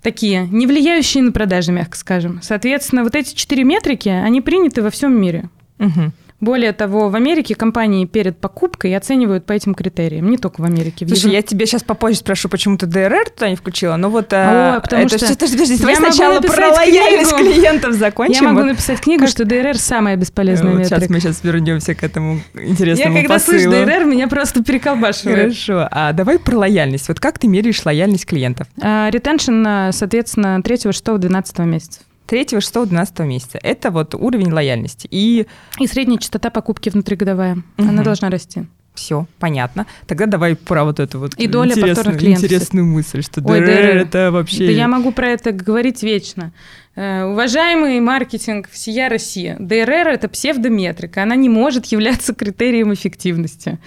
такие, 0.01 0.47
не 0.47 0.67
влияющие 0.67 1.23
на 1.23 1.31
продажи, 1.31 1.71
мягко 1.71 1.97
скажем. 1.97 2.39
Соответственно, 2.41 3.03
вот 3.03 3.15
эти 3.15 3.33
четыре 3.33 3.63
метрики, 3.63 4.09
они 4.09 4.41
приняты 4.41 4.81
во 4.81 4.89
всем 4.89 5.19
мире. 5.19 5.49
Угу. 5.79 6.11
Более 6.43 6.73
того, 6.73 7.07
в 7.07 7.15
Америке 7.15 7.55
компании 7.55 8.05
перед 8.05 8.37
покупкой 8.37 8.93
оценивают 8.97 9.45
по 9.45 9.53
этим 9.53 9.73
критериям, 9.73 10.29
не 10.29 10.37
только 10.37 10.59
в 10.59 10.65
Америке. 10.65 11.05
В 11.05 11.07
Слушай, 11.07 11.19
Европе. 11.19 11.35
я 11.37 11.41
тебе 11.41 11.65
сейчас 11.65 11.83
попозже 11.83 12.17
спрошу, 12.17 12.49
почему 12.49 12.77
ты 12.77 12.85
ДРР 12.85 13.29
туда 13.29 13.49
не 13.49 13.55
включила, 13.55 13.95
но 13.95 14.09
вот... 14.09 14.33
О, 14.33 14.75
а, 14.75 14.79
потому 14.81 15.03
это, 15.03 15.17
что... 15.17 15.27
Подожди, 15.29 15.55
подожди, 15.55 15.77
давай 15.77 15.95
сначала 15.95 16.41
про 16.41 16.69
лояльность 16.71 17.33
книгу. 17.33 17.53
клиентов 17.53 17.93
закончим. 17.93 18.33
Я 18.33 18.41
могу 18.41 18.59
вот. 18.59 18.65
написать 18.71 18.99
книгу, 18.99 19.25
что 19.27 19.45
ДРР 19.45 19.77
самая 19.77 20.17
бесполезная 20.17 20.71
вот 20.71 20.79
метрика. 20.79 20.99
Сейчас 20.99 21.09
мы 21.09 21.19
сейчас 21.21 21.43
вернемся 21.45 21.95
к 21.95 22.03
этому 22.03 22.41
интересному 22.55 23.15
Я 23.15 23.21
когда 23.21 23.35
посылу. 23.35 23.59
слышу 23.59 23.85
ДРР, 23.85 24.03
меня 24.03 24.27
просто 24.27 24.61
переколбашивает. 24.61 25.37
Хорошо, 25.37 25.87
а 25.89 26.11
давай 26.11 26.39
про 26.39 26.57
лояльность. 26.57 27.07
Вот 27.07 27.21
как 27.21 27.39
ты 27.39 27.47
меряешь 27.47 27.85
лояльность 27.85 28.25
клиентов? 28.25 28.67
Ретеншн, 28.75 29.91
соответственно, 29.91 30.61
3, 30.61 30.91
6, 30.91 31.05
12 31.19 31.59
месяца. 31.59 32.01
3, 32.27 32.47
6, 32.59 32.73
12 32.85 33.19
месяца. 33.19 33.59
Это 33.61 33.91
вот 33.91 34.15
уровень 34.15 34.51
лояльности. 34.51 35.07
И, 35.11 35.47
и 35.79 35.87
средняя 35.87 36.19
частота 36.19 36.49
покупки 36.49 36.89
внутригодовая. 36.89 37.63
Угу. 37.77 37.89
Она 37.89 38.03
должна 38.03 38.29
расти. 38.29 38.65
Все, 38.93 39.25
понятно. 39.39 39.87
Тогда 40.05 40.27
давай 40.27 40.55
про 40.55 40.83
вот 40.83 40.99
эту 40.99 41.19
вот 41.19 41.33
и 41.35 41.47
доля 41.47 41.75
повторных 41.75 42.19
клиентов. 42.19 42.43
интересную 42.43 42.85
мысль, 42.85 43.23
что 43.23 43.41
Ой, 43.43 43.59
ДР, 43.59 43.65
ДР 43.65 43.97
это 43.97 44.31
вообще... 44.31 44.67
Да 44.67 44.71
я 44.71 44.87
могу 44.87 45.11
про 45.11 45.29
это 45.29 45.51
говорить 45.51 46.03
вечно. 46.03 46.53
Э, 46.95 47.23
уважаемый 47.23 47.99
маркетинг 47.99 48.69
всея 48.69 49.09
России, 49.09 49.55
ДРР– 49.57 50.07
это 50.09 50.29
псевдометрика, 50.29 51.23
она 51.23 51.35
не 51.35 51.49
может 51.49 51.87
являться 51.87 52.35
критерием 52.35 52.93
эффективности. 52.93 53.79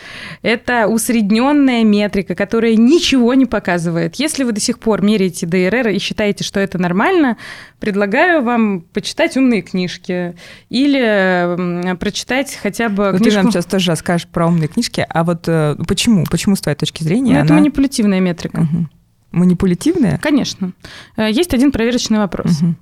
Это 0.42 0.88
усредненная 0.88 1.84
метрика, 1.84 2.34
которая 2.34 2.74
ничего 2.74 3.34
не 3.34 3.46
показывает. 3.46 4.16
Если 4.16 4.42
вы 4.42 4.50
до 4.50 4.60
сих 4.60 4.80
пор 4.80 5.02
меряете 5.02 5.46
ДРР 5.46 5.90
и 5.90 5.98
считаете, 6.00 6.42
что 6.42 6.58
это 6.58 6.78
нормально, 6.78 7.36
предлагаю 7.78 8.42
вам 8.42 8.80
почитать 8.80 9.36
умные 9.36 9.62
книжки 9.62 10.34
или 10.68 11.94
прочитать 11.96 12.58
хотя 12.60 12.88
бы 12.88 13.12
ну, 13.12 13.18
книжку... 13.18 13.30
Ты 13.30 13.36
нам 13.36 13.52
сейчас 13.52 13.66
тоже 13.66 13.92
расскажешь 13.92 14.26
про 14.26 14.48
умные 14.48 14.66
книжки, 14.66 15.06
а 15.08 15.22
вот 15.22 15.44
э, 15.46 15.76
почему? 15.86 16.24
Почему 16.28 16.56
с 16.56 16.60
твоей 16.60 16.76
точки 16.76 17.04
зрения 17.04 17.34
ну, 17.34 17.38
она... 17.38 17.44
Это 17.44 17.54
манипулятивная 17.54 18.18
метрика. 18.18 18.62
Угу. 18.62 18.88
Манипулятивная? 19.32 20.18
Конечно. 20.18 20.72
Э, 21.16 21.30
есть 21.30 21.54
один 21.54 21.72
проверочный 21.72 22.18
вопрос. 22.18 22.62
Угу. 22.62 22.74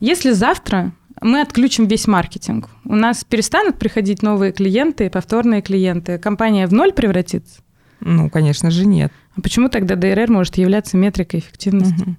Если 0.00 0.32
завтра 0.32 0.92
мы 1.20 1.40
отключим 1.40 1.86
весь 1.86 2.06
маркетинг, 2.06 2.68
у 2.84 2.94
нас 2.94 3.24
перестанут 3.24 3.78
приходить 3.78 4.22
новые 4.22 4.52
клиенты, 4.52 5.10
повторные 5.10 5.62
клиенты, 5.62 6.18
компания 6.18 6.66
в 6.66 6.72
ноль 6.72 6.92
превратится? 6.92 7.60
Ну, 8.00 8.30
конечно 8.30 8.70
же, 8.70 8.86
нет. 8.86 9.12
А 9.36 9.40
почему 9.40 9.68
тогда 9.68 9.96
ДРР 9.96 10.30
может 10.30 10.56
являться 10.56 10.96
метрикой 10.96 11.40
эффективности? 11.40 12.02
Угу. 12.02 12.16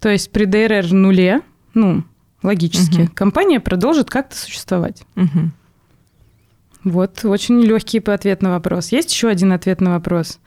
То 0.00 0.08
есть 0.10 0.30
при 0.30 0.44
ДРР 0.44 0.92
нуле, 0.92 1.40
ну, 1.74 2.04
логически, 2.42 3.02
угу. 3.02 3.10
компания 3.14 3.60
продолжит 3.60 4.10
как-то 4.10 4.36
существовать. 4.36 5.02
Угу. 5.16 5.50
Вот, 6.84 7.24
очень 7.24 7.60
легкий 7.60 7.98
ответ 7.98 8.42
на 8.42 8.50
вопрос. 8.50 8.92
Есть 8.92 9.12
еще 9.12 9.28
один 9.28 9.52
ответ 9.52 9.80
на 9.80 9.90
вопрос. 9.90 10.38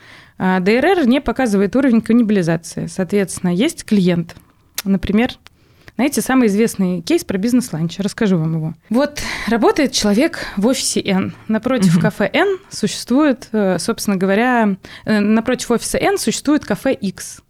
А, 0.44 0.60
ДРР 0.60 1.06
не 1.06 1.22
показывает 1.22 1.76
уровень 1.76 2.02
каннибализации. 2.02 2.88
Соответственно, 2.88 3.52
есть 3.52 3.86
клиент, 3.86 4.36
например, 4.84 5.34
знаете, 5.98 6.22
самый 6.22 6.48
известный 6.48 7.02
кейс 7.02 7.24
про 7.24 7.38
бизнес-ланч. 7.38 8.00
Расскажу 8.00 8.40
вам 8.40 8.56
его. 8.56 8.74
Вот 8.90 9.22
работает 9.48 9.92
человек 9.92 10.40
в 10.58 10.66
офисе 10.66 11.00
N. 11.00 11.36
Напротив 11.48 11.94
угу. 11.94 12.02
кафе 12.02 12.28
N 12.34 12.58
существует, 12.72 13.50
э, 13.52 13.78
собственно 13.78 14.18
говоря, 14.18 14.78
э, 15.06 15.20
напротив 15.20 15.70
офиса 15.70 16.00
N 16.00 16.18
существует 16.18 16.66
кафе 16.66 16.94
X. 16.94 17.42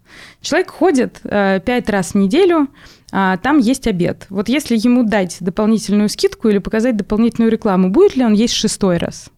Человек 0.41 0.71
ходит 0.71 1.21
э, 1.23 1.61
пять 1.65 1.89
раз 1.89 2.11
в 2.11 2.15
неделю, 2.15 2.67
а 3.13 3.37
там 3.37 3.59
есть 3.59 3.87
обед. 3.87 4.25
Вот 4.29 4.49
если 4.49 4.75
ему 4.75 5.05
дать 5.05 5.37
дополнительную 5.39 6.09
скидку 6.09 6.49
или 6.49 6.57
показать 6.57 6.97
дополнительную 6.97 7.49
рекламу, 7.49 7.89
будет 7.89 8.17
ли 8.17 8.25
он 8.25 8.33
есть 8.33 8.53
шестой 8.53 8.97
раз? 8.97 9.29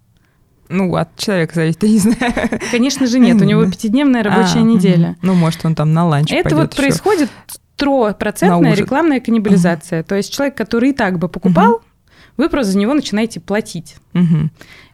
Ну, 0.73 0.95
от 0.95 1.15
человека 1.17 1.53
зависит, 1.53 1.83
я 1.83 1.89
не 1.89 1.99
знаю. 1.99 2.33
Конечно 2.71 3.05
же 3.05 3.19
нет, 3.19 3.39
у 3.39 3.45
него 3.45 3.63
пятидневная 3.65 4.23
рабочая 4.23 4.59
а, 4.59 4.63
неделя. 4.63 5.15
Ну, 5.21 5.35
может, 5.35 5.63
он 5.65 5.75
там 5.75 5.93
на 5.93 6.05
ланч 6.07 6.31
Это 6.31 6.55
вот 6.55 6.73
еще. 6.73 6.81
происходит 6.81 7.29
тропроцентная 7.75 8.73
рекламная 8.73 9.19
каннибализация. 9.19 10.01
Угу. 10.01 10.07
То 10.07 10.15
есть 10.15 10.33
человек, 10.33 10.55
который 10.57 10.89
и 10.89 10.93
так 10.93 11.19
бы 11.19 11.29
покупал, 11.29 11.73
угу. 11.73 11.83
вы 12.37 12.49
просто 12.49 12.71
за 12.71 12.79
него 12.79 12.93
начинаете 12.93 13.39
платить. 13.39 13.97
Угу. 14.13 14.49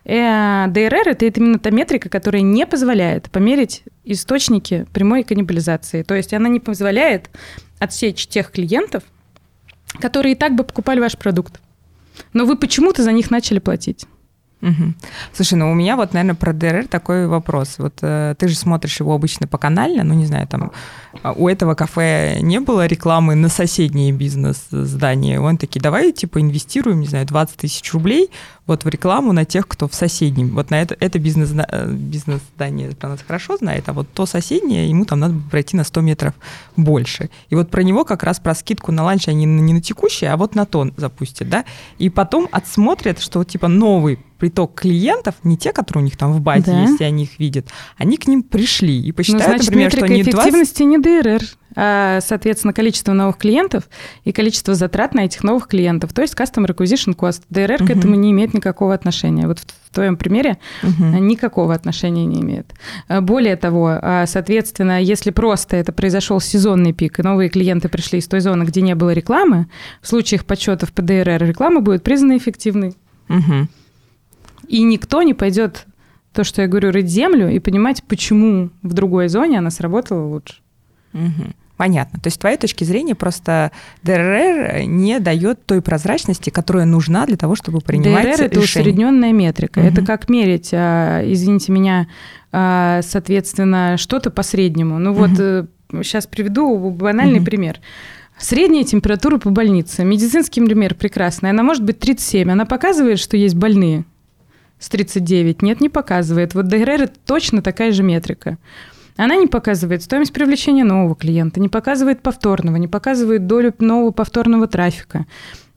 ДРР– 0.05 1.03
это 1.07 1.25
именно 1.25 1.59
та 1.59 1.69
метрика, 1.69 2.09
которая 2.09 2.41
не 2.41 2.65
позволяет 2.65 3.29
померить 3.29 3.83
источники 4.03 4.85
прямой 4.91 5.23
каннибализации. 5.23 6.03
То 6.03 6.15
есть 6.15 6.33
она 6.33 6.49
не 6.49 6.59
позволяет 6.59 7.29
отсечь 7.79 8.27
тех 8.27 8.51
клиентов, 8.51 9.03
которые 10.01 10.33
и 10.33 10.35
так 10.35 10.55
бы 10.55 10.63
покупали 10.63 10.99
ваш 10.99 11.17
продукт. 11.17 11.61
Но 12.33 12.45
вы 12.45 12.57
почему-то 12.57 13.03
за 13.03 13.11
них 13.11 13.31
начали 13.31 13.59
платить. 13.59 14.05
Угу. 14.61 14.93
Слушай, 15.33 15.53
ну 15.53 15.71
у 15.71 15.73
меня 15.73 15.95
вот, 15.95 16.13
наверное, 16.13 16.35
про 16.35 16.51
ДРР 16.51 16.87
такой 16.87 17.27
вопрос. 17.27 17.75
Вот 17.77 17.99
э, 18.01 18.35
ты 18.37 18.49
же 18.49 18.55
смотришь 18.55 18.99
его 18.99 19.13
обычно 19.13 19.47
по 19.47 19.57
канально, 19.57 20.03
ну 20.03 20.13
не 20.13 20.25
знаю, 20.25 20.47
там 20.47 20.71
а, 21.23 21.31
у 21.31 21.47
этого 21.47 21.75
кафе 21.75 22.39
не 22.41 22.59
было 22.59 22.85
рекламы 22.85 23.35
на 23.35 23.47
соседние 23.47 24.11
бизнес-здания. 24.11 25.39
Он 25.39 25.57
такие, 25.57 25.79
давай 25.79 26.11
типа 26.11 26.41
инвестируем, 26.41 26.99
не 26.99 27.07
знаю, 27.07 27.25
20 27.25 27.55
тысяч 27.55 27.93
рублей 27.93 28.31
вот 28.67 28.83
в 28.83 28.89
рекламу 28.89 29.31
на 29.31 29.45
тех, 29.45 29.65
кто 29.65 29.87
в 29.87 29.95
соседнем. 29.95 30.49
Вот 30.49 30.71
на 30.71 30.81
это, 30.81 30.95
это 30.99 31.19
бизнес, 31.19 31.51
э, 31.55 31.91
бизнес-здание 31.91 32.91
про 32.91 33.09
нас 33.09 33.21
хорошо 33.25 33.55
знает, 33.55 33.87
а 33.87 33.93
вот 33.93 34.09
то 34.13 34.25
соседнее, 34.25 34.89
ему 34.89 35.05
там 35.05 35.21
надо 35.21 35.35
пройти 35.49 35.77
на 35.77 35.85
100 35.85 36.01
метров 36.01 36.33
больше. 36.75 37.29
И 37.49 37.55
вот 37.55 37.71
про 37.71 37.81
него 37.81 38.03
как 38.03 38.23
раз 38.23 38.39
про 38.41 38.53
скидку 38.53 38.91
на 38.91 39.03
ланч 39.03 39.29
они 39.29 39.45
не 39.45 39.73
на 39.73 39.81
текущий, 39.81 40.25
а 40.25 40.35
вот 40.35 40.53
на 40.53 40.65
тон 40.65 40.93
запустят, 40.97 41.49
да? 41.49 41.63
И 41.97 42.09
потом 42.09 42.49
отсмотрят, 42.51 43.19
что 43.19 43.43
типа 43.45 43.69
новый 43.69 44.19
приток 44.39 44.73
клиентов, 44.79 45.35
не 45.43 45.57
те, 45.57 45.73
которые 45.73 46.03
у 46.03 46.05
них 46.05 46.17
там 46.17 46.33
в 46.33 46.41
базе, 46.41 46.71
да. 46.71 46.81
если 46.81 47.03
они 47.03 47.23
их 47.23 47.39
видят, 47.39 47.67
они 47.97 48.17
к 48.17 48.27
ним 48.27 48.41
пришли 48.41 48.99
и 48.99 49.11
посчитают, 49.11 49.45
ну, 49.45 49.51
значит, 49.51 49.65
например, 49.67 49.91
что 49.91 50.05
они 50.05 50.23
20... 50.23 50.33
эффективности 50.33 50.83
не 50.83 50.97
ДРР, 50.97 51.41
а, 51.75 52.19
соответственно, 52.21 52.73
количество 52.73 53.13
новых 53.13 53.37
клиентов 53.37 53.89
и 54.23 54.31
количество 54.31 54.73
затрат 54.73 55.13
на 55.13 55.25
этих 55.25 55.43
новых 55.43 55.67
клиентов, 55.67 56.13
то 56.13 56.21
есть 56.21 56.33
Customer 56.33 56.67
Acquisition 56.67 57.15
Cost. 57.15 57.43
ДРР 57.49 57.81
uh-huh. 57.81 57.87
к 57.87 57.89
этому 57.91 58.15
не 58.15 58.31
имеет 58.31 58.53
никакого 58.53 58.93
отношения. 58.93 59.45
Вот 59.45 59.59
в, 59.59 59.63
в 59.63 59.93
твоем 59.93 60.17
примере 60.17 60.57
uh-huh. 60.81 61.19
никакого 61.19 61.73
отношения 61.73 62.25
не 62.25 62.41
имеет. 62.41 62.73
А, 63.07 63.21
более 63.21 63.55
того, 63.55 63.99
соответственно, 64.25 65.01
если 65.01 65.31
просто 65.31 65.75
это 65.75 65.91
произошел 65.91 66.39
сезонный 66.39 66.93
пик, 66.93 67.19
и 67.19 67.23
новые 67.23 67.49
клиенты 67.49 67.87
пришли 67.89 68.19
из 68.19 68.27
той 68.27 68.39
зоны, 68.39 68.63
где 68.63 68.81
не 68.81 68.95
было 68.95 69.11
рекламы, 69.11 69.67
в 70.01 70.07
случаях 70.07 70.45
подсчетов 70.45 70.91
по 70.91 71.01
ДРР 71.01 71.43
реклама 71.43 71.81
будет 71.81 72.03
признана 72.03 72.37
эффективной. 72.37 72.95
Uh-huh. 73.27 73.67
И 74.69 74.83
никто 74.83 75.23
не 75.23 75.33
пойдет, 75.33 75.87
то, 76.31 76.43
что 76.43 76.61
я 76.61 76.67
говорю, 76.67 76.91
рыть 76.91 77.09
землю 77.09 77.49
и 77.49 77.59
понимать, 77.59 78.03
почему 78.03 78.69
в 78.83 78.93
другой 78.93 79.27
зоне 79.27 79.57
она 79.57 79.71
сработала 79.71 80.25
лучше. 80.25 80.57
Угу. 81.13 81.53
Понятно. 81.75 82.19
То 82.19 82.27
есть, 82.27 82.35
с 82.35 82.39
твоей 82.39 82.57
точки 82.57 82.83
зрения, 82.83 83.15
просто 83.15 83.71
ДРР 84.03 84.83
не 84.85 85.19
дает 85.19 85.65
той 85.65 85.81
прозрачности, 85.81 86.49
которая 86.49 86.85
нужна 86.85 87.25
для 87.25 87.37
того, 87.37 87.55
чтобы 87.55 87.79
принимать 87.79 88.37
ДРР– 88.37 88.45
это 88.47 88.59
усредненная 88.59 89.31
метрика. 89.31 89.79
Угу. 89.79 89.87
Это 89.87 90.05
как 90.05 90.29
мерить, 90.29 90.69
а, 90.71 91.23
извините 91.25 91.71
меня, 91.71 92.07
а, 92.51 93.01
соответственно, 93.01 93.97
что-то 93.97 94.29
по 94.29 94.43
среднему. 94.43 94.99
Ну 94.99 95.13
вот 95.13 95.31
угу. 95.31 96.03
сейчас 96.03 96.27
приведу 96.27 96.91
банальный 96.91 97.39
угу. 97.39 97.45
пример. 97.45 97.79
Средняя 98.37 98.83
температура 98.83 99.37
по 99.39 99.49
больнице. 99.49 100.03
Медицинский 100.03 100.63
пример 100.63 100.95
прекрасный. 100.95 101.49
Она 101.49 101.63
может 101.63 101.83
быть 101.83 101.99
37. 101.99 102.51
Она 102.51 102.65
показывает, 102.65 103.19
что 103.19 103.35
есть 103.35 103.55
больные 103.55 104.05
с 104.79 104.89
39? 104.89 105.61
Нет, 105.61 105.81
не 105.81 105.89
показывает. 105.89 106.55
Вот 106.55 106.67
ДРР– 106.67 106.89
это 107.01 107.13
точно 107.25 107.61
такая 107.61 107.91
же 107.91 108.03
метрика. 108.03 108.57
Она 109.17 109.35
не 109.35 109.47
показывает 109.47 110.01
стоимость 110.01 110.31
привлечения 110.31 110.85
нового 110.85 111.13
клиента, 111.13 111.59
не 111.59 111.67
показывает 111.67 112.21
повторного, 112.21 112.77
не 112.77 112.87
показывает 112.87 113.47
долю 113.47 113.73
нового 113.79 114.11
повторного 114.11 114.65
трафика, 114.65 115.25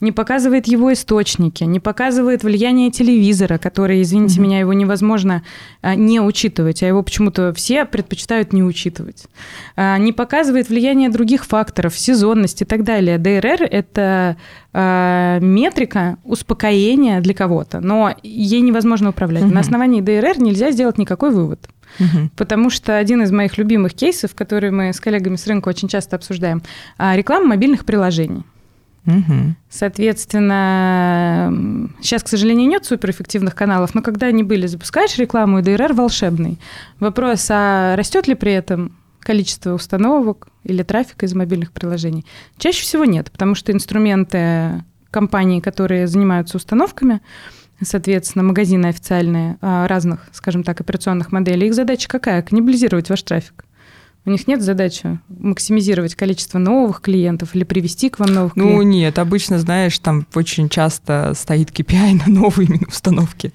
не 0.02 0.10
показывает 0.10 0.66
его 0.66 0.92
источники, 0.92 1.62
не 1.64 1.80
показывает 1.80 2.42
влияние 2.42 2.90
телевизора, 2.90 3.56
которое, 3.56 4.02
извините 4.02 4.38
mm-hmm. 4.38 4.42
меня, 4.42 4.58
его 4.58 4.72
невозможно 4.72 5.44
а, 5.80 5.94
не 5.94 6.20
учитывать, 6.20 6.82
а 6.82 6.86
его 6.86 7.02
почему-то 7.02 7.54
все 7.54 7.84
предпочитают 7.86 8.52
не 8.52 8.64
учитывать. 8.64 9.26
А, 9.76 9.96
не 9.98 10.12
показывает 10.12 10.68
влияние 10.68 11.08
других 11.08 11.46
факторов, 11.46 11.96
сезонность 11.96 12.62
и 12.62 12.64
так 12.64 12.82
далее. 12.82 13.16
ДРР– 13.16 13.62
это 13.70 14.36
а, 14.72 15.38
метрика 15.38 16.18
успокоения 16.24 17.20
для 17.20 17.32
кого-то, 17.32 17.80
но 17.80 18.12
ей 18.24 18.60
невозможно 18.60 19.10
управлять. 19.10 19.44
Mm-hmm. 19.44 19.54
На 19.54 19.60
основании 19.60 20.00
ДРР 20.00 20.40
нельзя 20.40 20.72
сделать 20.72 20.98
никакой 20.98 21.30
вывод. 21.30 21.68
Угу. 22.00 22.30
Потому 22.36 22.70
что 22.70 22.96
один 22.96 23.20
из 23.22 23.30
моих 23.30 23.58
любимых 23.58 23.92
кейсов, 23.92 24.34
который 24.34 24.70
мы 24.70 24.94
с 24.94 24.98
коллегами 24.98 25.36
с 25.36 25.46
рынка 25.46 25.68
очень 25.68 25.88
часто 25.88 26.16
обсуждаем, 26.16 26.62
реклама 26.98 27.48
мобильных 27.48 27.84
приложений. 27.84 28.44
Угу. 29.06 29.56
Соответственно, 29.68 31.52
сейчас, 32.00 32.22
к 32.22 32.28
сожалению, 32.28 32.68
нет 32.68 32.84
суперэффективных 32.84 33.54
каналов, 33.54 33.94
но 33.94 34.02
когда 34.02 34.28
они 34.28 34.42
были, 34.44 34.66
запускаешь 34.66 35.16
рекламу, 35.18 35.58
и 35.58 35.62
ДРР 35.62 35.92
волшебный. 35.92 36.58
Вопрос, 37.00 37.48
а 37.50 37.96
растет 37.96 38.28
ли 38.28 38.34
при 38.34 38.52
этом 38.52 38.92
количество 39.18 39.72
установок 39.72 40.48
или 40.64 40.82
трафика 40.82 41.26
из 41.26 41.34
мобильных 41.34 41.72
приложений? 41.72 42.26
Чаще 42.58 42.82
всего 42.82 43.04
нет, 43.04 43.30
потому 43.32 43.54
что 43.56 43.72
инструменты 43.72 44.84
компаний, 45.10 45.60
которые 45.60 46.06
занимаются 46.06 46.56
установками, 46.56 47.20
соответственно, 47.82 48.44
магазины 48.44 48.86
официальные 48.86 49.58
а, 49.60 49.88
разных, 49.88 50.28
скажем 50.32 50.62
так, 50.62 50.80
операционных 50.80 51.32
моделей, 51.32 51.66
их 51.66 51.74
задача 51.74 52.08
какая? 52.08 52.42
Каннибализировать 52.42 53.10
ваш 53.10 53.22
трафик. 53.22 53.64
У 54.24 54.30
них 54.30 54.46
нет 54.46 54.62
задачи 54.62 55.18
максимизировать 55.28 56.14
количество 56.14 56.58
новых 56.58 57.00
клиентов 57.00 57.56
или 57.56 57.64
привести 57.64 58.08
к 58.08 58.20
вам 58.20 58.32
новых 58.32 58.54
ну, 58.54 58.64
клиентов? 58.64 58.84
Ну 58.84 58.90
нет, 58.90 59.18
обычно, 59.18 59.58
знаешь, 59.58 59.98
там 59.98 60.26
очень 60.34 60.68
часто 60.68 61.32
стоит 61.34 61.70
KPI 61.70 62.22
на 62.26 62.32
новые 62.32 62.68
установки. 62.86 63.52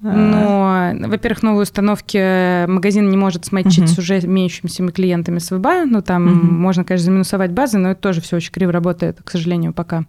Но, 0.00 0.92
во-первых, 1.08 1.42
новые 1.42 1.62
установки 1.62 2.66
магазин 2.66 3.10
не 3.10 3.16
может 3.16 3.44
смачить 3.44 3.84
uh-huh. 3.84 3.94
с 3.94 3.98
уже 3.98 4.20
имеющимися 4.20 4.86
клиентами 4.88 5.38
с 5.38 5.50
ВБА. 5.50 5.86
Ну, 5.86 6.02
там 6.02 6.28
uh-huh. 6.28 6.50
можно, 6.50 6.84
конечно, 6.84 7.06
заминусовать 7.06 7.50
базы, 7.50 7.78
но 7.78 7.90
это 7.90 8.00
тоже 8.00 8.20
все 8.20 8.36
очень 8.36 8.52
криво 8.52 8.70
работает, 8.70 9.18
к 9.22 9.30
сожалению, 9.30 9.72
пока. 9.72 10.04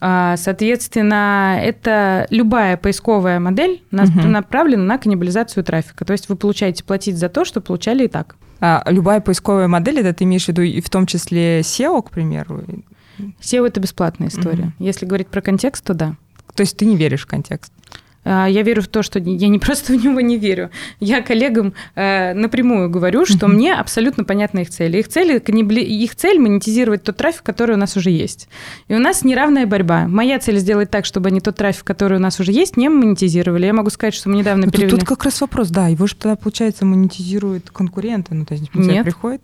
А, 0.00 0.36
соответственно, 0.36 1.58
это 1.60 2.26
любая 2.30 2.76
поисковая 2.76 3.40
модель 3.40 3.82
uh-huh. 3.90 4.26
направлена 4.26 4.84
на 4.84 4.98
каннибализацию 4.98 5.64
трафика. 5.64 6.04
То 6.04 6.12
есть 6.12 6.28
вы 6.28 6.36
получаете 6.36 6.84
платить 6.84 7.16
за 7.16 7.28
то, 7.28 7.44
что 7.44 7.60
получали 7.60 8.04
и 8.04 8.08
так. 8.08 8.36
А 8.60 8.84
любая 8.86 9.20
поисковая 9.20 9.68
модель, 9.68 9.98
это 9.98 10.12
ты 10.14 10.24
имеешь 10.24 10.44
в 10.44 10.48
виду 10.48 10.62
и 10.62 10.80
в 10.80 10.88
том 10.88 11.06
числе 11.06 11.60
SEO, 11.60 12.00
к 12.02 12.10
примеру? 12.10 12.62
SEO– 13.40 13.66
это 13.68 13.80
бесплатная 13.80 14.28
история. 14.28 14.64
Угу. 14.64 14.72
Если 14.78 15.04
говорить 15.04 15.28
про 15.28 15.40
контекст, 15.40 15.84
то 15.84 15.94
да. 15.94 16.14
То 16.54 16.62
есть 16.62 16.76
ты 16.76 16.86
не 16.86 16.96
веришь 16.96 17.22
в 17.22 17.26
контекст? 17.26 17.72
А, 18.28 18.46
я 18.46 18.62
верю 18.62 18.82
в 18.82 18.88
то, 18.88 19.02
что 19.02 19.20
я 19.20 19.48
не 19.48 19.58
просто 19.66 19.92
в 19.92 20.04
него 20.04 20.20
не 20.20 20.36
верю. 20.36 20.70
Я 20.98 21.22
коллегам 21.22 21.74
э, 21.94 22.34
напрямую 22.34 22.90
говорю, 22.90 23.24
что 23.24 23.46
мне 23.46 23.72
абсолютно 23.72 24.24
понятны 24.24 24.60
их 24.60 24.70
цели. 24.70 24.98
Их, 24.98 25.08
цели, 25.08 25.38
их 25.38 26.16
цель 26.16 26.40
монетизировать 26.40 27.04
тот 27.04 27.16
трафик, 27.16 27.44
который 27.44 27.76
у 27.76 27.78
нас 27.78 27.96
уже 27.96 28.10
есть. 28.10 28.48
И 28.88 28.94
у 28.94 28.98
нас 28.98 29.22
неравная 29.22 29.66
борьба. 29.66 30.08
Моя 30.08 30.40
цель 30.40 30.58
сделать 30.58 30.90
так, 30.90 31.04
чтобы 31.04 31.28
они 31.28 31.40
тот 31.40 31.56
трафик, 31.56 31.84
который 31.84 32.18
у 32.18 32.20
нас 32.20 32.40
уже 32.40 32.50
есть, 32.50 32.76
не 32.76 32.88
монетизировали. 32.88 33.66
Я 33.66 33.72
могу 33.72 33.90
сказать, 33.90 34.14
что 34.14 34.28
мы 34.28 34.36
недавно 34.36 34.66
Но 34.66 34.72
перевели... 34.72 34.90
Тут, 34.90 35.00
тут 35.00 35.08
как 35.08 35.24
раз 35.24 35.40
вопрос, 35.40 35.68
да, 35.70 35.86
его 35.86 36.06
же 36.08 36.16
тогда, 36.16 36.34
получается, 36.34 36.84
монетизируют 36.84 37.70
конкуренты. 37.70 38.34
Ну, 38.34 38.44
то 38.44 38.54
есть, 38.54 38.74
Нет. 38.74 39.04
приходит. 39.04 39.40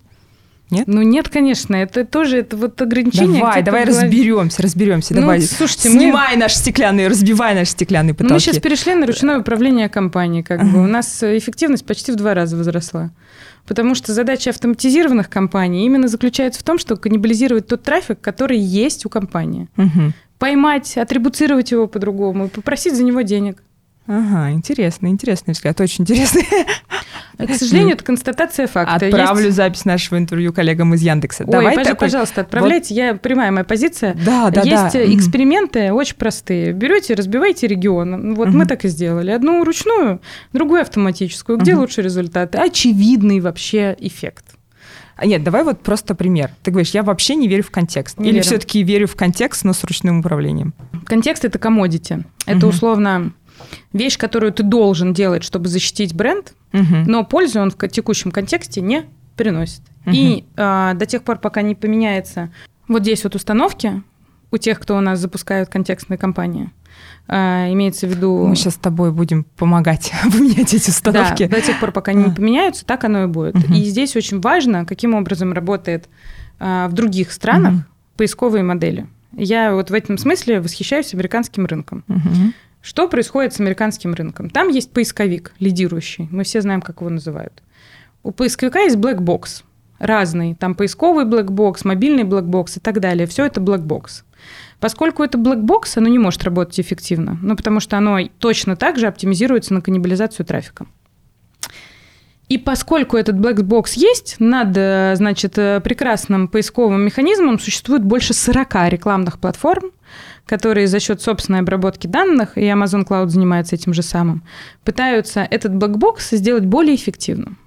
Нет? 0.72 0.88
Ну 0.88 1.02
нет, 1.02 1.28
конечно, 1.28 1.76
это 1.76 2.06
тоже 2.06 2.38
это 2.38 2.56
вот 2.56 2.80
ограничение. 2.80 3.40
Давай, 3.40 3.62
давай 3.62 3.84
разберемся, 3.84 4.62
разберемся. 4.62 5.14
Ну, 5.14 5.20
давай. 5.20 5.42
Слушайте, 5.42 5.90
снимай 5.90 6.34
мы... 6.34 6.40
наши 6.40 6.56
стеклянные, 6.56 7.08
разбивай 7.08 7.54
наши 7.54 7.72
стеклянные 7.72 8.14
потолки. 8.14 8.32
Мы 8.32 8.40
сейчас 8.40 8.58
перешли 8.58 8.94
на 8.94 9.06
ручное 9.06 9.38
управление 9.38 9.90
компанией, 9.90 10.42
как 10.42 10.64
бы. 10.64 10.82
У 10.82 10.86
нас 10.86 11.22
эффективность 11.22 11.84
почти 11.84 12.10
в 12.10 12.16
два 12.16 12.32
раза 12.34 12.56
возросла. 12.56 13.10
Потому 13.66 13.94
что 13.94 14.12
задача 14.12 14.50
автоматизированных 14.50 15.28
компаний 15.28 15.84
именно 15.86 16.08
заключается 16.08 16.58
в 16.58 16.62
том, 16.64 16.78
что 16.78 16.96
каннибализировать 16.96 17.68
тот 17.68 17.82
трафик, 17.82 18.20
который 18.20 18.58
есть 18.58 19.06
у 19.06 19.08
компании. 19.08 19.68
Угу. 19.76 20.12
Поймать, 20.38 20.96
атрибуцировать 20.96 21.70
его 21.70 21.86
по-другому, 21.86 22.48
попросить 22.48 22.96
за 22.96 23.04
него 23.04 23.20
денег. 23.20 23.62
Ага, 24.06 24.50
интересно, 24.50 25.06
интересный 25.06 25.52
взгляд, 25.52 25.80
очень 25.80 26.02
интересный. 26.02 26.46
К 27.38 27.54
сожалению, 27.54 27.94
это 27.94 28.04
констатация 28.04 28.66
факта. 28.66 29.06
Отправлю 29.06 29.46
есть... 29.46 29.56
запись 29.56 29.84
нашего 29.84 30.18
интервью 30.18 30.52
коллегам 30.52 30.94
из 30.94 31.02
Яндекса. 31.02 31.44
Ой, 31.44 31.50
Давай 31.50 31.76
такой... 31.76 31.96
пожалуйста, 31.96 32.42
отправляйте. 32.42 32.94
Вот... 32.94 33.00
Я 33.00 33.14
прямая 33.14 33.50
моя 33.50 33.64
позиция. 33.64 34.14
Да, 34.14 34.50
да, 34.50 34.62
есть 34.62 34.92
да. 34.92 35.14
эксперименты 35.14 35.92
очень 35.92 36.16
простые. 36.16 36.72
Берете, 36.72 37.14
разбивайте 37.14 37.66
регион. 37.66 38.34
Вот 38.34 38.48
угу. 38.48 38.58
мы 38.58 38.66
так 38.66 38.84
и 38.84 38.88
сделали. 38.88 39.30
Одну 39.30 39.64
ручную, 39.64 40.20
другую 40.52 40.82
автоматическую. 40.82 41.58
Где 41.58 41.74
угу. 41.74 41.82
лучше 41.82 42.02
результаты? 42.02 42.58
Очевидный 42.58 43.40
вообще 43.40 43.96
эффект. 43.98 44.44
А 45.16 45.26
нет, 45.26 45.44
давай 45.44 45.62
вот 45.62 45.80
просто 45.80 46.14
пример. 46.14 46.50
Ты 46.62 46.70
говоришь, 46.70 46.90
я 46.90 47.02
вообще 47.02 47.34
не 47.36 47.46
верю 47.46 47.62
в 47.62 47.70
контекст. 47.70 48.18
Не 48.18 48.30
Или 48.30 48.40
все-таки 48.40 48.82
верю 48.82 49.06
в 49.06 49.14
контекст, 49.14 49.64
но 49.64 49.72
с 49.72 49.84
ручным 49.84 50.20
управлением? 50.20 50.74
Контекст 51.06 51.44
это 51.44 51.58
комодити. 51.58 52.24
Это 52.46 52.66
угу. 52.66 52.68
условно 52.68 53.32
вещь, 53.92 54.18
которую 54.18 54.52
ты 54.52 54.62
должен 54.62 55.12
делать, 55.12 55.44
чтобы 55.44 55.68
защитить 55.68 56.14
бренд, 56.14 56.54
угу. 56.72 56.96
но 57.06 57.24
пользу 57.24 57.60
он 57.60 57.70
в 57.70 57.88
текущем 57.88 58.30
контексте 58.30 58.80
не 58.80 59.04
приносит. 59.36 59.82
Угу. 60.06 60.14
И 60.14 60.44
а, 60.56 60.94
до 60.94 61.06
тех 61.06 61.22
пор, 61.22 61.38
пока 61.38 61.62
не 61.62 61.74
поменяется 61.74 62.50
вот 62.88 63.02
здесь 63.02 63.24
вот 63.24 63.34
установки 63.34 64.02
у 64.50 64.58
тех, 64.58 64.78
кто 64.78 64.96
у 64.96 65.00
нас 65.00 65.18
запускают 65.18 65.68
контекстные 65.68 66.18
кампании, 66.18 66.70
а, 67.26 67.72
имеется 67.72 68.06
в 68.06 68.10
виду... 68.10 68.46
Мы 68.46 68.56
сейчас 68.56 68.74
с 68.74 68.78
тобой 68.78 69.12
будем 69.12 69.44
помогать 69.56 70.12
поменять 70.24 70.74
эти 70.74 70.90
установки. 70.90 71.46
Да, 71.46 71.56
до 71.56 71.62
тех 71.62 71.80
пор, 71.80 71.92
пока 71.92 72.12
они 72.12 72.24
не 72.24 72.30
поменяются, 72.30 72.84
так 72.84 73.04
оно 73.04 73.24
и 73.24 73.26
будет. 73.26 73.56
Угу. 73.56 73.72
И 73.72 73.84
здесь 73.84 74.14
очень 74.16 74.40
важно, 74.40 74.84
каким 74.84 75.14
образом 75.14 75.52
работает 75.52 76.08
а, 76.58 76.88
в 76.88 76.92
других 76.92 77.32
странах 77.32 77.72
угу. 77.72 77.82
поисковые 78.16 78.62
модели. 78.62 79.06
Я 79.34 79.74
вот 79.74 79.90
в 79.90 79.94
этом 79.94 80.18
смысле 80.18 80.60
восхищаюсь 80.60 81.14
американским 81.14 81.64
рынком. 81.64 82.04
Угу. 82.08 82.52
Что 82.82 83.08
происходит 83.08 83.54
с 83.54 83.60
американским 83.60 84.12
рынком? 84.12 84.50
Там 84.50 84.68
есть 84.68 84.90
поисковик 84.90 85.52
лидирующий, 85.60 86.28
мы 86.32 86.42
все 86.42 86.60
знаем, 86.60 86.82
как 86.82 87.00
его 87.00 87.10
называют. 87.10 87.62
У 88.24 88.32
поисковика 88.32 88.80
есть 88.80 88.96
black 88.96 89.18
box, 89.18 89.62
разный, 90.00 90.56
там 90.56 90.74
поисковый 90.74 91.24
black 91.24 91.46
box, 91.46 91.82
мобильный 91.84 92.24
black 92.24 92.44
box 92.44 92.78
и 92.78 92.80
так 92.80 93.00
далее. 93.00 93.28
Все 93.28 93.46
это 93.46 93.60
black 93.60 93.84
box. 93.84 94.24
Поскольку 94.80 95.22
это 95.22 95.38
black 95.38 95.62
box, 95.62 95.92
оно 95.94 96.08
не 96.08 96.18
может 96.18 96.42
работать 96.42 96.80
эффективно, 96.80 97.38
ну, 97.40 97.54
потому 97.56 97.78
что 97.78 97.96
оно 97.96 98.18
точно 98.40 98.74
так 98.74 98.98
же 98.98 99.06
оптимизируется 99.06 99.74
на 99.74 99.80
каннибализацию 99.80 100.44
трафика. 100.44 100.86
И 102.48 102.58
поскольку 102.58 103.16
этот 103.16 103.36
black 103.36 103.62
box 103.62 103.92
есть, 103.94 104.36
над 104.40 104.76
э, 104.76 105.14
значит, 105.16 105.56
э, 105.56 105.80
прекрасным 105.80 106.48
поисковым 106.48 107.00
механизмом 107.00 107.60
существует 107.60 108.02
больше 108.02 108.34
40 108.34 108.90
рекламных 108.90 109.38
платформ, 109.38 109.92
которые 110.46 110.86
за 110.86 111.00
счет 111.00 111.20
собственной 111.20 111.60
обработки 111.60 112.06
данных, 112.06 112.58
и 112.58 112.62
Amazon 112.62 113.06
Cloud 113.06 113.28
занимается 113.28 113.74
этим 113.74 113.94
же 113.94 114.02
самым, 114.02 114.42
пытаются 114.84 115.40
этот 115.40 115.74
black 115.74 116.09
box 116.09 116.30
сделать 116.30 116.64
более 116.64 116.94
эффективным. 116.94 117.58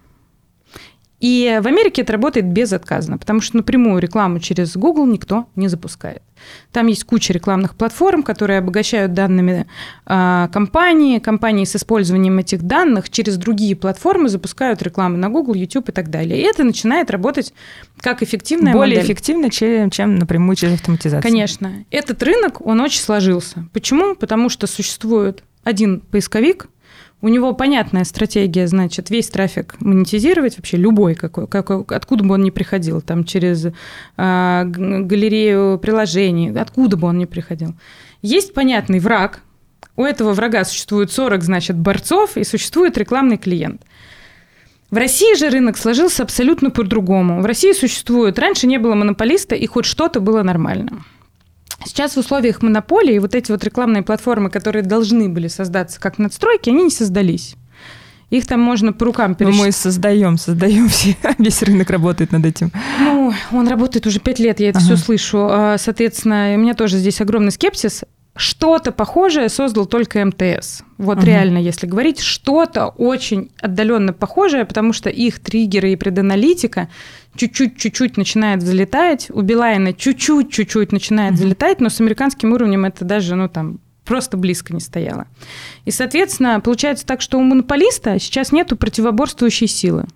И 1.19 1.59
в 1.61 1.67
Америке 1.67 2.01
это 2.01 2.13
работает 2.13 2.45
безотказно, 2.45 3.17
потому 3.17 3.39
что 3.39 3.57
напрямую 3.57 4.01
рекламу 4.01 4.39
через 4.39 4.75
Google 4.75 5.05
никто 5.05 5.47
не 5.55 5.69
запускает. 5.69 6.21
Там 6.71 6.87
есть 6.87 7.05
куча 7.05 7.31
рекламных 7.31 7.75
платформ, 7.75 8.21
которые 8.21 8.59
обогащают 8.59 9.13
данными 9.13 9.65
э, 10.05 10.47
компании. 10.51 11.19
Компании 11.19 11.63
с 11.63 11.75
использованием 11.75 12.37
этих 12.37 12.63
данных 12.63 13.09
через 13.09 13.37
другие 13.37 13.75
платформы 13.75 14.27
запускают 14.27 14.81
рекламу 14.83 15.17
на 15.17 15.29
Google, 15.29 15.53
YouTube 15.53 15.89
и 15.89 15.91
так 15.93 16.09
далее. 16.09 16.37
И 16.39 16.43
это 16.43 16.63
начинает 16.63 17.09
работать 17.09 17.53
как 18.01 18.21
эффективная 18.21 18.73
Более 18.73 18.97
модель. 18.97 19.05
эффективно, 19.05 19.49
чем, 19.49 19.89
чем 19.89 20.15
напрямую 20.15 20.57
через 20.57 20.73
автоматизацию. 20.73 21.23
Конечно. 21.23 21.85
Этот 21.91 22.21
рынок, 22.23 22.59
он 22.65 22.81
очень 22.81 23.01
сложился. 23.01 23.65
Почему? 23.71 24.15
Потому 24.15 24.49
что 24.49 24.67
существует 24.67 25.43
один 25.63 26.01
поисковик, 26.01 26.67
у 27.25 27.27
него 27.27 27.53
понятная 27.53 28.03
стратегия, 28.03 28.67
значит, 28.67 29.09
весь 29.09 29.29
трафик 29.29 29.77
монетизировать, 29.79 30.57
вообще 30.57 30.77
любой, 30.77 31.15
какой, 31.15 31.47
какой 31.47 31.83
откуда 31.89 32.23
бы 32.23 32.35
он 32.35 32.43
ни 32.43 32.51
приходил, 32.51 33.01
там 33.01 33.23
через 33.23 33.65
э, 33.65 33.71
галерею 34.15 35.79
приложений, 35.79 36.53
откуда 36.55 36.97
бы 36.97 37.07
он 37.07 37.17
ни 37.17 37.25
приходил. 37.25 37.73
Есть 38.21 38.53
понятный 38.53 38.99
враг, 38.99 39.41
у 39.95 40.03
этого 40.03 40.33
врага 40.33 40.63
существует 40.65 41.11
40, 41.11 41.41
значит, 41.41 41.75
борцов, 41.75 42.37
и 42.37 42.43
существует 42.43 42.95
рекламный 42.95 43.37
клиент. 43.37 43.81
В 44.91 44.97
России 44.97 45.35
же 45.35 45.49
рынок 45.49 45.79
сложился 45.79 46.21
абсолютно 46.21 46.69
по-другому. 46.69 47.41
В 47.41 47.45
России 47.47 47.73
существует, 47.73 48.37
раньше 48.37 48.67
не 48.67 48.77
было 48.77 48.93
монополиста, 48.93 49.55
и 49.55 49.65
хоть 49.65 49.85
что-то 49.85 50.19
было 50.19 50.43
нормально. 50.43 51.03
Сейчас 51.85 52.15
в 52.15 52.17
условиях 52.17 52.61
монополии 52.61 53.19
вот 53.19 53.35
эти 53.35 53.51
вот 53.51 53.63
рекламные 53.63 54.03
платформы, 54.03 54.49
которые 54.49 54.83
должны 54.83 55.29
были 55.29 55.47
создаться 55.47 55.99
как 55.99 56.17
надстройки, 56.17 56.69
они 56.69 56.85
не 56.85 56.89
создались. 56.89 57.55
Их 58.31 58.47
там 58.47 58.59
можно 58.59 58.91
по 58.91 59.05
рукам 59.05 59.35
пересчитать. 59.35 59.59
Ну, 59.59 59.65
мы 59.65 59.71
создаем, 59.71 60.37
создаем 60.37 60.89
все. 60.89 61.15
Весь 61.37 61.61
рынок 61.61 61.89
работает 61.91 62.31
над 62.31 62.45
этим. 62.45 62.71
Ну, 62.99 63.31
он 63.51 63.67
работает 63.67 64.07
уже 64.07 64.19
пять 64.19 64.39
лет, 64.39 64.59
я 64.59 64.69
это 64.69 64.79
ага. 64.79 64.87
все 64.87 64.97
слышу. 64.97 65.47
А, 65.49 65.77
соответственно, 65.77 66.53
у 66.55 66.57
меня 66.57 66.73
тоже 66.73 66.97
здесь 66.97 67.21
огромный 67.21 67.51
скепсис. 67.51 68.03
Что-то 68.35 68.91
похожее 68.91 69.47
создал 69.47 69.85
только 69.85 70.23
МТС. 70.25 70.81
Вот 70.97 71.19
угу. 71.19 71.25
реально, 71.25 71.57
если 71.57 71.87
говорить, 71.87 72.19
что-то 72.19 72.87
очень 72.87 73.51
отдаленно 73.61 74.11
похожее, 74.11 74.65
потому 74.65 74.91
что 74.91 75.09
их 75.09 75.39
триггеры 75.39 75.93
и 75.93 75.95
преданалитика 75.95 76.89
чуть-чуть-чуть 77.37 78.17
начинает 78.17 78.61
залетать, 78.61 79.29
у 79.29 79.41
Билайна 79.41 79.93
чуть-чуть-чуть 79.93 80.91
начинает 80.91 81.33
угу. 81.33 81.43
залетать, 81.43 81.79
но 81.79 81.89
с 81.89 82.01
американским 82.01 82.51
уровнем 82.51 82.83
это 82.83 83.05
даже, 83.05 83.35
ну, 83.35 83.47
там, 83.47 83.79
просто 84.03 84.37
близко 84.37 84.73
не 84.73 84.79
стояло. 84.79 85.27
И, 85.85 85.91
соответственно, 85.91 86.59
получается 86.59 87.05
так, 87.05 87.21
что 87.21 87.37
у 87.37 87.41
монополиста 87.41 88.19
сейчас 88.19 88.51
нету 88.51 88.75
противоборствующей 88.75 89.67
силы. 89.67 90.07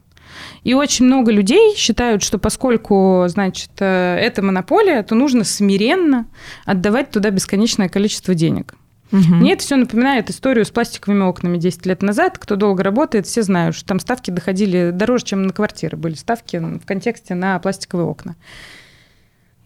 И 0.63 0.73
очень 0.73 1.05
много 1.05 1.31
людей 1.31 1.75
считают, 1.75 2.23
что 2.23 2.37
поскольку, 2.37 3.25
значит, 3.27 3.71
э, 3.79 4.17
это 4.19 4.41
монополия, 4.41 5.03
то 5.03 5.15
нужно 5.15 5.43
смиренно 5.43 6.27
отдавать 6.65 7.11
туда 7.11 7.29
бесконечное 7.29 7.89
количество 7.89 8.35
денег. 8.35 8.75
Угу. 9.11 9.35
Мне 9.35 9.53
это 9.53 9.63
все 9.63 9.75
напоминает 9.75 10.29
историю 10.29 10.65
с 10.65 10.69
пластиковыми 10.69 11.23
окнами 11.23 11.57
10 11.57 11.85
лет 11.85 12.01
назад. 12.01 12.37
Кто 12.37 12.55
долго 12.55 12.83
работает, 12.83 13.25
все 13.25 13.41
знают, 13.41 13.75
что 13.75 13.85
там 13.85 13.99
ставки 13.99 14.29
доходили 14.29 14.91
дороже, 14.93 15.25
чем 15.25 15.43
на 15.43 15.53
квартиры 15.53 15.97
были 15.97 16.13
ставки 16.13 16.57
в 16.57 16.85
контексте 16.85 17.33
на 17.33 17.57
пластиковые 17.59 18.07
окна. 18.07 18.35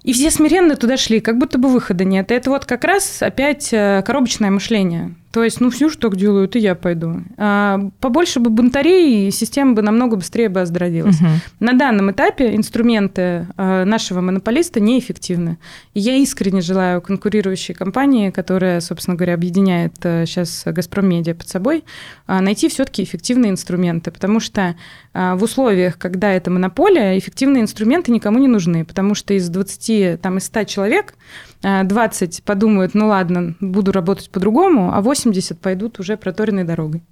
И 0.03 0.13
все 0.13 0.31
смиренно 0.31 0.75
туда 0.75 0.97
шли, 0.97 1.19
как 1.21 1.37
будто 1.37 1.57
бы 1.57 1.69
выхода 1.69 2.03
нет. 2.03 2.31
И 2.31 2.35
это 2.35 2.49
вот 2.49 2.65
как 2.65 2.83
раз 2.83 3.21
опять 3.21 3.69
э, 3.71 4.03
коробочное 4.05 4.51
мышление. 4.51 5.15
То 5.33 5.43
есть, 5.43 5.59
ну, 5.61 5.71
все, 5.71 5.89
что 5.89 6.09
так 6.09 6.15
делают, 6.15 6.55
и 6.55 6.59
я 6.59 6.75
пойду. 6.75 7.23
А, 7.37 7.89
побольше 7.99 8.39
бы 8.39 8.51
бунтарей, 8.51 9.27
и 9.27 9.31
система 9.31 9.73
бы 9.73 9.81
намного 9.81 10.15
быстрее 10.15 10.47
бы 10.47 10.61
оздоровилась. 10.61 11.19
Угу. 11.19 11.29
На 11.59 11.73
данном 11.73 12.11
этапе 12.11 12.55
инструменты 12.55 13.47
а, 13.57 13.83
нашего 13.83 14.21
монополиста 14.21 14.79
неэффективны. 14.79 15.57
И 15.95 16.01
я 16.01 16.17
искренне 16.17 16.61
желаю 16.61 17.01
конкурирующей 17.01 17.73
компании, 17.73 18.29
которая, 18.29 18.79
собственно 18.79 19.17
говоря, 19.17 19.33
объединяет 19.33 19.95
а, 20.03 20.27
сейчас 20.27 20.61
«Газпром 20.67 21.09
Медиа» 21.09 21.33
под 21.33 21.49
собой, 21.49 21.83
а, 22.27 22.39
найти 22.39 22.69
все-таки 22.69 23.01
эффективные 23.01 23.49
инструменты. 23.49 24.11
Потому 24.11 24.39
что 24.39 24.75
а, 25.15 25.35
в 25.35 25.41
условиях, 25.41 25.97
когда 25.97 26.31
это 26.31 26.51
монополия, 26.51 27.17
эффективные 27.17 27.63
инструменты 27.63 28.11
никому 28.11 28.37
не 28.37 28.47
нужны. 28.47 28.85
Потому 28.85 29.15
что 29.15 29.33
из 29.33 29.49
20, 29.49 30.21
там, 30.21 30.37
из 30.37 30.45
100 30.45 30.65
человек 30.65 31.15
20 31.63 32.43
подумают, 32.43 32.93
ну 32.93 33.07
ладно, 33.07 33.55
буду 33.59 33.91
работать 33.91 34.29
по-другому, 34.29 34.93
а 34.93 35.01
80 35.01 35.59
пойдут 35.59 35.99
уже 35.99 36.17
проторенной 36.17 36.65
дорогой. 36.65 37.03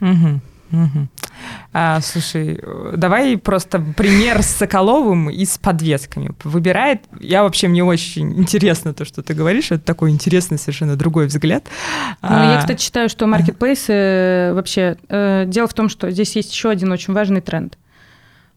Угу. 0.00 0.40
Угу. 0.70 1.08
А, 1.72 2.00
слушай, 2.00 2.60
давай 2.94 3.38
просто 3.38 3.80
пример 3.96 4.42
с 4.42 4.48
Соколовым 4.48 5.30
и 5.30 5.44
с 5.44 5.56
подвесками. 5.56 6.32
Выбирает, 6.44 7.04
я 7.20 7.42
вообще, 7.42 7.68
мне 7.68 7.82
очень 7.82 8.38
интересно 8.38 8.92
то, 8.92 9.04
что 9.04 9.22
ты 9.22 9.34
говоришь, 9.34 9.70
это 9.70 9.82
такой 9.82 10.10
интересный 10.10 10.58
совершенно 10.58 10.96
другой 10.96 11.26
взгляд. 11.26 11.64
Ну, 12.22 12.28
а... 12.30 12.52
Я, 12.52 12.58
кстати, 12.58 12.82
считаю, 12.82 13.08
что 13.08 13.26
маркетплейсы 13.26 13.92
э, 13.92 14.52
вообще... 14.52 14.96
Э, 15.08 15.44
дело 15.46 15.68
в 15.68 15.74
том, 15.74 15.88
что 15.88 16.10
здесь 16.10 16.36
есть 16.36 16.52
еще 16.52 16.68
один 16.68 16.92
очень 16.92 17.14
важный 17.14 17.40
тренд. 17.40 17.78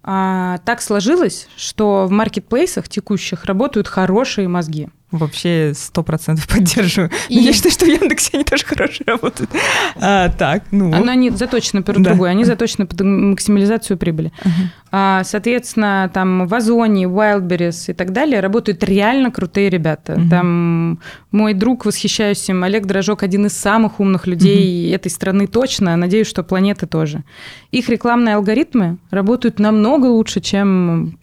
А, 0.03 0.57
так 0.65 0.81
сложилось, 0.81 1.47
что 1.55 2.07
в 2.07 2.11
маркетплейсах 2.11 2.89
текущих 2.89 3.45
работают 3.45 3.87
хорошие 3.87 4.47
мозги. 4.47 4.89
Вообще 5.11 5.73
сто 5.75 6.03
процентов 6.03 6.47
поддерживаю. 6.47 7.11
И... 7.27 7.35
Но 7.35 7.41
я 7.41 7.53
считаю, 7.53 7.73
что 7.73 7.85
в 7.85 7.89
Яндексе 7.89 8.29
они 8.33 8.43
тоже 8.45 8.65
хорошо 8.65 9.03
работают. 9.05 9.49
А, 9.97 10.29
так, 10.29 10.63
ну. 10.71 10.89
Но 10.89 11.11
они 11.11 11.29
заточены 11.31 11.83
под 11.83 11.97
да. 11.97 12.11
другое, 12.11 12.31
они 12.31 12.45
заточены 12.45 12.85
под 12.85 13.01
максимализацию 13.01 13.97
прибыли. 13.97 14.31
Uh-huh. 14.41 14.51
А, 14.91 15.23
соответственно, 15.25 16.09
там 16.13 16.47
в 16.47 16.53
Озоне, 16.53 17.05
Wildberries 17.05 17.91
и 17.91 17.93
так 17.93 18.13
далее 18.13 18.39
работают 18.39 18.83
реально 18.85 19.31
крутые 19.31 19.69
ребята. 19.69 20.13
Uh-huh. 20.13 20.29
Там 20.29 20.99
мой 21.31 21.53
друг, 21.53 21.85
восхищаюсь 21.85 22.47
им, 22.47 22.63
Олег 22.63 22.85
Дрожок, 22.85 23.23
один 23.23 23.47
из 23.47 23.53
самых 23.53 23.99
умных 23.99 24.27
людей 24.27 24.89
uh-huh. 24.89 24.95
этой 24.95 25.11
страны 25.11 25.47
точно, 25.47 25.97
надеюсь, 25.97 26.27
что 26.27 26.43
планеты 26.43 26.87
тоже. 26.87 27.23
Их 27.71 27.89
рекламные 27.89 28.35
алгоритмы 28.35 28.97
работают 29.09 29.59
намного 29.59 30.05
лучше, 30.05 30.39
чем 30.39 31.19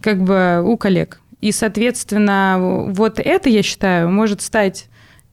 как 0.00 0.22
бы 0.22 0.62
у 0.64 0.76
коллег. 0.76 1.20
И, 1.40 1.52
соответственно, 1.52 2.86
вот 2.88 3.18
это, 3.18 3.48
я 3.48 3.62
считаю, 3.62 4.10
может 4.10 4.42
стать 4.42 4.88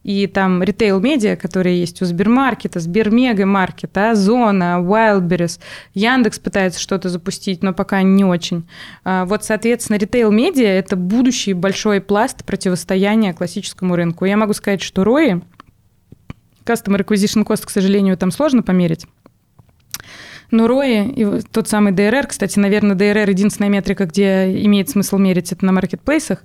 и 0.08 0.26
там 0.26 0.63
ритейл-медиа, 0.63 1.36
которые 1.36 1.82
есть 1.82 2.02
у 2.02 2.06
Сбермаркета, 2.06 2.80
Сбермегамаркета, 2.80 4.12
Озона, 4.12 4.80
Wildberries, 4.80 5.60
Яндекс 5.93 6.39
пытается 6.39 6.80
что-то 6.80 7.10
запустить, 7.10 7.62
но 7.62 7.74
пока 7.74 8.02
не 8.04 8.24
очень. 8.24 8.65
А, 9.04 9.26
вот, 9.26 9.43
соответственно, 9.43 9.98
ритейл-медиа– 9.98 10.67
это 10.80 10.96
будущий 10.96 11.52
большой 11.52 12.00
пласт 12.00 12.46
противостояния 12.46 13.34
классическому 13.34 13.98
рынку. 13.98 14.24
Я 14.24 14.38
могу 14.38 14.54
сказать, 14.54 14.82
что 14.82 15.04
ROI, 15.04 15.43
Customer 16.63 17.06
Acquisition 17.06 17.46
Cost, 17.46 17.65
к 17.65 17.70
сожалению, 17.70 18.15
там 18.17 18.32
сложно 18.32 18.63
померить, 18.63 19.08
но 20.52 20.66
ROI 20.66 21.12
и 21.12 21.42
тот 21.42 21.68
самый 21.68 21.94
DRR, 21.94 22.28
кстати, 22.28 22.60
наверное, 22.60 22.96
DRR 22.96 23.30
единственная 23.30 23.70
метрика, 23.70 24.06
где 24.06 24.64
имеет 24.66 24.90
смысл 24.90 25.18
мерить 25.18 25.52
это 25.52 25.66
на 25.66 25.72
маркетплейсах, 25.72 26.44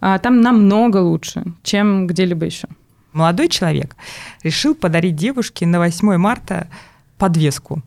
а, 0.00 0.18
там 0.18 0.40
намного 0.40 0.98
лучше, 0.98 1.44
чем 1.62 2.06
где-либо 2.06 2.44
еще. 2.46 2.68
Молодой 3.12 3.48
человек 3.48 3.94
решил 4.42 4.74
подарить 4.74 5.14
девушке 5.14 5.66
на 5.66 5.78
8 5.78 6.16
марта 6.16 6.68
подвеску 7.16 7.82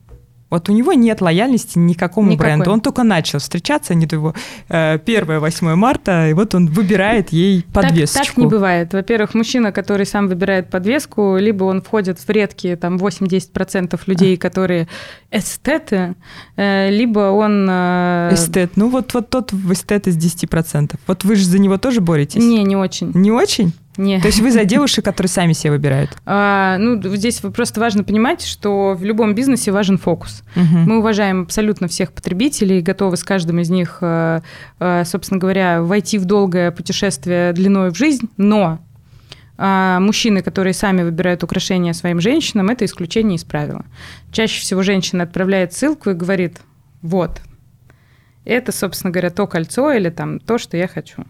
вот 0.49 0.69
у 0.69 0.73
него 0.73 0.93
нет 0.93 1.19
лояльности 1.21 1.77
никакому 1.77 2.31
Никакой. 2.31 2.55
бренду. 2.55 2.71
Он 2.71 2.79
только 2.79 3.03
начал 3.03 3.39
встречаться, 3.39 3.93
не 3.95 4.07
его 4.09 4.33
э, 4.69 4.97
1 5.05 5.39
8 5.39 5.75
марта, 5.75 6.29
и 6.29 6.33
вот 6.33 6.55
он 6.55 6.67
выбирает 6.67 7.29
ей 7.29 7.65
подвеску. 7.73 8.17
Так, 8.19 8.27
так 8.27 8.37
не 8.37 8.45
бывает. 8.45 8.93
Во-первых, 8.93 9.33
мужчина, 9.33 9.73
который 9.73 10.05
сам 10.05 10.27
выбирает 10.27 10.69
подвеску, 10.69 11.35
либо 11.37 11.65
он 11.65 11.81
входит 11.81 12.19
в 12.19 12.29
редкие 12.29 12.77
там 12.77 12.95
8-10% 12.95 13.99
людей, 14.05 14.37
которые 14.37 14.87
эстеты, 15.31 16.15
э, 16.55 16.89
либо 16.91 17.31
он... 17.31 17.67
Э... 17.69 18.29
Эстет. 18.31 18.77
Ну 18.77 18.89
вот, 18.89 19.13
вот 19.13 19.29
тот 19.29 19.51
эстет 19.51 20.07
из 20.07 20.17
10%. 20.17 20.95
Вот 21.07 21.23
вы 21.25 21.35
же 21.35 21.45
за 21.45 21.59
него 21.59 21.77
тоже 21.77 21.99
боретесь? 21.99 22.41
Не, 22.41 22.63
не 22.63 22.77
очень. 22.77 23.11
Не 23.13 23.31
очень? 23.31 23.73
Нет. 23.97 24.21
То 24.21 24.27
есть 24.27 24.39
вы 24.39 24.51
за 24.51 24.63
девушек, 24.63 25.03
которые 25.03 25.29
сами 25.29 25.53
себе 25.53 25.71
выбирают? 25.71 26.11
А, 26.25 26.77
ну, 26.77 27.01
здесь 27.15 27.39
просто 27.39 27.79
важно 27.79 28.03
понимать, 28.03 28.43
что 28.43 28.93
в 28.93 29.03
любом 29.03 29.33
бизнесе 29.33 29.71
важен 29.71 29.97
фокус. 29.97 30.43
Угу. 30.55 30.77
Мы 30.77 30.99
уважаем 30.99 31.41
абсолютно 31.41 31.87
всех 31.87 32.11
потребителей, 32.11 32.81
готовы 32.81 33.17
с 33.17 33.23
каждым 33.23 33.59
из 33.59 33.69
них, 33.69 33.97
э, 34.01 34.41
э, 34.79 35.03
собственно 35.05 35.39
говоря, 35.39 35.81
войти 35.81 36.19
в 36.19 36.25
долгое 36.25 36.71
путешествие 36.71 37.53
длиной 37.53 37.89
в 37.91 37.97
жизнь, 37.97 38.29
но 38.37 38.79
а 39.59 39.99
мужчины, 39.99 40.43
которые 40.43 40.73
сами 40.75 41.01
выбирают 41.01 41.43
украшения 41.43 41.93
своим 41.93 42.21
женщинам, 42.21 42.69
это 42.69 42.85
исключение 42.85 43.37
из 43.37 43.43
правила. 43.43 43.85
Чаще 44.31 44.61
всего 44.61 44.83
женщина 44.83 45.23
отправляет 45.23 45.73
ссылку 45.73 46.11
и 46.11 46.13
говорит, 46.13 46.61
вот, 47.01 47.41
это, 48.45 48.71
собственно 48.71 49.09
говоря, 49.09 49.31
то 49.31 49.47
кольцо 49.47 49.91
или 49.91 50.11
там 50.11 50.39
то, 50.39 50.59
что 50.59 50.77
я 50.77 50.87
хочу. 50.87 51.23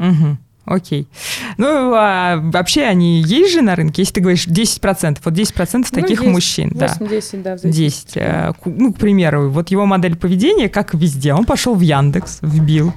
Угу 0.00 0.38
окей. 0.68 1.08
Ну, 1.56 1.92
а 1.94 2.36
вообще 2.36 2.84
они 2.84 3.22
есть 3.22 3.52
же 3.52 3.62
на 3.62 3.74
рынке? 3.74 4.02
Если 4.02 4.14
ты 4.14 4.20
говоришь 4.20 4.46
10%, 4.46 5.18
вот 5.24 5.34
10% 5.34 5.72
ну, 5.74 5.82
таких 6.00 6.22
ну, 6.22 6.30
мужчин. 6.30 6.70
8-10, 6.70 7.42
да. 7.42 7.56
да 7.56 7.68
10. 7.68 8.16
Э, 8.16 8.52
ну, 8.64 8.92
к 8.92 8.98
примеру, 8.98 9.50
вот 9.50 9.70
его 9.70 9.86
модель 9.86 10.16
поведения, 10.16 10.68
как 10.68 10.94
везде, 10.94 11.34
он 11.34 11.44
пошел 11.44 11.74
в 11.74 11.80
Яндекс, 11.80 12.38
вбил 12.42 12.92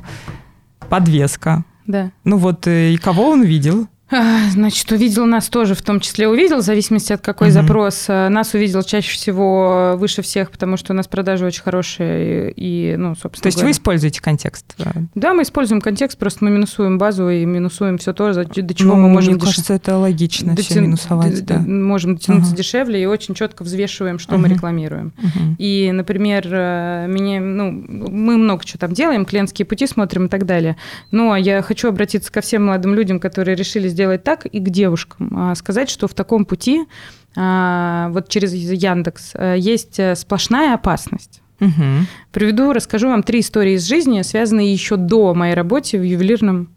подвеска. 0.90 1.64
Да. 1.88 2.12
Ну 2.24 2.38
вот, 2.38 2.68
э, 2.68 2.92
и 2.94 2.98
кого 2.98 3.30
он 3.30 3.44
видел? 3.44 3.88
Значит, 4.52 4.92
увидел 4.92 5.26
нас 5.26 5.48
тоже, 5.48 5.74
в 5.74 5.82
том 5.82 6.00
числе 6.00 6.28
увидел, 6.28 6.58
в 6.58 6.62
зависимости 6.62 7.14
от 7.14 7.22
какой 7.22 7.48
угу. 7.48 7.54
запрос. 7.54 8.06
Э, 8.10 8.30
нас 8.30 8.54
увидел 8.54 8.84
чаще 8.84 9.14
всего 9.14 9.94
выше 9.96 10.22
всех, 10.22 10.52
потому 10.52 10.78
что 10.78 10.94
у 10.94 10.96
нас 10.96 11.08
продажи 11.08 11.46
очень 11.46 11.64
хорошие 11.64 12.52
и, 12.56 12.96
ну, 12.98 13.16
собственно 13.16 13.44
То 13.44 13.48
есть 13.48 13.58
говоря. 13.58 13.68
вы 13.68 13.72
используете 13.72 14.22
контекст? 14.22 14.76
Да, 15.16 15.34
мы 15.34 15.44
используем 15.44 15.82
контекст, 15.82 16.18
просто 16.18 16.44
мы 16.44 16.52
минусуем 16.52 16.98
базу 16.98 17.30
и 17.30 17.46
минусуем 17.46 17.98
все 17.98 18.14
то, 18.14 18.34
до 18.34 18.74
чего 18.74 18.96
ну, 18.96 19.04
мы 19.04 19.10
можем... 19.10 19.34
Мне 19.34 19.40
деш... 19.40 19.50
кажется, 19.50 19.74
это 19.74 19.98
логично, 19.98 20.56
дотя... 20.56 20.70
все 20.70 20.82
минусовать, 20.82 21.46
да. 21.46 21.60
Можем 21.60 22.16
дотянуться 22.16 22.52
угу. 22.52 22.58
дешевле 22.58 23.02
и 23.02 23.06
очень 23.06 23.34
четко 23.34 23.64
взвешиваем, 23.64 24.20
что 24.20 24.36
угу. 24.36 24.42
мы 24.42 24.50
рекламируем. 24.50 25.14
Угу. 25.18 25.56
И, 25.58 25.92
например, 25.92 26.48
э, 26.52 27.08
мне, 27.08 27.40
ну, 27.40 27.72
мы 27.72 28.38
много 28.38 28.66
чего 28.66 28.80
там 28.80 28.92
делаем, 28.92 29.26
клиентские 29.26 29.66
пути 29.66 29.88
смотрим 29.88 30.26
и 30.26 30.30
так 30.30 30.46
далее. 30.46 30.76
Но 31.12 31.36
я 31.36 31.62
хочу 31.62 31.88
обратиться 31.88 32.32
ко 32.32 32.42
всем 32.42 32.66
молодым 32.66 32.94
людям, 32.94 33.20
которые 33.20 33.56
решили 33.56 33.88
сделать 33.88 34.01
сделать 34.02 34.24
так 34.24 34.46
и 34.46 34.60
к 34.60 34.70
девушкам. 34.70 35.32
А, 35.36 35.56
сказать, 35.56 35.90
что 35.90 36.08
в 36.08 36.14
таком 36.14 36.46
пути 36.46 36.86
а, 37.36 38.10
вот 38.10 38.30
через 38.30 38.52
Яндекс 38.54 39.32
э, 39.36 39.56
есть 39.60 40.00
э, 40.00 40.16
сплошная 40.16 40.74
опасность. 40.74 41.42
Угу. 41.60 42.08
Приведу, 42.32 42.74
расскажу 42.74 43.10
вам 43.10 43.22
три 43.22 43.42
истории 43.42 43.74
из 43.74 43.88
жизни, 43.88 44.24
связанные 44.24 44.74
еще 44.74 44.96
до 44.96 45.36
моей 45.36 45.54
работы 45.54 46.00
в 46.00 46.04
ювелирном 46.04 46.70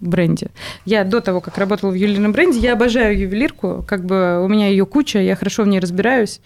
бренде. 0.00 0.48
Я 0.86 1.04
до 1.04 1.20
того, 1.20 1.40
как 1.40 1.58
работала 1.58 1.90
в 1.90 1.94
ювелирном 1.94 2.32
бренде, 2.32 2.58
я 2.58 2.72
обожаю 2.72 3.18
ювелирку, 3.18 3.84
как 3.86 4.06
бы 4.06 4.42
у 4.42 4.48
меня 4.48 4.68
ее 4.68 4.86
куча, 4.86 5.20
я 5.20 5.36
хорошо 5.36 5.64
в 5.64 5.68
ней 5.68 5.78
разбираюсь. 5.78 6.40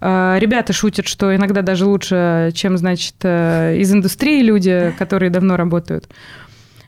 А, 0.00 0.38
ребята 0.38 0.72
шутят, 0.72 1.08
что 1.08 1.34
иногда 1.34 1.62
даже 1.62 1.86
лучше, 1.86 2.52
чем, 2.54 2.78
значит, 2.78 3.16
э, 3.22 3.76
из 3.78 3.92
индустрии 3.92 4.42
люди, 4.42 4.94
которые 4.96 5.30
давно 5.30 5.56
работают. 5.56 6.08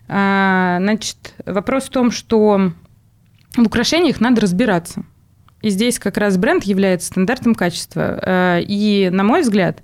А, 0.08 0.78
значит, 0.80 1.34
вопрос 1.44 1.84
в 1.84 1.90
том, 1.90 2.10
что 2.10 2.72
в 3.56 3.66
украшениях 3.66 4.20
надо 4.20 4.40
разбираться. 4.40 5.04
И 5.60 5.70
здесь 5.70 5.98
как 5.98 6.16
раз 6.16 6.36
бренд 6.36 6.64
является 6.64 7.08
стандартом 7.08 7.54
качества. 7.54 8.18
А, 8.22 8.58
и, 8.60 9.10
на 9.10 9.24
мой 9.24 9.42
взгляд, 9.42 9.82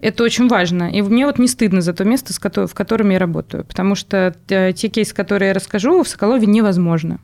это 0.00 0.24
очень 0.24 0.48
важно. 0.48 0.90
И 0.90 1.02
мне 1.02 1.26
вот 1.26 1.38
не 1.38 1.46
стыдно 1.46 1.80
за 1.82 1.92
то 1.92 2.04
место, 2.04 2.32
в 2.66 2.74
котором 2.74 3.10
я 3.10 3.18
работаю. 3.18 3.64
Потому 3.64 3.94
что 3.94 4.34
э, 4.48 4.72
те 4.72 4.88
кейсы, 4.88 5.14
которые 5.14 5.48
я 5.48 5.54
расскажу, 5.54 6.02
в 6.02 6.08
Соколове 6.08 6.46
невозможно. 6.46 7.20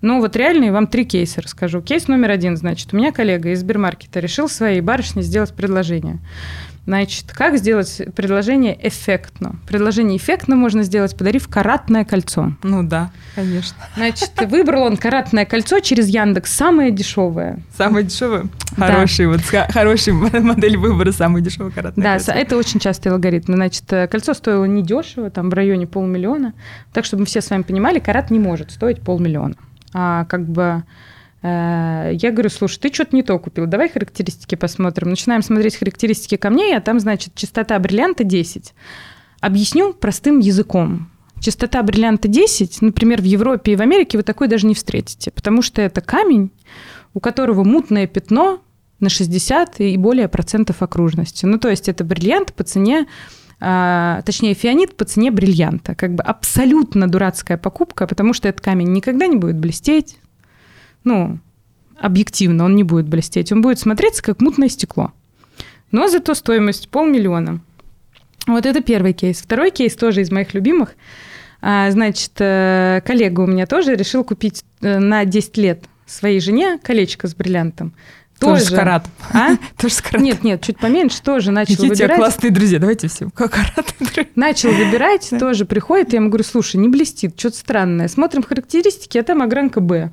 Ну, 0.00 0.20
вот 0.20 0.36
реально 0.36 0.66
я 0.66 0.72
вам 0.72 0.86
три 0.86 1.04
кейса 1.04 1.40
расскажу. 1.40 1.80
Кейс 1.80 2.06
номер 2.08 2.30
один, 2.30 2.56
значит, 2.56 2.92
у 2.92 2.96
меня 2.96 3.12
коллега 3.12 3.50
из 3.50 3.60
Сбермаркета 3.60 4.20
решил 4.20 4.48
своей 4.48 4.80
барышне 4.80 5.22
сделать 5.22 5.54
предложение. 5.54 6.18
Значит, 6.88 7.32
как 7.34 7.58
сделать 7.58 8.00
предложение 8.16 8.74
эффектно? 8.88 9.56
Предложение 9.66 10.16
эффектно 10.16 10.56
можно 10.56 10.82
сделать, 10.82 11.14
подарив 11.14 11.46
каратное 11.46 12.06
кольцо. 12.06 12.54
Ну 12.62 12.82
да, 12.82 13.10
конечно. 13.34 13.76
Значит, 13.94 14.30
выбрал 14.46 14.84
он 14.84 14.96
каратное 14.96 15.44
кольцо 15.44 15.80
через 15.80 16.08
Яндекс, 16.08 16.50
самое 16.50 16.90
дешевое. 16.90 17.58
Самое 17.76 18.06
дешевое? 18.06 18.46
Хороший, 18.74 19.26
да. 19.26 19.32
вот 19.32 19.42
хороший 19.70 20.14
модель 20.14 20.78
выбора, 20.78 21.12
самое 21.12 21.44
дешевое 21.44 21.70
каратное 21.72 22.02
да, 22.02 22.12
кольцо. 22.14 22.32
Да, 22.32 22.38
это 22.38 22.56
очень 22.56 22.80
частый 22.80 23.12
алгоритм. 23.12 23.52
Значит, 23.52 23.84
кольцо 24.10 24.32
стоило 24.32 24.64
недешево, 24.64 25.28
там 25.28 25.50
в 25.50 25.52
районе 25.52 25.86
полмиллиона. 25.86 26.54
Так, 26.94 27.04
чтобы 27.04 27.20
мы 27.20 27.26
все 27.26 27.42
с 27.42 27.50
вами 27.50 27.64
понимали, 27.64 27.98
карат 27.98 28.30
не 28.30 28.38
может 28.38 28.70
стоить 28.70 29.02
полмиллиона. 29.02 29.56
А 29.92 30.24
как 30.24 30.48
бы 30.48 30.62
Э, 30.62 30.82
я 31.40 32.30
говорю, 32.32 32.50
слушай, 32.50 32.78
ты 32.80 32.92
что-то 32.92 33.14
не 33.14 33.22
то 33.22 33.38
купил, 33.38 33.66
давай 33.66 33.88
характеристики 33.88 34.56
посмотрим. 34.56 35.10
Начинаем 35.10 35.42
смотреть 35.42 35.76
характеристики 35.76 36.36
камней, 36.36 36.76
а 36.76 36.80
там, 36.80 36.98
значит, 36.98 37.34
частота 37.36 37.78
бриллианта 37.78 38.24
10. 38.24 38.74
Объясню 39.40 39.92
простым 39.92 40.40
языком. 40.40 41.10
Частота 41.40 41.82
бриллианта 41.84 42.26
10, 42.26 42.82
например, 42.82 43.22
в 43.22 43.24
Европе 43.24 43.72
и 43.72 43.76
в 43.76 43.80
Америке 43.80 44.18
вы 44.18 44.24
такой 44.24 44.48
даже 44.48 44.66
не 44.66 44.74
встретите, 44.74 45.30
потому 45.30 45.62
что 45.62 45.80
это 45.80 46.00
камень, 46.00 46.50
у 47.14 47.20
которого 47.20 47.62
мутное 47.62 48.08
пятно 48.08 48.60
на 48.98 49.08
60 49.08 49.80
и 49.80 49.96
более 49.96 50.26
процентов 50.26 50.82
окружности. 50.82 51.46
Ну, 51.46 51.58
то 51.58 51.68
есть 51.68 51.88
это 51.88 52.02
бриллиант 52.02 52.52
по 52.52 52.64
цене 52.64 53.06
а, 53.60 54.22
точнее, 54.22 54.54
фианит 54.54 54.96
по 54.96 55.04
цене 55.04 55.30
бриллианта. 55.30 55.94
Как 55.94 56.14
бы 56.14 56.22
абсолютно 56.22 57.08
дурацкая 57.08 57.58
покупка, 57.58 58.06
потому 58.06 58.32
что 58.32 58.48
этот 58.48 58.60
камень 58.60 58.92
никогда 58.92 59.26
не 59.26 59.36
будет 59.36 59.58
блестеть, 59.58 60.18
ну, 61.08 61.38
объективно 61.98 62.64
он 62.64 62.76
не 62.76 62.84
будет 62.84 63.08
блестеть, 63.08 63.50
он 63.50 63.62
будет 63.62 63.78
смотреться 63.78 64.22
как 64.22 64.40
мутное 64.40 64.68
стекло. 64.68 65.12
Но 65.90 66.08
зато 66.08 66.34
стоимость 66.34 66.88
полмиллиона. 66.90 67.60
Вот 68.46 68.66
это 68.66 68.82
первый 68.82 69.12
кейс. 69.12 69.40
Второй 69.40 69.70
кейс 69.70 69.94
тоже 69.96 70.20
из 70.20 70.30
моих 70.30 70.54
любимых. 70.54 70.94
А, 71.60 71.90
значит, 71.90 72.32
э, 72.38 73.00
коллега 73.04 73.40
у 73.40 73.46
меня 73.46 73.66
тоже 73.66 73.94
решил 73.94 74.22
купить 74.22 74.64
э, 74.80 74.98
на 74.98 75.24
10 75.24 75.56
лет 75.56 75.84
своей 76.06 76.40
жене 76.40 76.78
колечко 76.82 77.26
с 77.26 77.34
бриллиантом. 77.34 77.92
Тоже, 78.38 78.64
тоже 78.64 78.76
карат. 78.76 79.06
А? 79.32 79.56
тоже 79.76 79.94
с 79.94 80.02
карат. 80.02 80.22
Нет, 80.22 80.44
нет, 80.44 80.62
чуть 80.62 80.78
поменьше, 80.78 81.20
тоже 81.20 81.50
начал 81.50 81.74
Какие 81.74 81.88
выбирать. 81.88 82.10
у 82.10 82.14
тебя 82.14 82.16
классные 82.16 82.50
друзья, 82.50 82.78
давайте 82.78 83.08
все. 83.08 83.28
Как 83.30 83.52
карат. 83.52 83.94
Начал 84.36 84.70
выбирать, 84.70 85.28
тоже 85.38 85.64
приходит, 85.64 86.12
я 86.12 86.20
ему 86.20 86.28
говорю, 86.28 86.44
слушай, 86.44 86.76
не 86.76 86.88
блестит, 86.88 87.38
что-то 87.38 87.56
странное. 87.56 88.06
Смотрим 88.06 88.42
характеристики, 88.42 89.18
а 89.18 89.24
там 89.24 89.42
огранка 89.42 89.80
Б. 89.80 90.12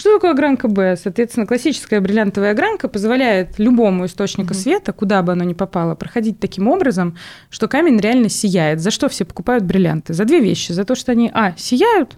Что 0.00 0.14
такое 0.14 0.30
огранка 0.30 0.66
Б? 0.66 0.96
Соответственно, 0.96 1.46
классическая 1.46 2.00
бриллиантовая 2.00 2.52
огранка 2.52 2.88
позволяет 2.88 3.58
любому 3.58 4.06
источнику 4.06 4.52
угу. 4.52 4.58
света, 4.58 4.94
куда 4.94 5.20
бы 5.20 5.32
оно 5.32 5.44
ни 5.44 5.52
попало, 5.52 5.94
проходить 5.94 6.40
таким 6.40 6.68
образом, 6.68 7.18
что 7.50 7.68
камень 7.68 8.00
реально 8.00 8.30
сияет. 8.30 8.80
За 8.80 8.90
что 8.90 9.10
все 9.10 9.26
покупают 9.26 9.64
бриллианты? 9.64 10.14
За 10.14 10.24
две 10.24 10.40
вещи. 10.40 10.72
За 10.72 10.86
то, 10.86 10.94
что 10.94 11.12
они, 11.12 11.30
а, 11.34 11.52
сияют, 11.58 12.16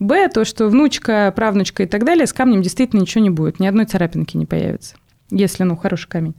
б, 0.00 0.28
то, 0.28 0.44
что 0.44 0.66
внучка, 0.66 1.32
правнучка 1.36 1.84
и 1.84 1.86
так 1.86 2.02
далее, 2.02 2.26
с 2.26 2.32
камнем 2.32 2.62
действительно 2.62 3.02
ничего 3.02 3.22
не 3.22 3.30
будет, 3.30 3.60
ни 3.60 3.66
одной 3.68 3.84
царапинки 3.84 4.36
не 4.36 4.46
появится, 4.46 4.96
если, 5.30 5.62
ну, 5.62 5.76
хороший 5.76 6.08
камень. 6.08 6.34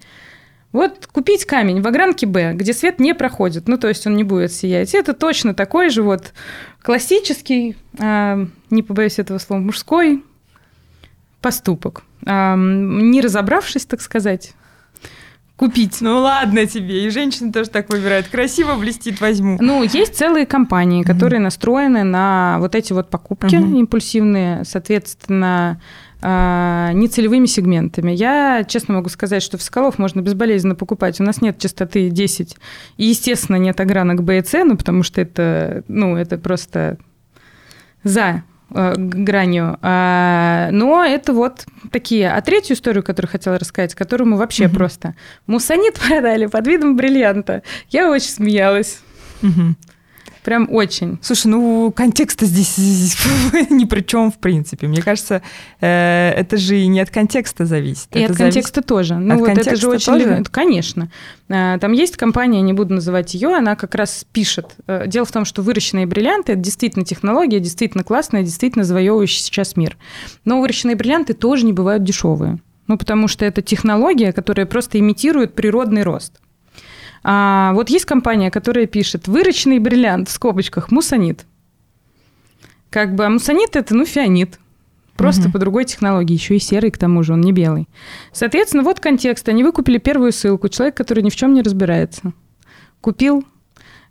Вот 0.73 1.07
купить 1.07 1.45
камень 1.45 1.81
в 1.81 1.87
огранке 1.87 2.27
Б, 2.27 2.51
где 2.53 2.73
свет 2.73 2.99
не 2.99 3.15
проходит, 3.15 3.69
ну, 3.69 3.77
то 3.77 3.87
есть 3.87 4.05
он 4.07 4.17
не 4.17 4.25
будет 4.25 4.51
сиять, 4.51 4.93
это 4.93 5.13
точно 5.13 5.53
такой 5.53 5.89
же 5.89 6.03
вот 6.03 6.33
классический, 6.81 7.77
э, 7.97 8.45
не 8.69 8.83
побоюсь 8.83 9.19
этого 9.19 9.37
слова, 9.37 9.61
мужской 9.61 10.21
поступок. 11.41 12.03
Не 12.25 13.21
разобравшись, 13.21 13.85
так 13.85 14.01
сказать, 14.01 14.53
купить. 15.61 16.01
Ну 16.01 16.19
ладно 16.19 16.65
тебе, 16.65 17.05
и 17.05 17.09
женщины 17.09 17.51
тоже 17.51 17.69
так 17.69 17.89
выбирают. 17.89 18.27
Красиво 18.27 18.75
блестит, 18.75 19.21
возьму. 19.21 19.57
Ну, 19.59 19.83
есть 19.83 20.15
целые 20.15 20.47
компании, 20.47 21.03
которые 21.03 21.39
mm 21.39 21.43
настроены 21.43 22.03
на 22.03 22.57
вот 22.59 22.73
эти 22.73 22.93
вот 22.93 23.11
покупки 23.11 23.53
mm 23.53 23.79
импульсивные, 23.79 24.63
соответственно, 24.63 25.79
а, 26.23 26.91
нецелевыми 26.93 27.45
сегментами. 27.45 28.11
Я 28.11 28.63
честно 28.67 28.95
могу 28.95 29.09
сказать, 29.09 29.43
что 29.43 29.57
в 29.57 29.61
Соколов 29.61 29.99
можно 29.99 30.21
безболезненно 30.21 30.75
покупать. 30.75 31.19
У 31.19 31.23
нас 31.23 31.41
нет 31.41 31.59
частоты 31.59 32.09
10. 32.09 32.57
И, 32.97 33.05
естественно, 33.05 33.57
нет 33.57 33.79
огранок 33.79 34.23
B 34.23 34.39
и 34.39 34.43
C, 34.43 34.63
ну, 34.63 34.77
потому 34.77 35.03
что 35.03 35.21
это, 35.21 35.83
ну, 35.87 36.15
это 36.15 36.37
просто 36.39 36.97
за 38.03 38.43
гранью. 38.71 39.77
А, 39.81 40.69
но 40.71 41.03
это 41.03 41.33
вот 41.33 41.65
такие. 41.91 42.31
А 42.31 42.41
третью 42.41 42.75
историю, 42.75 43.03
которую 43.03 43.31
хотела 43.31 43.57
рассказать, 43.57 43.95
которую 43.95 44.29
мы 44.29 44.37
вообще 44.37 44.67
угу. 44.67 44.75
просто 44.75 45.15
мусонит 45.47 45.99
продали 46.07 46.45
под 46.47 46.67
видом 46.67 46.95
бриллианта. 46.95 47.63
Я 47.89 48.09
очень 48.09 48.29
смеялась. 48.29 49.01
Угу. 49.43 49.75
Прям 50.43 50.67
очень. 50.71 51.19
Слушай, 51.21 51.47
ну 51.47 51.91
контекста 51.95 52.45
здесь, 52.45 52.75
здесь 52.75 53.17
ни 53.69 53.85
при 53.85 54.01
чем, 54.01 54.31
в 54.31 54.37
принципе. 54.39 54.87
Мне 54.87 55.01
кажется, 55.01 55.41
э, 55.79 56.33
это 56.35 56.57
же 56.57 56.79
и 56.79 56.87
не 56.87 56.99
от 56.99 57.11
контекста 57.11 57.65
зависит. 57.65 58.07
И 58.15 58.19
это 58.19 58.33
от 58.33 58.37
контекста 58.37 58.81
тоже. 58.81 59.15
Ну, 59.15 59.35
от 59.35 59.39
вот 59.39 59.45
контекста 59.47 59.71
это 59.71 59.81
же 59.81 59.89
очень 59.89 60.13
тоже? 60.13 60.43
Конечно. 60.49 61.11
Э, 61.47 61.77
там 61.79 61.91
есть 61.91 62.17
компания, 62.17 62.61
не 62.61 62.73
буду 62.73 62.95
называть 62.95 63.33
ее, 63.35 63.55
она 63.55 63.75
как 63.75 63.93
раз 63.93 64.25
пишет. 64.31 64.75
Э, 64.87 65.05
дело 65.07 65.25
в 65.25 65.31
том, 65.31 65.45
что 65.45 65.61
выращенные 65.61 66.07
бриллианты 66.07 66.53
это 66.53 66.61
действительно 66.61 67.05
технология, 67.05 67.59
действительно 67.59 68.03
классная, 68.03 68.41
действительно 68.41 68.83
завоевывающая 68.83 69.43
сейчас 69.43 69.75
мир. 69.75 69.97
Но 70.43 70.59
выращенные 70.59 70.95
бриллианты 70.95 71.33
тоже 71.33 71.65
не 71.65 71.73
бывают 71.73 72.03
дешевые. 72.03 72.57
Ну, 72.87 72.97
потому 72.97 73.27
что 73.27 73.45
это 73.45 73.61
технология, 73.61 74.33
которая 74.33 74.65
просто 74.65 74.99
имитирует 74.99 75.53
природный 75.53 76.03
рост. 76.03 76.41
А, 77.23 77.71
вот 77.73 77.89
есть 77.89 78.05
компания, 78.05 78.51
которая 78.51 78.87
пишет 78.87 79.27
«вырученный 79.27 79.79
бриллиант» 79.79 80.29
в 80.29 80.31
скобочках 80.31 80.91
«мусонит». 80.91 81.45
Как 82.89 83.15
бы, 83.15 83.25
а 83.25 83.29
мусонит– 83.29 83.69
это, 83.75 83.95
ну, 83.95 84.05
фианит. 84.05 84.59
Просто 85.15 85.43
угу. 85.43 85.53
по 85.53 85.59
другой 85.59 85.85
технологии, 85.85 86.33
еще 86.33 86.55
и 86.55 86.59
серый, 86.59 86.91
к 86.91 86.97
тому 86.97 87.21
же, 87.23 87.33
он 87.33 87.41
не 87.41 87.51
белый. 87.51 87.87
Соответственно, 88.33 88.83
вот 88.83 88.99
контекст. 88.99 89.47
Они 89.49 89.63
выкупили 89.63 89.97
первую 89.97 90.31
ссылку. 90.31 90.67
Человек, 90.67 90.97
который 90.97 91.23
ни 91.23 91.29
в 91.29 91.35
чем 91.35 91.53
не 91.53 91.61
разбирается. 91.61 92.33
Купил 93.01 93.45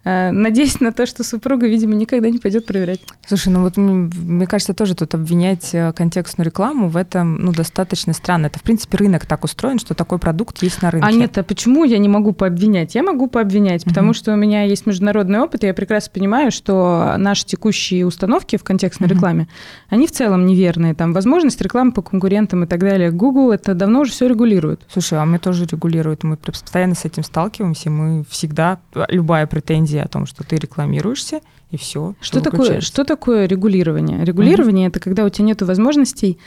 Э, 0.02 0.30
надеюсь 0.30 0.80
на 0.80 0.92
то, 0.92 1.04
что 1.04 1.22
супруга, 1.24 1.66
видимо, 1.66 1.94
никогда 1.94 2.30
не 2.30 2.38
пойдет 2.38 2.64
проверять. 2.64 3.00
Слушай, 3.26 3.50
ну 3.50 3.62
вот 3.62 3.76
мне 3.76 4.46
кажется, 4.46 4.72
тоже 4.72 4.94
тут 4.94 5.14
обвинять 5.14 5.74
э, 5.74 5.92
контекстную 5.92 6.46
рекламу 6.46 6.88
в 6.88 6.96
этом 6.96 7.36
ну, 7.36 7.52
достаточно 7.52 8.14
странно. 8.14 8.46
Это, 8.46 8.58
в 8.58 8.62
принципе, 8.62 8.96
рынок 8.96 9.26
так 9.26 9.44
устроен, 9.44 9.78
что 9.78 9.94
такой 9.94 10.18
продукт 10.18 10.62
есть 10.62 10.80
на 10.80 10.90
рынке. 10.90 11.06
А 11.06 11.12
нет, 11.12 11.36
а 11.36 11.42
почему 11.42 11.84
я 11.84 11.98
не 11.98 12.08
могу 12.08 12.32
пообвинять? 12.32 12.94
Я 12.94 13.02
могу 13.02 13.26
пообвинять, 13.26 13.82
угу. 13.82 13.90
потому 13.90 14.14
что 14.14 14.32
у 14.32 14.36
меня 14.36 14.62
есть 14.62 14.86
международный 14.86 15.40
опыт, 15.40 15.64
и 15.64 15.66
я 15.66 15.74
прекрасно 15.74 16.12
понимаю, 16.14 16.50
что 16.50 17.16
наши 17.18 17.44
текущие 17.44 18.06
установки 18.06 18.56
в 18.56 18.64
контекстной 18.64 19.08
угу. 19.08 19.16
рекламе, 19.16 19.48
они 19.90 20.06
в 20.06 20.12
целом 20.12 20.46
неверные. 20.46 20.94
Там 20.94 21.12
возможность 21.12 21.60
рекламы 21.60 21.92
по 21.92 22.00
конкурентам 22.00 22.64
и 22.64 22.66
так 22.66 22.80
далее. 22.80 23.10
Google 23.10 23.52
это 23.52 23.74
давно 23.74 24.00
уже 24.00 24.12
все 24.12 24.28
регулирует. 24.28 24.80
Слушай, 24.90 25.18
а 25.18 25.26
мы 25.26 25.38
тоже 25.38 25.66
регулируют. 25.66 26.24
Мы 26.24 26.38
постоянно 26.38 26.94
с 26.94 27.04
этим 27.04 27.22
сталкиваемся. 27.22 27.90
Мы 27.90 28.24
всегда, 28.30 28.78
любая 29.08 29.46
претензия 29.46 29.89
претензии 29.90 29.98
о 29.98 30.08
том, 30.08 30.26
что 30.26 30.44
ты 30.44 30.56
рекламируешься, 30.56 31.40
и 31.70 31.76
все. 31.76 32.14
Что, 32.20 32.40
такое, 32.40 32.80
что 32.80 33.04
такое 33.04 33.46
регулирование? 33.46 34.24
Регулирование 34.24 34.86
mm-hmm. 34.86 34.90
это 34.90 35.00
когда 35.00 35.24
у 35.24 35.28
тебя 35.28 35.46
нет 35.46 35.62
возможностей 35.62 36.38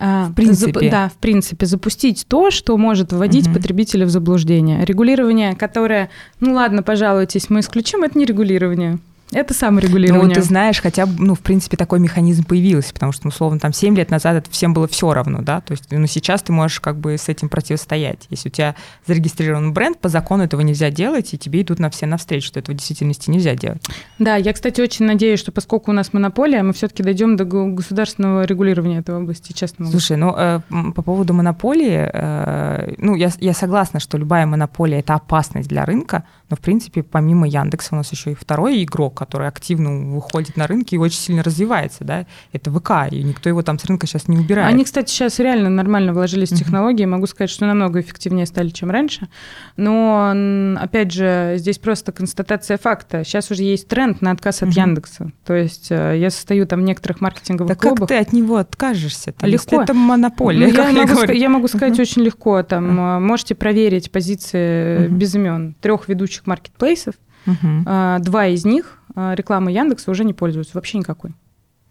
а, 0.00 0.28
в 0.28 0.34
принципе. 0.34 0.86
Зап- 0.86 0.90
да, 0.90 1.08
в 1.08 1.16
принципе, 1.16 1.66
запустить 1.66 2.26
то, 2.28 2.50
что 2.50 2.76
может 2.76 3.12
вводить 3.12 3.48
угу. 3.48 3.56
потребителя 3.56 4.06
в 4.06 4.10
заблуждение. 4.10 4.84
Регулирование, 4.84 5.56
которое, 5.56 6.08
ну 6.38 6.54
ладно, 6.54 6.84
пожалуйтесь, 6.84 7.50
мы 7.50 7.60
исключим, 7.60 8.04
это 8.04 8.16
не 8.16 8.24
регулирование. 8.24 9.00
Это 9.32 9.52
саморегулирование. 9.52 10.22
Ну, 10.22 10.28
вот 10.28 10.34
ты 10.34 10.42
знаешь, 10.42 10.80
хотя 10.80 11.06
бы, 11.06 11.12
ну, 11.18 11.34
в 11.34 11.40
принципе, 11.40 11.76
такой 11.76 12.00
механизм 12.00 12.44
появился, 12.44 12.94
потому 12.94 13.12
что, 13.12 13.28
условно, 13.28 13.60
там 13.60 13.72
7 13.72 13.96
лет 13.96 14.10
назад 14.10 14.36
это 14.36 14.50
всем 14.50 14.72
было 14.72 14.88
все 14.88 15.12
равно, 15.12 15.42
да, 15.42 15.60
то 15.60 15.72
есть, 15.72 15.84
ну, 15.90 16.06
сейчас 16.06 16.42
ты 16.42 16.52
можешь 16.52 16.80
как 16.80 16.98
бы 16.98 17.18
с 17.18 17.28
этим 17.28 17.48
противостоять. 17.48 18.26
Если 18.30 18.48
у 18.48 18.52
тебя 18.52 18.74
зарегистрирован 19.06 19.72
бренд, 19.72 19.98
по 19.98 20.08
закону 20.08 20.44
этого 20.44 20.62
нельзя 20.62 20.90
делать, 20.90 21.34
и 21.34 21.38
тебе 21.38 21.62
идут 21.62 21.78
на 21.78 21.90
все 21.90 22.06
навстречу, 22.06 22.46
что 22.46 22.60
этого 22.60 22.74
в 22.74 22.78
действительности 22.78 23.30
нельзя 23.30 23.54
делать. 23.54 23.82
Да, 24.18 24.36
я, 24.36 24.52
кстати, 24.52 24.80
очень 24.80 25.04
надеюсь, 25.04 25.40
что 25.40 25.52
поскольку 25.52 25.90
у 25.90 25.94
нас 25.94 26.12
монополия, 26.12 26.62
мы 26.62 26.72
все-таки 26.72 27.02
дойдем 27.02 27.36
до 27.36 27.44
государственного 27.44 28.44
регулирования 28.44 28.98
этой 28.98 29.14
области, 29.14 29.52
честно. 29.52 29.86
Слушай, 29.86 30.16
ну, 30.16 30.34
э, 30.36 30.60
по 30.94 31.02
поводу 31.02 31.34
монополии, 31.34 32.08
э, 32.12 32.94
ну, 32.98 33.14
я, 33.14 33.30
я 33.40 33.52
согласна, 33.52 34.00
что 34.00 34.16
любая 34.16 34.46
монополия– 34.46 34.98
это 35.00 35.14
опасность 35.14 35.68
для 35.68 35.84
рынка, 35.84 36.24
но, 36.50 36.56
в 36.56 36.60
принципе, 36.60 37.02
помимо 37.02 37.46
Яндекса 37.46 37.90
у 37.92 37.96
нас 37.96 38.10
еще 38.12 38.32
и 38.32 38.34
второй 38.34 38.82
игрок, 38.82 39.14
который 39.14 39.48
активно 39.48 40.14
выходит 40.14 40.56
на 40.56 40.66
рынки 40.66 40.94
и 40.94 40.98
очень 40.98 41.18
сильно 41.18 41.42
развивается, 41.42 42.04
да, 42.04 42.26
это 42.52 42.70
ВК, 42.70 43.12
и 43.12 43.22
никто 43.22 43.48
его 43.48 43.62
там 43.62 43.78
с 43.78 43.84
рынка 43.84 44.06
сейчас 44.06 44.28
не 44.28 44.38
убирает. 44.38 44.68
Они, 44.68 44.84
кстати, 44.84 45.10
сейчас 45.10 45.38
реально 45.38 45.68
нормально 45.68 46.12
вложились 46.12 46.50
в 46.50 46.56
технологии, 46.56 47.04
могу 47.04 47.26
сказать, 47.26 47.50
что 47.50 47.66
намного 47.66 48.00
эффективнее 48.00 48.46
стали, 48.46 48.70
чем 48.70 48.90
раньше, 48.90 49.28
но, 49.76 50.34
опять 50.80 51.12
же, 51.12 51.54
здесь 51.56 51.78
просто 51.78 52.12
констатация 52.12 52.78
факта. 52.78 53.24
Сейчас 53.24 53.50
уже 53.50 53.62
есть 53.62 53.88
тренд 53.88 54.22
на 54.22 54.30
отказ 54.30 54.62
от 54.62 54.70
Яндекса, 54.70 55.32
то 55.44 55.54
есть 55.54 55.88
э, 55.90 56.18
я 56.18 56.30
состою 56.30 56.66
там 56.66 56.80
в 56.80 56.84
некоторых 56.84 57.20
маркетинговых 57.20 57.68
да 57.68 57.74
клубах. 57.74 58.00
как 58.00 58.08
ты 58.08 58.18
от 58.18 58.32
него 58.32 58.56
откажешься? 58.56 59.34
Легко. 59.42 59.82
это 59.82 59.94
монополия, 59.94 60.68
ну, 60.68 60.72
я, 60.72 61.06
могу, 61.06 61.22
я, 61.24 61.32
я 61.32 61.48
могу 61.48 61.68
сказать 61.68 61.98
очень 62.00 62.22
легко, 62.22 62.62
там, 62.62 63.22
можете 63.22 63.54
проверить 63.54 64.10
позиции 64.10 65.08
без 65.08 65.34
имен 65.34 65.74
трех 65.80 66.08
ведущих 66.08 66.37
маркетплейсов, 66.46 67.14
два 67.46 68.46
из 68.46 68.64
них 68.64 68.98
а, 69.14 69.34
рекламы 69.34 69.72
Яндекса 69.72 70.12
уже 70.12 70.22
не 70.24 70.32
пользуются, 70.32 70.72
вообще 70.74 70.98
никакой. 70.98 71.32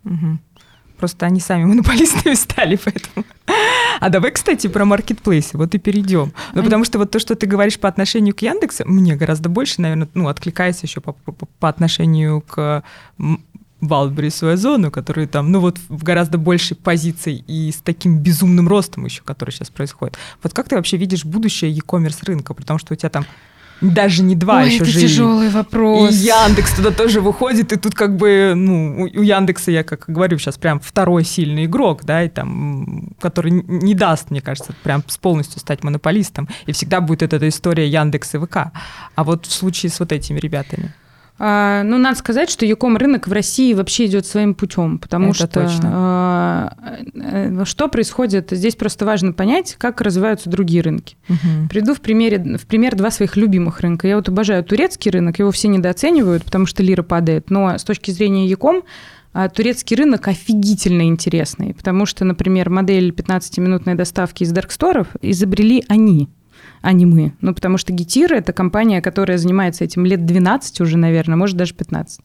Угу. 0.05 0.39
Просто 0.97 1.25
они 1.25 1.41
сами 1.41 1.63
монополистами 1.65 2.35
стали, 2.35 2.79
поэтому. 2.81 3.25
А 3.99 4.09
давай, 4.09 4.31
кстати, 4.31 4.67
про 4.67 4.85
маркетплейсы, 4.85 5.57
вот 5.57 5.75
и 5.75 5.77
перейдем. 5.77 6.31
Ну, 6.53 6.63
потому 6.63 6.85
что 6.85 6.99
вот 6.99 7.11
то, 7.11 7.19
что 7.19 7.35
ты 7.35 7.45
говоришь 7.45 7.79
по 7.79 7.89
отношению 7.89 8.33
к 8.33 8.41
Яндексу, 8.43 8.83
мне 8.85 9.15
гораздо 9.15 9.49
больше, 9.49 9.81
наверное, 9.81 10.07
ну, 10.13 10.29
откликается 10.29 10.85
еще 10.85 11.01
по, 11.01 11.13
по, 11.13 11.33
по 11.33 11.67
отношению 11.67 12.41
к 12.41 12.83
Валберис 13.81 14.41
и 14.43 14.47
Озону, 14.47 14.89
которые 14.89 15.27
там, 15.27 15.51
ну 15.51 15.59
вот 15.59 15.77
в 15.89 16.03
гораздо 16.03 16.37
большей 16.37 16.77
позиции 16.77 17.43
и 17.47 17.71
с 17.71 17.77
таким 17.77 18.19
безумным 18.19 18.67
ростом 18.67 19.05
еще, 19.05 19.21
который 19.23 19.51
сейчас 19.51 19.69
происходит. 19.69 20.17
Вот 20.41 20.53
как 20.53 20.69
ты 20.69 20.75
вообще 20.75 20.97
видишь 20.97 21.25
будущее 21.25 21.71
e-commerce 21.71 22.19
рынка, 22.23 22.53
потому 22.53 22.79
что 22.79 22.93
у 22.93 22.97
тебя 22.97 23.09
там 23.09 23.25
даже 23.81 24.23
не 24.23 24.35
два 24.35 24.57
Ой, 24.57 24.67
еще 24.67 24.77
это 24.83 24.85
жили. 24.85 25.07
тяжелый 25.07 25.49
вопрос. 25.49 26.11
И 26.11 26.25
Яндекс 26.25 26.75
туда 26.75 26.91
тоже 26.91 27.21
выходит, 27.21 27.71
и 27.71 27.77
тут 27.77 27.95
как 27.95 28.15
бы, 28.15 28.53
ну, 28.55 29.09
у 29.13 29.21
Яндекса, 29.21 29.71
я 29.71 29.83
как 29.83 30.05
говорю 30.07 30.37
сейчас, 30.37 30.57
прям 30.57 30.79
второй 30.79 31.23
сильный 31.23 31.65
игрок, 31.65 32.03
да, 32.03 32.23
и 32.23 32.29
там, 32.29 33.09
который 33.19 33.51
не 33.51 33.93
даст, 33.93 34.31
мне 34.31 34.41
кажется, 34.41 34.73
прям 34.83 35.03
полностью 35.21 35.59
стать 35.59 35.83
монополистом. 35.83 36.47
И 36.65 36.71
всегда 36.71 37.01
будет 37.01 37.33
эта 37.33 37.47
история 37.47 37.87
Яндекс 37.87 38.35
и 38.35 38.37
ВК. 38.39 38.57
А 39.15 39.23
вот 39.23 39.45
в 39.45 39.51
случае 39.51 39.91
с 39.91 39.99
вот 39.99 40.11
этими 40.11 40.39
ребятами? 40.39 40.93
А, 41.39 41.83
ну, 41.83 41.97
надо 41.97 42.17
сказать, 42.17 42.49
что 42.49 42.65
Яком 42.65 42.97
рынок 42.97 43.27
в 43.27 43.31
России 43.31 43.73
вообще 43.73 44.05
идет 44.05 44.25
своим 44.25 44.55
путем, 44.55 44.97
потому 44.97 45.29
Это 45.29 45.35
что 45.35 45.47
точно. 45.47 45.89
А, 45.93 46.73
э, 47.13 47.63
что 47.65 47.87
происходит? 47.89 48.49
Здесь 48.51 48.75
просто 48.75 49.05
важно 49.05 49.33
понять, 49.33 49.75
как 49.77 50.01
развиваются 50.01 50.49
другие 50.49 50.81
рынки. 50.81 51.15
Угу. 51.29 51.69
Приду 51.69 51.93
в, 51.93 52.01
примере, 52.01 52.57
в 52.57 52.65
пример 52.65 52.95
два 52.95 53.11
своих 53.11 53.37
любимых 53.37 53.81
рынка. 53.81 54.07
Я 54.07 54.15
вот 54.15 54.29
обожаю 54.29 54.63
турецкий 54.63 55.11
рынок, 55.11 55.37
его 55.37 55.51
все 55.51 55.67
недооценивают, 55.67 56.43
потому 56.43 56.65
что 56.65 56.81
лира 56.81 57.03
падает, 57.03 57.51
но 57.51 57.77
с 57.77 57.83
точки 57.83 58.09
зрения 58.09 58.47
Яком 58.47 58.83
а, 59.33 59.49
турецкий 59.49 59.95
рынок 59.95 60.27
офигительно 60.27 61.03
интересный, 61.03 61.75
потому 61.75 62.07
что, 62.07 62.25
например, 62.25 62.71
модель 62.71 63.11
15-минутной 63.11 63.93
доставки 63.93 64.41
из 64.41 64.51
дарксторов 64.51 65.09
изобрели 65.21 65.83
они 65.87 66.29
а 66.81 66.93
не 66.93 67.05
мы. 67.05 67.33
Ну, 67.41 67.53
потому 67.53 67.77
что 67.77 67.93
Гетира– 67.93 68.35
это 68.37 68.53
компания, 68.53 69.01
которая 69.01 69.37
занимается 69.37 69.83
этим 69.83 70.05
лет 70.05 70.25
12 70.25 70.81
уже, 70.81 70.97
наверное, 70.97 71.35
может, 71.35 71.57
даже 71.57 71.73
15. 71.73 72.21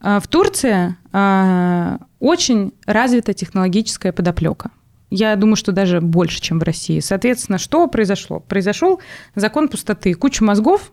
А 0.00 0.20
в 0.20 0.28
Турции 0.28 0.96
а, 1.12 1.98
очень 2.20 2.72
развита 2.86 3.32
технологическая 3.32 4.12
подоплека. 4.12 4.70
Я 5.10 5.36
думаю, 5.36 5.56
что 5.56 5.72
даже 5.72 6.00
больше, 6.00 6.40
чем 6.40 6.58
в 6.58 6.62
России. 6.62 7.00
Соответственно, 7.00 7.58
что 7.58 7.86
произошло? 7.86 8.40
Произошел 8.40 9.00
закон 9.34 9.68
пустоты. 9.68 10.12
Куча 10.14 10.44
мозгов, 10.44 10.92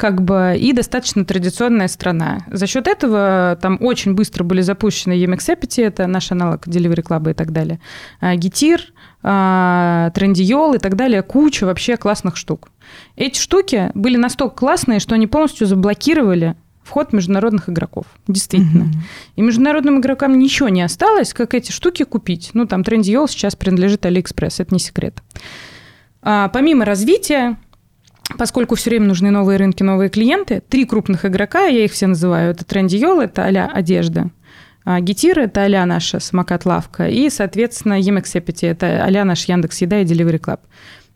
как 0.00 0.22
бы 0.22 0.56
и 0.58 0.72
достаточно 0.72 1.26
традиционная 1.26 1.86
страна. 1.86 2.38
За 2.50 2.66
счет 2.66 2.86
этого 2.86 3.58
там 3.60 3.76
очень 3.82 4.14
быстро 4.14 4.44
были 4.44 4.62
запущены 4.62 5.12
EMXEPITY, 5.12 5.84
это 5.84 6.06
наш 6.06 6.32
аналог 6.32 6.66
Delivery 6.66 7.02
Club 7.02 7.30
и 7.30 7.34
так 7.34 7.52
далее, 7.52 7.80
Getir, 8.22 8.94
Trendyol 9.20 10.72
и 10.72 10.78
так 10.78 10.96
далее, 10.96 11.20
куча 11.20 11.66
вообще 11.66 11.98
классных 11.98 12.38
штук. 12.38 12.70
Эти 13.16 13.38
штуки 13.38 13.90
были 13.92 14.16
настолько 14.16 14.54
классные, 14.54 15.00
что 15.00 15.14
они 15.16 15.26
полностью 15.26 15.66
заблокировали 15.66 16.56
вход 16.82 17.12
международных 17.12 17.68
игроков. 17.68 18.06
Действительно. 18.26 18.84
Mm-hmm. 18.84 19.36
И 19.36 19.42
международным 19.42 20.00
игрокам 20.00 20.38
ничего 20.38 20.70
не 20.70 20.80
осталось, 20.80 21.34
как 21.34 21.52
эти 21.52 21.72
штуки 21.72 22.04
купить. 22.04 22.52
Ну, 22.54 22.64
там 22.64 22.84
Trendyol 22.84 23.28
сейчас 23.28 23.54
принадлежит 23.54 24.06
Алиэкспресс, 24.06 24.60
это 24.60 24.72
не 24.74 24.80
секрет. 24.80 25.22
А, 26.22 26.48
помимо 26.48 26.86
развития, 26.86 27.58
поскольку 28.38 28.74
все 28.74 28.90
время 28.90 29.06
нужны 29.06 29.30
новые 29.30 29.58
рынки, 29.58 29.82
новые 29.82 30.10
клиенты, 30.10 30.62
три 30.68 30.84
крупных 30.84 31.24
игрока, 31.24 31.66
я 31.66 31.84
их 31.84 31.92
все 31.92 32.06
называю, 32.06 32.52
это 32.52 32.64
Trendyol, 32.64 33.20
это 33.20 33.44
а 33.44 33.66
одежда, 33.66 34.30
Гетир– 34.84 35.38
это 35.40 35.64
а 35.64 35.86
наша 35.86 36.20
самокат-лавка, 36.20 37.08
и, 37.08 37.28
соответственно, 37.30 38.00
Емексепити– 38.00 38.64
это 38.66 39.04
а 39.04 39.24
наш 39.24 39.44
Яндекс 39.44 39.82
Еда 39.82 40.00
и 40.00 40.04
Delivery 40.04 40.40
Club. 40.40 40.60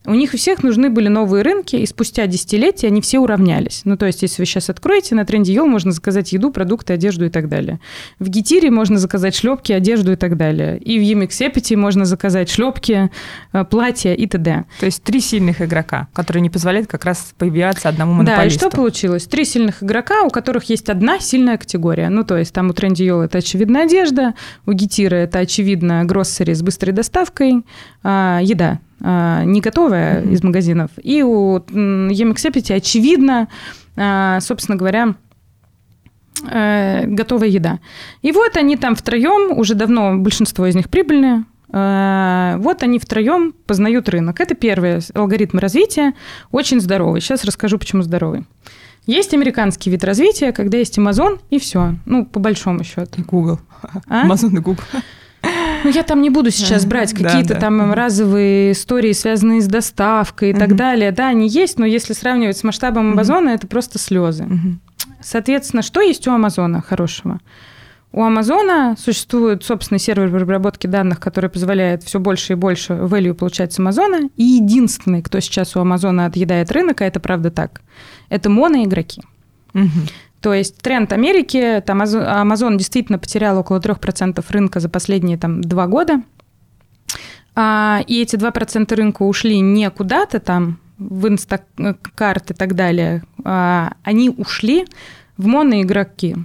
У 0.06 0.14
них 0.14 0.34
у 0.34 0.36
всех 0.36 0.62
нужны 0.62 0.90
были 0.90 1.08
новые 1.08 1.42
рынки, 1.42 1.76
и 1.76 1.86
спустя 1.86 2.26
десятилетия 2.26 2.88
они 2.88 3.00
все 3.00 3.20
уравнялись. 3.20 3.82
Ну, 3.84 3.96
то 3.96 4.04
есть, 4.04 4.20
если 4.20 4.42
вы 4.42 4.46
сейчас 4.46 4.68
откроете, 4.68 5.14
на 5.14 5.24
тренде 5.24 5.54
Йол 5.54 5.66
можно 5.66 5.92
заказать 5.92 6.32
еду, 6.32 6.50
продукты, 6.50 6.92
одежду 6.92 7.24
и 7.24 7.30
так 7.30 7.48
далее. 7.48 7.80
В 8.18 8.28
Гитире 8.28 8.70
можно 8.70 8.98
заказать 8.98 9.34
шлепки, 9.34 9.72
одежду 9.72 10.12
и 10.12 10.16
так 10.16 10.36
далее. 10.36 10.76
И 10.78 10.98
в 10.98 11.02
Емиксепити 11.02 11.72
можно 11.74 12.04
заказать 12.04 12.50
шлепки, 12.50 13.10
э, 13.52 13.64
платья 13.64 14.12
и 14.12 14.26
т.д. 14.26 14.64
То 14.78 14.86
есть 14.86 15.02
три 15.02 15.20
сильных 15.20 15.62
игрока, 15.62 16.08
которые 16.12 16.42
не 16.42 16.50
позволяют 16.50 16.86
как 16.86 17.06
раз 17.06 17.34
появляться 17.38 17.88
одному 17.88 18.12
монополисту. 18.12 18.60
Да, 18.60 18.66
и 18.66 18.68
что 18.68 18.76
получилось? 18.76 19.24
Три 19.24 19.46
сильных 19.46 19.82
игрока, 19.82 20.24
у 20.24 20.28
которых 20.28 20.64
есть 20.64 20.90
одна 20.90 21.18
сильная 21.18 21.56
категория. 21.56 22.10
Ну, 22.10 22.24
то 22.24 22.36
есть 22.36 22.52
там 22.52 22.68
у 22.68 22.72
тренде 22.74 23.06
Йол 23.06 23.22
это 23.22 23.38
очевидно 23.38 23.82
одежда, 23.82 24.34
у 24.66 24.72
Гитира 24.72 25.16
это 25.16 25.38
очевидно 25.38 26.04
гроссери 26.04 26.52
с 26.52 26.60
быстрой 26.60 26.92
доставкой, 26.92 27.64
еда 28.04 28.80
а, 29.06 29.44
не 29.44 29.60
готовая 29.60 30.22
mm-hmm. 30.22 30.32
из 30.32 30.42
магазинов. 30.42 30.90
И 31.02 31.22
у 31.22 31.56
Емексепити, 31.68 32.72
очевидно, 32.72 33.48
а, 33.96 34.40
собственно 34.40 34.78
говоря, 34.78 35.14
э, 36.50 37.04
готовая 37.06 37.48
еда. 37.48 37.80
И 38.22 38.32
вот 38.32 38.56
они 38.56 38.76
там 38.76 38.94
втроем, 38.94 39.58
уже 39.58 39.74
давно 39.74 40.16
большинство 40.16 40.66
из 40.66 40.74
них 40.74 40.88
прибыльные, 40.88 41.44
а, 41.70 42.56
вот 42.58 42.82
они 42.82 42.98
втроем 42.98 43.52
познают 43.66 44.08
рынок. 44.08 44.40
Это 44.40 44.54
первый 44.54 45.00
алгоритм 45.12 45.58
развития, 45.58 46.14
очень 46.50 46.80
здоровый. 46.80 47.20
Сейчас 47.20 47.44
расскажу, 47.44 47.78
почему 47.78 48.02
здоровый. 48.02 48.44
Есть 49.06 49.34
американский 49.34 49.90
вид 49.90 50.02
развития, 50.02 50.52
когда 50.52 50.78
есть 50.78 50.96
Amazon 50.96 51.40
и 51.50 51.58
все. 51.58 51.96
Ну, 52.06 52.24
по 52.24 52.40
большому 52.40 52.84
счету. 52.84 53.22
Google. 53.26 53.60
А? 54.08 54.26
Amazon 54.26 54.56
и 54.56 54.60
Google. 54.60 54.82
Ну, 55.84 55.90
я 55.90 56.02
там 56.02 56.22
не 56.22 56.30
буду 56.30 56.50
сейчас 56.50 56.86
брать 56.86 57.12
какие-то 57.12 57.54
там 57.56 57.92
разовые 57.92 58.72
истории, 58.72 59.12
связанные 59.12 59.60
с 59.60 59.66
доставкой 59.66 60.50
и 60.50 60.54
так 60.54 60.74
далее. 60.74 61.12
Да, 61.12 61.28
они 61.28 61.46
есть, 61.46 61.78
но 61.78 61.86
если 61.86 62.14
сравнивать 62.14 62.56
с 62.56 62.64
масштабом 62.64 63.12
Амазона, 63.12 63.50
это 63.50 63.66
просто 63.66 63.98
слезы. 63.98 64.48
Соответственно, 65.20 65.82
что 65.82 66.00
есть 66.00 66.26
у 66.26 66.32
Амазона 66.32 66.82
хорошего? 66.82 67.40
У 68.12 68.22
Амазона 68.22 68.94
существует 68.96 69.64
собственный 69.64 69.98
сервер 69.98 70.30
по 70.30 70.40
обработке 70.40 70.86
данных, 70.86 71.18
который 71.18 71.50
позволяет 71.50 72.04
все 72.04 72.20
больше 72.20 72.52
и 72.52 72.56
больше 72.56 72.92
value 72.92 73.34
получать 73.34 73.72
с 73.72 73.80
Амазона. 73.80 74.28
И 74.36 74.44
единственный, 74.44 75.20
кто 75.20 75.40
сейчас 75.40 75.74
у 75.74 75.80
Амазона 75.80 76.26
отъедает 76.26 76.70
рынок, 76.70 77.00
а 77.00 77.06
это 77.06 77.18
правда 77.18 77.50
так, 77.50 77.80
это 78.28 78.48
моноигроки. 78.50 79.22
Угу. 79.74 79.88
То 80.44 80.52
есть 80.52 80.76
тренд 80.82 81.10
Америки, 81.14 81.82
там 81.86 82.02
Amazon 82.02 82.76
действительно 82.76 83.18
потерял 83.18 83.56
около 83.58 83.78
3% 83.78 84.44
рынка 84.50 84.78
за 84.78 84.90
последние 84.90 85.38
там, 85.38 85.62
два 85.62 85.86
года. 85.86 86.20
А, 87.54 88.02
и 88.06 88.20
эти 88.20 88.36
2% 88.36 88.94
рынка 88.94 89.22
ушли 89.22 89.60
не 89.60 89.88
куда-то 89.88 90.40
там, 90.40 90.80
в 90.98 91.28
инстакарт 91.28 92.50
и 92.50 92.54
так 92.54 92.74
далее, 92.74 93.22
а, 93.42 93.94
они 94.02 94.28
ушли 94.28 94.84
в 95.38 95.46
моноигроки. 95.46 96.36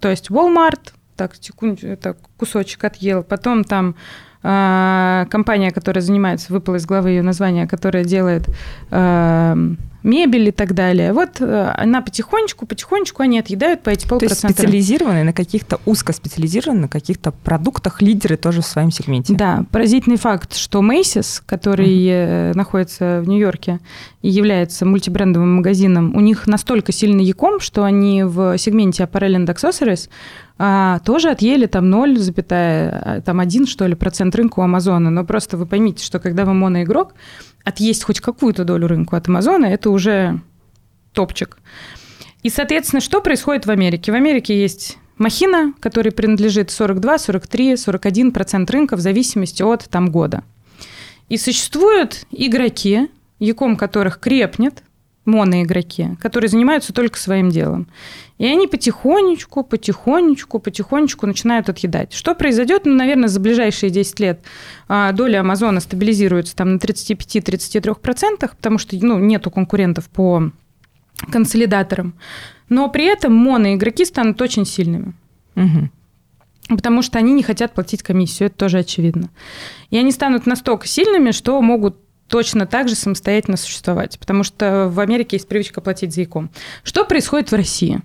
То 0.00 0.08
есть 0.08 0.30
Walmart, 0.30 0.94
так, 1.14 1.34
секунду, 1.38 1.86
это 1.86 2.16
кусочек 2.38 2.82
отъел, 2.84 3.22
потом 3.22 3.64
там 3.64 3.96
компания, 4.42 5.70
которая 5.70 6.02
занимается, 6.02 6.52
выпала 6.52 6.76
из 6.76 6.86
главы 6.86 7.10
ее 7.10 7.22
название, 7.22 7.68
которая 7.68 8.04
делает 8.04 8.48
э, 8.90 9.74
мебель 10.02 10.48
и 10.48 10.50
так 10.50 10.74
далее. 10.74 11.12
Вот 11.12 11.40
э, 11.40 11.72
она 11.76 12.02
потихонечку, 12.02 12.66
потихонечку 12.66 13.22
они 13.22 13.38
отъедают 13.38 13.82
по 13.82 13.90
эти 13.90 14.06
полпроцента. 14.06 14.40
То 14.40 14.48
есть 14.48 14.58
специализированные 14.58 15.24
на 15.24 15.32
каких-то 15.32 15.80
узкоспециализированных, 15.86 16.82
на 16.82 16.88
каких-то 16.88 17.32
продуктах 17.32 18.02
лидеры 18.02 18.36
тоже 18.36 18.62
в 18.62 18.66
своем 18.66 18.90
сегменте. 18.90 19.34
Да, 19.34 19.64
поразительный 19.70 20.16
факт, 20.16 20.56
что 20.56 20.80
Macy's, 20.80 21.40
который 21.44 22.06
mm-hmm. 22.06 22.56
находится 22.56 23.20
в 23.24 23.28
Нью-Йорке 23.28 23.80
и 24.22 24.28
является 24.28 24.84
мультибрендовым 24.84 25.56
магазином, 25.56 26.16
у 26.16 26.20
них 26.20 26.46
настолько 26.46 26.92
сильный 26.92 27.24
яком, 27.24 27.60
что 27.60 27.84
они 27.84 28.24
в 28.24 28.58
сегменте 28.58 29.04
Apparel 29.04 29.44
and 29.44 29.46
Accessories 29.46 30.08
а, 30.58 31.00
тоже 31.00 31.30
отъели 31.30 31.66
там 31.66 31.90
0, 31.90 32.18
а, 32.50 33.20
там 33.20 33.40
1, 33.40 33.66
что 33.66 33.86
ли, 33.86 33.94
процент 33.94 34.34
рынка 34.34 34.60
у 34.60 34.62
Амазона. 34.62 35.10
Но 35.10 35.24
просто 35.24 35.56
вы 35.56 35.66
поймите, 35.66 36.04
что 36.04 36.18
когда 36.18 36.44
вы 36.44 36.54
моноигрок, 36.54 37.14
отъесть 37.64 38.04
хоть 38.04 38.20
какую-то 38.20 38.64
долю 38.64 38.86
рынка 38.86 39.16
от 39.16 39.28
Амазона, 39.28 39.66
это 39.66 39.90
уже 39.90 40.40
топчик. 41.12 41.58
И, 42.42 42.50
соответственно, 42.50 43.00
что 43.00 43.20
происходит 43.20 43.66
в 43.66 43.70
Америке? 43.70 44.12
В 44.12 44.14
Америке 44.14 44.60
есть 44.60 44.98
махина, 45.16 45.72
которой 45.80 46.10
принадлежит 46.10 46.70
42, 46.70 47.18
43, 47.18 47.76
41 47.76 48.32
процент 48.32 48.70
рынка 48.70 48.96
в 48.96 49.00
зависимости 49.00 49.62
от 49.62 49.84
там, 49.88 50.10
года. 50.10 50.42
И 51.28 51.38
существуют 51.38 52.26
игроки, 52.30 53.08
яком 53.38 53.76
которых 53.76 54.18
крепнет, 54.20 54.82
моноигроки, 55.24 56.16
которые 56.20 56.48
занимаются 56.48 56.92
только 56.92 57.18
своим 57.18 57.50
делом. 57.50 57.86
И 58.38 58.46
они 58.46 58.66
потихонечку, 58.66 59.62
потихонечку, 59.62 60.58
потихонечку 60.58 61.26
начинают 61.26 61.68
отъедать. 61.68 62.12
Что 62.12 62.34
произойдет? 62.34 62.82
Ну, 62.84 62.94
наверное, 62.94 63.28
за 63.28 63.38
ближайшие 63.38 63.90
10 63.90 64.20
лет 64.20 64.40
а, 64.88 65.12
доля 65.12 65.40
Амазона 65.40 65.80
стабилизируется 65.80 66.56
там 66.56 66.74
на 66.74 66.78
35-33%, 66.78 68.50
потому 68.56 68.78
что 68.78 68.96
ну, 69.00 69.18
нету 69.18 69.50
конкурентов 69.50 70.08
по 70.08 70.50
консолидаторам. 71.30 72.14
Но 72.68 72.88
при 72.88 73.04
этом 73.04 73.34
моноигроки 73.34 74.04
станут 74.04 74.40
очень 74.42 74.66
сильными. 74.66 75.14
Угу. 75.54 76.76
Потому 76.76 77.02
что 77.02 77.18
они 77.18 77.32
не 77.32 77.42
хотят 77.42 77.74
платить 77.74 78.02
комиссию, 78.02 78.48
это 78.48 78.56
тоже 78.56 78.78
очевидно. 78.78 79.30
И 79.90 79.98
они 79.98 80.10
станут 80.10 80.46
настолько 80.46 80.86
сильными, 80.86 81.30
что 81.32 81.60
могут 81.60 81.96
точно 82.32 82.64
так 82.64 82.88
же 82.88 82.94
самостоятельно 82.94 83.58
существовать, 83.58 84.18
потому 84.18 84.42
что 84.42 84.88
в 84.88 85.00
Америке 85.00 85.36
есть 85.36 85.46
привычка 85.46 85.82
платить 85.82 86.14
за 86.14 86.22
ЯКом. 86.22 86.50
Что 86.82 87.04
происходит 87.04 87.52
в 87.52 87.54
России? 87.54 88.00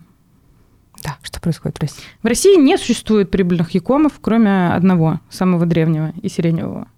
Да, 1.01 1.17
что 1.21 1.39
происходит 1.39 1.77
в 1.77 1.81
России? 1.81 2.03
В 2.21 2.27
России 2.27 2.59
не 2.59 2.77
существует 2.77 3.31
прибыльных 3.31 3.71
якомов, 3.71 4.19
кроме 4.19 4.73
одного, 4.73 5.21
самого 5.29 5.65
древнего 5.65 6.11
и 6.21 6.27
сиреневого. 6.27 6.89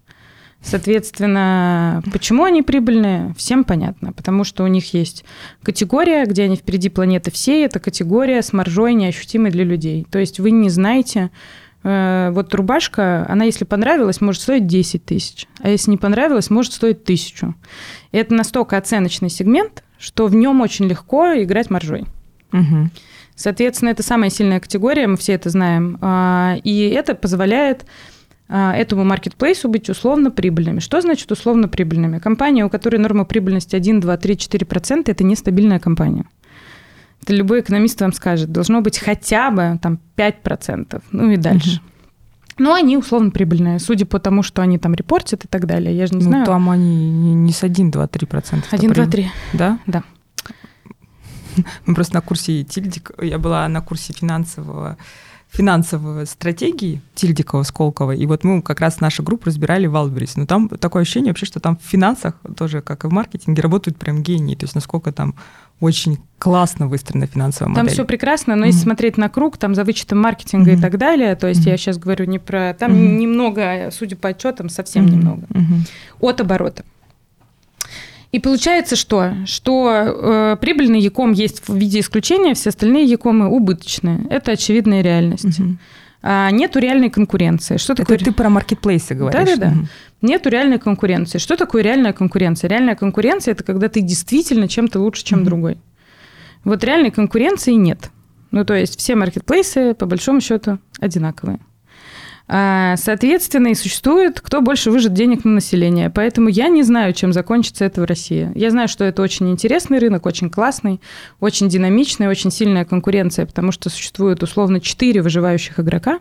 Соответственно, 0.59 2.01
почему 2.11 2.45
они 2.45 2.63
прибыльные, 2.63 3.36
всем 3.38 3.63
понятно. 3.63 4.11
Потому 4.11 4.43
что 4.43 4.63
у 4.63 4.67
них 4.67 4.91
есть 4.95 5.23
категория, 5.61 6.25
где 6.25 6.45
они 6.45 6.55
впереди 6.55 6.89
планеты 6.89 7.30
всей. 7.30 7.63
Это 7.63 7.80
категория 7.80 8.41
с 8.41 8.53
маржой 8.53 8.95
неощутимой 8.95 9.51
для 9.51 9.65
людей. 9.65 10.07
То 10.09 10.17
есть 10.17 10.39
вы 10.39 10.49
не 10.49 10.69
знаете, 10.69 11.30
вот 11.84 12.53
рубашка, 12.53 13.25
она, 13.30 13.45
если 13.45 13.63
понравилась, 13.63 14.19
может 14.19 14.41
стоить 14.41 14.67
10 14.67 15.05
тысяч, 15.05 15.47
а 15.61 15.69
если 15.69 15.91
не 15.91 15.97
понравилась, 15.97 16.49
может 16.49 16.73
стоить 16.73 17.05
тысячу. 17.05 17.55
И 18.11 18.17
это 18.17 18.34
настолько 18.34 18.77
оценочный 18.77 19.30
сегмент, 19.30 19.84
что 19.97 20.27
в 20.27 20.36
нем 20.36 20.61
очень 20.61 20.88
легко 20.88 21.34
играть 21.41 21.69
маржой. 21.69 22.05
Угу. 22.51 22.89
Соответственно, 23.36 23.89
это 23.89 24.03
самая 24.03 24.30
сильная 24.30 24.59
категория, 24.59 25.07
мы 25.07 25.15
все 25.15 25.34
это 25.34 25.49
знаем. 25.49 25.97
А, 26.01 26.57
и 26.63 26.89
это 26.89 27.15
позволяет 27.15 27.86
а, 28.49 28.75
этому 28.75 29.05
маркетплейсу 29.05 29.69
быть 29.69 29.89
условно 29.89 30.32
прибыльными. 30.32 30.80
Что 30.80 30.99
значит 30.99 31.32
условно 31.32 31.69
прибыльными? 31.69 32.19
Компания, 32.19 32.65
у 32.65 32.69
которой 32.69 32.97
норма 32.97 33.23
прибыльности 33.23 33.75
1, 33.75 34.01
2, 34.01 34.17
3, 34.17 34.34
4%, 34.36 35.03
это 35.05 35.23
нестабильная 35.23 35.80
компания 35.80 36.25
это 37.22 37.34
любой 37.34 37.61
экономист 37.61 38.01
вам 38.01 38.13
скажет, 38.13 38.51
должно 38.51 38.82
быть 38.82 38.97
хотя 38.97 39.51
бы 39.51 39.80
там 39.82 39.99
5%, 40.15 41.01
ну 41.11 41.32
и 41.32 41.38
дальше. 41.38 41.78
Угу. 41.78 41.89
Ну, 42.59 42.74
они 42.74 42.97
условно 42.97 43.32
прибыльные, 43.32 43.80
судя 43.80 44.05
по 44.05 44.20
тому, 44.20 44.43
что 44.43 44.61
они 44.61 44.78
там 44.78 44.93
репортят 44.93 45.45
и 45.45 45.47
так 45.47 45.65
далее. 45.65 45.95
Я 45.95 46.07
же 46.07 46.13
не 46.13 46.24
ну, 46.26 46.30
знаю. 46.30 46.45
там 46.45 46.70
они 46.70 47.34
не, 47.34 47.53
с 47.53 47.63
1, 47.63 47.89
2, 47.89 48.07
3 48.07 48.28
процента. 48.28 48.67
1, 48.72 48.93
2, 48.93 49.05
3. 49.05 49.32
Да? 49.53 49.80
Да. 49.88 50.03
Мы 51.86 51.95
просто 51.95 52.15
на 52.15 52.22
курсе 52.22 52.63
Тильдик, 52.63 53.11
я 53.22 53.38
была 53.38 53.67
на 53.70 53.82
курсе 53.82 54.13
финансового 54.13 54.97
финансовой 55.52 56.26
стратегии 56.28 57.02
Тильдикова, 57.16 57.64
Сколково, 57.64 58.12
и 58.12 58.26
вот 58.26 58.43
мы 58.43 58.62
как 58.62 58.80
раз 58.80 59.00
нашу 59.00 59.24
группу 59.24 59.47
разбирали 59.47 59.88
в 59.88 59.95
Wildberries. 59.95 60.34
Но 60.36 60.45
там 60.45 60.70
такое 60.70 61.02
ощущение 61.02 61.32
вообще, 61.32 61.45
что 61.45 61.60
там 61.60 61.78
в 61.78 61.82
финансах 61.84 62.36
тоже, 62.56 62.82
как 62.82 63.04
и 63.04 63.08
в 63.08 63.12
маркетинге, 63.12 63.62
работают 63.62 63.97
прям 63.97 64.22
гении. 64.22 64.56
То 64.56 64.66
есть 64.66 64.76
насколько 64.76 65.12
там 65.12 65.36
очень 65.80 66.20
классно 66.38 66.88
выстроена 66.88 67.26
финансовая 67.26 67.70
модель. 67.70 67.86
Там 67.86 67.93
все 67.93 68.06
прекрасно, 68.06 68.56
но 68.56 68.64
mm-hmm. 68.64 68.68
если 68.68 68.82
смотреть 68.82 69.18
на 69.18 69.30
круг, 69.30 69.58
там 69.58 69.76
за 69.76 69.84
вычетом 69.84 70.20
маркетинга 70.20 70.72
mm-hmm. 70.72 70.78
и 70.78 70.82
так 70.82 70.97
далее, 70.97 71.36
то 71.36 71.47
есть 71.47 71.66
mm-hmm. 71.66 71.72
я 71.72 71.78
сейчас 71.78 71.97
говорю 71.97 72.26
не 72.26 72.38
про... 72.38 72.76
Там 72.78 72.91
mm-hmm. 72.91 73.18
немного, 73.18 73.89
судя 73.91 74.16
по 74.18 74.30
отчетам, 74.30 74.70
совсем 74.70 75.06
mm-hmm. 75.06 75.12
немного. 75.12 75.41
Mm-hmm. 75.50 75.89
От 76.20 76.41
оборота. 76.41 76.84
И 78.32 78.39
получается 78.39 78.95
что? 78.95 79.34
Что 79.45 79.89
э, 79.91 80.57
прибыльный 80.61 80.99
яком 80.99 81.32
есть 81.32 81.67
в 81.67 81.75
виде 81.75 81.99
исключения, 81.99 82.53
все 82.53 82.69
остальные 82.69 83.05
якомы 83.05 83.47
убыточные. 83.49 84.25
Это 84.30 84.51
очевидная 84.51 85.01
реальность. 85.01 85.59
Угу. 85.59 85.77
А 86.21 86.51
нету 86.51 86.80
реальной 86.80 87.09
конкуренции. 87.09 87.77
Что 87.77 87.93
Это 87.93 88.03
такое? 88.03 88.17
ты 88.19 88.32
про 88.32 88.49
маркетплейсы 88.49 89.15
говоришь. 89.15 89.45
Да-да-да. 89.45 89.71
Угу. 89.71 89.88
Нету 90.21 90.49
реальной 90.49 90.77
конкуренции. 90.77 91.38
Что 91.39 91.55
такое 91.55 91.82
реальная 91.82 92.13
конкуренция? 92.13 92.69
Реальная 92.69 92.95
конкуренция– 92.95 93.51
это 93.53 93.63
когда 93.63 93.88
ты 93.89 94.01
действительно 94.01 94.67
чем-то 94.67 94.99
лучше, 94.99 95.23
чем 95.23 95.39
угу. 95.39 95.45
другой. 95.45 95.77
Вот 96.65 96.84
реальной 96.84 97.11
конкуренции 97.11 97.73
нет. 97.73 98.11
Ну, 98.51 98.65
то 98.65 98.73
есть 98.73 98.99
все 98.99 99.15
маркетплейсы, 99.15 99.93
по 99.93 100.05
большому 100.05 100.41
счету, 100.41 100.80
одинаковые. 100.99 101.59
А, 102.52 102.97
соответственно, 102.97 103.68
и 103.68 103.76
существует, 103.76 104.41
кто 104.41 104.62
больше 104.62 104.89
выжит 104.89 105.14
денег 105.14 105.45
на 105.45 105.52
население. 105.52 106.10
Поэтому 106.10 106.50
я 106.50 106.68
не 106.68 106.82
знаю, 106.82 107.14
чем 107.14 107.32
закончится 107.32 107.86
это 107.86 108.02
в 108.02 108.06
России. 108.06 108.52
Я 108.56 108.72
знаю, 108.72 108.88
что 108.88 109.04
это 109.04 109.22
очень 109.22 109.52
интересный 109.52 110.00
рынок, 110.00 110.26
очень 110.26 110.50
классный, 110.50 111.00
очень 111.39 111.70
динамичный, 111.70 112.28
очень 112.28 112.50
сильная 112.50 112.86
конкуренция, 112.86 113.45
потому 113.45 113.72
что 113.72 113.91
существует 113.91 114.41
условно 114.41 114.82
четыре 114.82 115.22
выживающих 115.22 115.80
игрока 115.80 116.20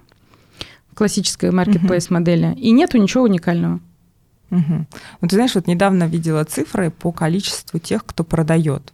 в 0.93 0.95
классической 0.95 1.51
маркетплейс-модели, 1.51 2.55
и 2.59 2.73
нету 2.73 2.99
ничего 2.99 3.25
уникального. 3.25 3.81
Угу. 4.51 4.87
Вот 5.23 5.31
ты 5.31 5.37
знаешь, 5.37 5.55
вот 5.55 5.67
недавно 5.67 6.05
видела 6.05 6.45
цифры 6.45 6.91
по 6.91 7.11
количеству 7.11 7.79
тех, 7.79 8.05
кто 8.05 8.23
продает. 8.23 8.93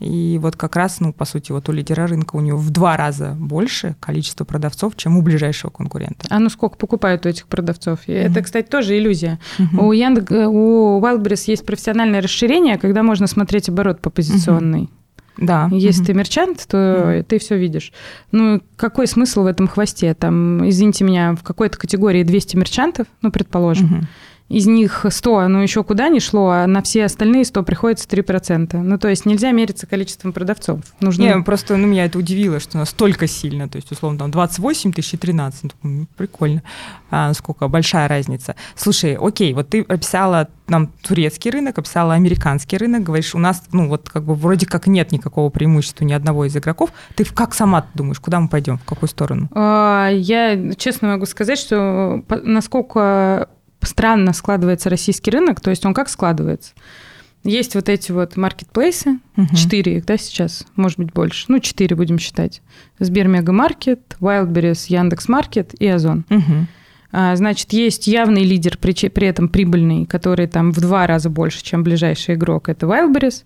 И 0.00 0.38
вот 0.40 0.56
как 0.56 0.76
раз, 0.76 0.98
ну, 1.00 1.12
по 1.12 1.26
сути, 1.26 1.52
вот 1.52 1.68
у 1.68 1.72
лидера 1.72 2.06
рынка 2.06 2.36
у 2.36 2.40
него 2.40 2.56
в 2.56 2.70
два 2.70 2.96
раза 2.96 3.36
больше 3.38 3.96
количество 4.00 4.44
продавцов, 4.44 4.96
чем 4.96 5.18
у 5.18 5.22
ближайшего 5.22 5.70
конкурента. 5.70 6.26
А 6.30 6.38
ну 6.38 6.48
сколько 6.48 6.76
покупают 6.76 7.26
у 7.26 7.28
этих 7.28 7.46
продавцов? 7.46 8.00
Mm-hmm. 8.06 8.30
Это, 8.30 8.42
кстати, 8.42 8.66
тоже 8.66 8.96
иллюзия. 8.96 9.38
Mm-hmm. 9.58 9.78
У 9.78 9.92
Яндекс, 9.92 10.32
у 10.32 11.00
Wildberries 11.00 11.44
есть 11.46 11.66
профессиональное 11.66 12.22
расширение, 12.22 12.78
когда 12.78 13.02
можно 13.02 13.26
смотреть 13.26 13.68
оборот 13.68 14.00
по 14.00 14.08
позиционной. 14.08 14.84
Mm-hmm. 14.84 14.88
Да. 15.36 15.68
Если 15.70 16.02
mm-hmm. 16.02 16.06
ты 16.06 16.14
мерчант, 16.14 16.66
то 16.66 16.76
mm-hmm. 16.76 17.22
ты 17.24 17.38
все 17.38 17.58
видишь. 17.58 17.92
Ну, 18.32 18.62
какой 18.76 19.06
смысл 19.06 19.42
в 19.42 19.46
этом 19.46 19.68
хвосте? 19.68 20.14
Там, 20.14 20.66
извините 20.66 21.04
меня, 21.04 21.34
в 21.34 21.42
какой-то 21.42 21.78
категории 21.78 22.22
200 22.22 22.56
мерчантов, 22.56 23.06
ну, 23.20 23.30
предположим. 23.30 23.86
Mm-hmm 23.86 24.06
из 24.50 24.66
них 24.66 25.06
100, 25.08 25.46
ну 25.46 25.60
еще 25.60 25.84
куда 25.84 26.08
не 26.08 26.18
шло, 26.18 26.50
а 26.50 26.66
на 26.66 26.82
все 26.82 27.04
остальные 27.04 27.44
100 27.44 27.62
приходится 27.62 28.08
3%. 28.08 28.76
Ну, 28.76 28.98
то 28.98 29.08
есть 29.08 29.24
нельзя 29.24 29.52
мериться 29.52 29.86
количеством 29.86 30.32
продавцов. 30.32 30.80
Нужно... 30.98 31.22
Не, 31.22 31.42
просто 31.42 31.76
ну, 31.76 31.86
меня 31.86 32.04
это 32.06 32.18
удивило, 32.18 32.58
что 32.58 32.76
настолько 32.76 33.28
сильно, 33.28 33.68
то 33.68 33.76
есть, 33.76 33.92
условно, 33.92 34.18
там 34.18 34.32
28 34.32 34.92
тысяч 34.92 35.14
и 35.14 35.16
13, 35.16 35.70
ну, 35.84 36.06
прикольно, 36.16 36.64
а, 37.12 37.28
насколько 37.28 37.68
большая 37.68 38.08
разница. 38.08 38.56
Слушай, 38.74 39.16
окей, 39.20 39.54
вот 39.54 39.68
ты 39.68 39.82
описала 39.82 40.48
нам 40.66 40.88
турецкий 41.02 41.52
рынок, 41.52 41.78
описала 41.78 42.14
американский 42.14 42.76
рынок, 42.76 43.04
говоришь, 43.04 43.36
у 43.36 43.38
нас, 43.38 43.62
ну, 43.70 43.88
вот 43.88 44.10
как 44.10 44.24
бы 44.24 44.34
вроде 44.34 44.66
как 44.66 44.88
нет 44.88 45.12
никакого 45.12 45.48
преимущества 45.50 46.04
ни 46.04 46.12
одного 46.12 46.46
из 46.46 46.56
игроков. 46.56 46.90
Ты 47.14 47.24
как 47.24 47.54
сама 47.54 47.86
думаешь, 47.94 48.18
куда 48.18 48.40
мы 48.40 48.48
пойдем, 48.48 48.78
в 48.78 48.84
какую 48.84 49.08
сторону? 49.08 49.48
А, 49.52 50.08
я 50.08 50.74
честно 50.74 51.08
могу 51.08 51.26
сказать, 51.26 51.58
что 51.58 52.24
насколько 52.42 53.48
странно 53.82 54.32
складывается 54.32 54.90
российский 54.90 55.30
рынок, 55.30 55.60
то 55.60 55.70
есть 55.70 55.84
он 55.86 55.94
как 55.94 56.08
складывается? 56.08 56.72
Есть 57.42 57.74
вот 57.74 57.88
эти 57.88 58.12
вот 58.12 58.36
маркетплейсы, 58.36 59.18
четыре 59.56 59.96
их, 59.96 60.04
да, 60.04 60.18
сейчас, 60.18 60.66
может 60.76 60.98
быть, 60.98 61.12
больше, 61.12 61.46
ну, 61.48 61.58
четыре 61.58 61.96
будем 61.96 62.18
считать. 62.18 62.60
Сбер 62.98 63.28
Мегамаркет, 63.28 64.16
Wildberries, 64.20 64.86
Яндекс.Маркет 64.88 65.74
и 65.80 65.86
Озон. 65.86 66.24
А, 67.12 67.34
значит, 67.34 67.72
есть 67.72 68.06
явный 68.06 68.44
лидер, 68.44 68.78
при, 68.78 68.92
при 69.08 69.26
этом 69.26 69.48
прибыльный, 69.48 70.06
который 70.06 70.46
там 70.46 70.70
в 70.70 70.80
два 70.80 71.06
раза 71.06 71.28
больше, 71.28 71.64
чем 71.64 71.82
ближайший 71.82 72.34
игрок, 72.34 72.68
это 72.68 72.86
Wildberries. 72.86 73.44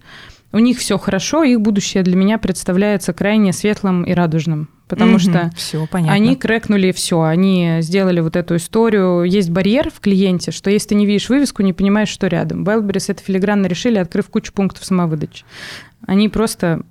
У 0.55 0.59
них 0.59 0.79
все 0.79 0.99
хорошо, 0.99 1.43
их 1.43 1.61
будущее 1.61 2.03
для 2.03 2.17
меня 2.17 2.39
представляется 2.39 3.13
крайне 3.13 3.53
светлым 3.53 4.05
и 4.05 4.13
радужным. 4.13 4.69
Потому 4.87 5.19
что 5.19 5.51
все, 5.57 5.87
понятно. 5.91 6.15
они 6.15 6.37
крэкнули 6.37 6.93
все, 6.93 7.23
они 7.23 7.79
сделали 7.81 8.21
вот 8.21 8.37
эту 8.37 8.57
историю. 8.57 9.25
Есть 9.25 9.51
барьер 9.51 9.91
в 9.91 10.01
клиенте, 10.01 10.53
что 10.53 10.71
если 10.71 10.91
ты 10.91 10.95
не 10.95 11.07
видишь 11.07 11.29
вывеску, 11.29 11.63
не 11.63 11.73
понимаешь, 11.73 12.11
что 12.11 12.27
рядом. 12.27 12.65
Wildberries 12.65 13.07
это 13.09 13.23
филигранно 13.23 13.67
решили, 13.67 13.99
открыв 13.99 14.29
кучу 14.29 14.53
пунктов 14.53 14.85
самовыдачи. 14.85 15.45
Они 16.07 16.29
просто 16.29 16.83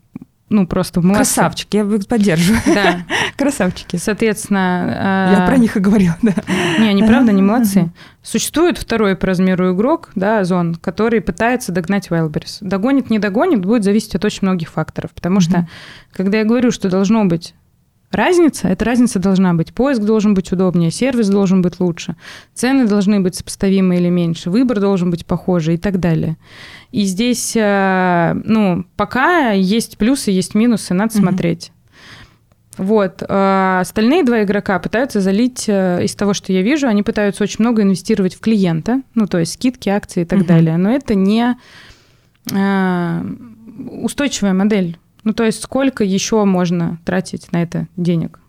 ну, 0.53 0.67
просто 0.67 1.01
молодцы. 1.01 1.33
Красавчики, 1.33 1.77
я 1.77 1.83
их 1.83 2.07
поддерживаю. 2.07 2.61
Да. 2.67 3.05
Красавчики. 3.37 3.95
Соответственно... 3.95 5.35
Я 5.39 5.47
про 5.47 5.57
них 5.57 5.75
и 5.75 5.79
говорила, 5.79 6.15
да. 6.21 6.33
Не, 6.79 6.89
они 6.89 7.03
правда 7.03 7.31
не 7.31 7.41
молодцы. 7.41 7.91
Существует 8.21 8.77
второй 8.77 9.15
по 9.15 9.27
размеру 9.27 9.73
игрок, 9.73 10.11
да, 10.15 10.39
Озон, 10.39 10.75
который 10.75 11.21
пытается 11.21 11.71
догнать 11.71 12.07
Wildberries. 12.09 12.59
Догонит, 12.61 13.09
не 13.09 13.19
догонит, 13.19 13.65
будет 13.65 13.83
зависеть 13.83 14.15
от 14.15 14.23
очень 14.23 14.39
многих 14.43 14.69
факторов. 14.69 15.11
Потому 15.11 15.39
что, 15.41 15.67
когда 16.13 16.37
я 16.37 16.43
говорю, 16.45 16.71
что 16.71 16.87
должно 16.87 17.25
быть 17.25 17.55
разница, 18.15 18.67
эта 18.67 18.85
разница 18.85 19.19
должна 19.19 19.53
быть. 19.53 19.73
Поиск 19.73 20.01
должен 20.01 20.33
быть 20.33 20.51
удобнее, 20.51 20.91
сервис 20.91 21.29
должен 21.29 21.61
быть 21.61 21.79
лучше, 21.79 22.15
цены 22.53 22.85
должны 22.85 23.19
быть 23.19 23.35
сопоставимы 23.35 23.97
или 23.97 24.09
меньше, 24.09 24.49
выбор 24.49 24.79
должен 24.79 25.09
быть 25.11 25.25
похожий 25.25 25.75
и 25.75 25.77
так 25.77 25.99
далее. 25.99 26.37
И 26.91 27.03
здесь, 27.03 27.53
э, 27.55 28.33
ну, 28.43 28.85
пока 28.95 29.51
есть 29.51 29.97
плюсы, 29.97 30.31
есть 30.31 30.55
минусы, 30.55 30.93
надо 30.93 31.13
mm-hmm. 31.13 31.19
смотреть. 31.19 31.71
Вот. 32.77 33.23
А 33.27 33.79
остальные 33.81 34.23
два 34.23 34.43
игрока 34.43 34.79
пытаются 34.79 35.21
залить 35.21 35.65
э, 35.67 36.03
из 36.03 36.15
того, 36.15 36.33
что 36.33 36.51
я 36.53 36.61
вижу, 36.61 36.87
они 36.87 37.03
пытаются 37.03 37.43
очень 37.43 37.57
много 37.59 37.83
инвестировать 37.83 38.35
в 38.35 38.39
клиента, 38.39 39.01
ну, 39.15 39.27
то 39.27 39.39
есть 39.39 39.53
скидки, 39.53 39.89
акции 39.89 40.21
и 40.23 40.25
так 40.25 40.39
uh-huh. 40.39 40.47
далее. 40.47 40.77
Но 40.77 40.91
это 40.91 41.13
не 41.15 41.55
э, 42.51 43.23
устойчивая 44.01 44.53
модель. 44.53 44.97
Ну, 45.23 45.33
то 45.33 45.43
есть 45.43 45.63
сколько 45.63 46.03
еще 46.03 46.43
можно 46.43 46.99
тратить 47.05 47.51
на 47.51 47.61
это 47.63 47.87
денег? 47.95 48.39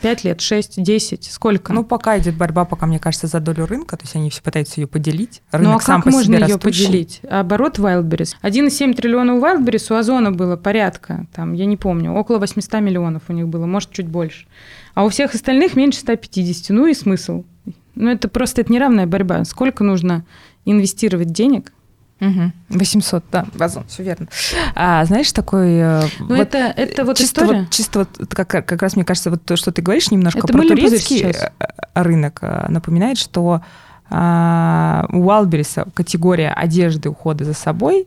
Пять 0.00 0.24
лет, 0.24 0.42
шесть, 0.42 0.82
десять, 0.82 1.24
сколько? 1.24 1.72
Ну, 1.72 1.82
пока 1.82 2.18
идет 2.18 2.36
борьба, 2.36 2.66
пока, 2.66 2.86
мне 2.86 2.98
кажется, 2.98 3.28
за 3.28 3.40
долю 3.40 3.64
рынка, 3.64 3.96
то 3.96 4.04
есть 4.04 4.14
они 4.14 4.28
все 4.28 4.42
пытаются 4.42 4.78
ее 4.80 4.86
поделить. 4.86 5.40
Рынок 5.52 5.72
ну, 5.72 5.76
а 5.78 5.80
сам 5.80 6.02
как 6.02 6.12
по 6.12 6.18
можно 6.18 6.36
себе 6.36 6.46
ее 6.46 6.54
растущий. 6.54 6.86
поделить? 6.86 7.20
Оборот 7.30 7.78
Wildberries. 7.78 8.34
1,7 8.42 8.94
триллиона 8.94 9.34
у 9.34 9.40
Wildberries, 9.40 9.90
у 9.92 9.96
Озона 9.96 10.32
было 10.32 10.56
порядка, 10.56 11.26
там, 11.34 11.54
я 11.54 11.64
не 11.64 11.78
помню, 11.78 12.12
около 12.12 12.38
800 12.38 12.80
миллионов 12.82 13.22
у 13.28 13.32
них 13.32 13.48
было, 13.48 13.64
может, 13.64 13.90
чуть 13.90 14.08
больше. 14.08 14.46
А 14.94 15.04
у 15.04 15.08
всех 15.08 15.34
остальных 15.34 15.76
меньше 15.76 16.00
150. 16.00 16.70
Ну 16.70 16.86
и 16.86 16.92
смысл? 16.92 17.44
Ну, 17.94 18.10
это 18.10 18.28
просто 18.28 18.60
это 18.60 18.72
неравная 18.72 19.06
борьба. 19.06 19.44
Сколько 19.44 19.82
нужно 19.82 20.26
инвестировать 20.66 21.32
денег, 21.32 21.72
Угу. 22.20 22.52
800, 22.70 23.24
да, 23.30 23.46
базон, 23.54 23.84
все 23.88 24.02
верно. 24.02 24.28
А, 24.74 25.04
знаешь, 25.04 25.30
такой... 25.32 25.80
Ну, 25.80 26.08
вот 26.20 26.38
это, 26.38 26.58
это 26.58 27.04
вот 27.04 27.18
чисто 27.18 27.42
история. 27.42 27.60
Вот, 27.60 27.70
чисто 27.70 27.98
вот, 28.00 28.34
как, 28.34 28.48
как 28.48 28.82
раз, 28.82 28.96
мне 28.96 29.04
кажется, 29.04 29.30
вот 29.30 29.44
то, 29.44 29.56
что 29.56 29.70
ты 29.70 29.82
говоришь, 29.82 30.10
немножко 30.10 30.38
Это 30.38 30.48
про 30.48 30.62
турецкий 30.62 31.18
сейчас. 31.18 31.50
э, 31.58 31.66
рынок 31.94 32.38
э, 32.40 32.66
напоминает, 32.68 33.18
что 33.18 33.60
а, 34.08 35.06
у 35.10 35.24
Wildberries 35.24 35.90
категория 35.92 36.50
одежды, 36.50 37.10
ухода 37.10 37.44
за 37.44 37.54
собой, 37.54 38.06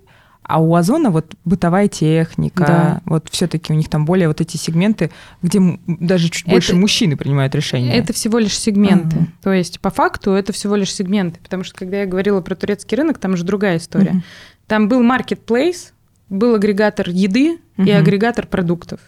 а 0.49 0.59
у 0.59 0.73
Озона 0.73 1.11
вот 1.11 1.35
бытовая 1.45 1.87
техника, 1.87 2.65
Да. 2.65 3.01
вот 3.05 3.29
все-таки 3.29 3.71
у 3.71 3.75
них 3.75 3.87
там 3.87 4.03
более 4.05 4.27
вот 4.27 4.41
эти 4.41 4.57
сегменты, 4.57 5.11
где 5.43 5.61
даже 5.85 6.29
чуть 6.29 6.43
Это- 6.43 6.51
больше 6.51 6.75
мужчины 6.75 7.15
принимают 7.15 7.53
решения. 7.53 7.95
Это 7.95 8.13
всего 8.13 8.39
лишь 8.39 8.57
сегменты. 8.57 9.15
Мгм. 9.15 9.33
То 9.43 9.53
есть, 9.53 9.79
по 9.79 9.91
факту, 9.91 10.31
это 10.31 10.51
всего 10.51 10.75
лишь 10.75 10.91
сегменты. 10.93 11.39
Потому 11.43 11.63
что, 11.63 11.75
когда 11.77 11.97
я 12.01 12.07
говорила 12.07 12.41
про 12.41 12.55
турецкий 12.55 12.97
рынок, 12.97 13.19
там 13.19 13.37
же 13.37 13.43
другая 13.43 13.77
история. 13.77 14.11
Мгм. 14.11 14.23
Там 14.65 14.87
был 14.89 15.03
marketplace, 15.03 15.91
был 16.29 16.55
агрегатор 16.55 17.09
еды 17.09 17.59
и 17.77 17.81
Мгм. 17.81 17.97
агрегатор 17.97 18.47
продуктов. 18.47 18.99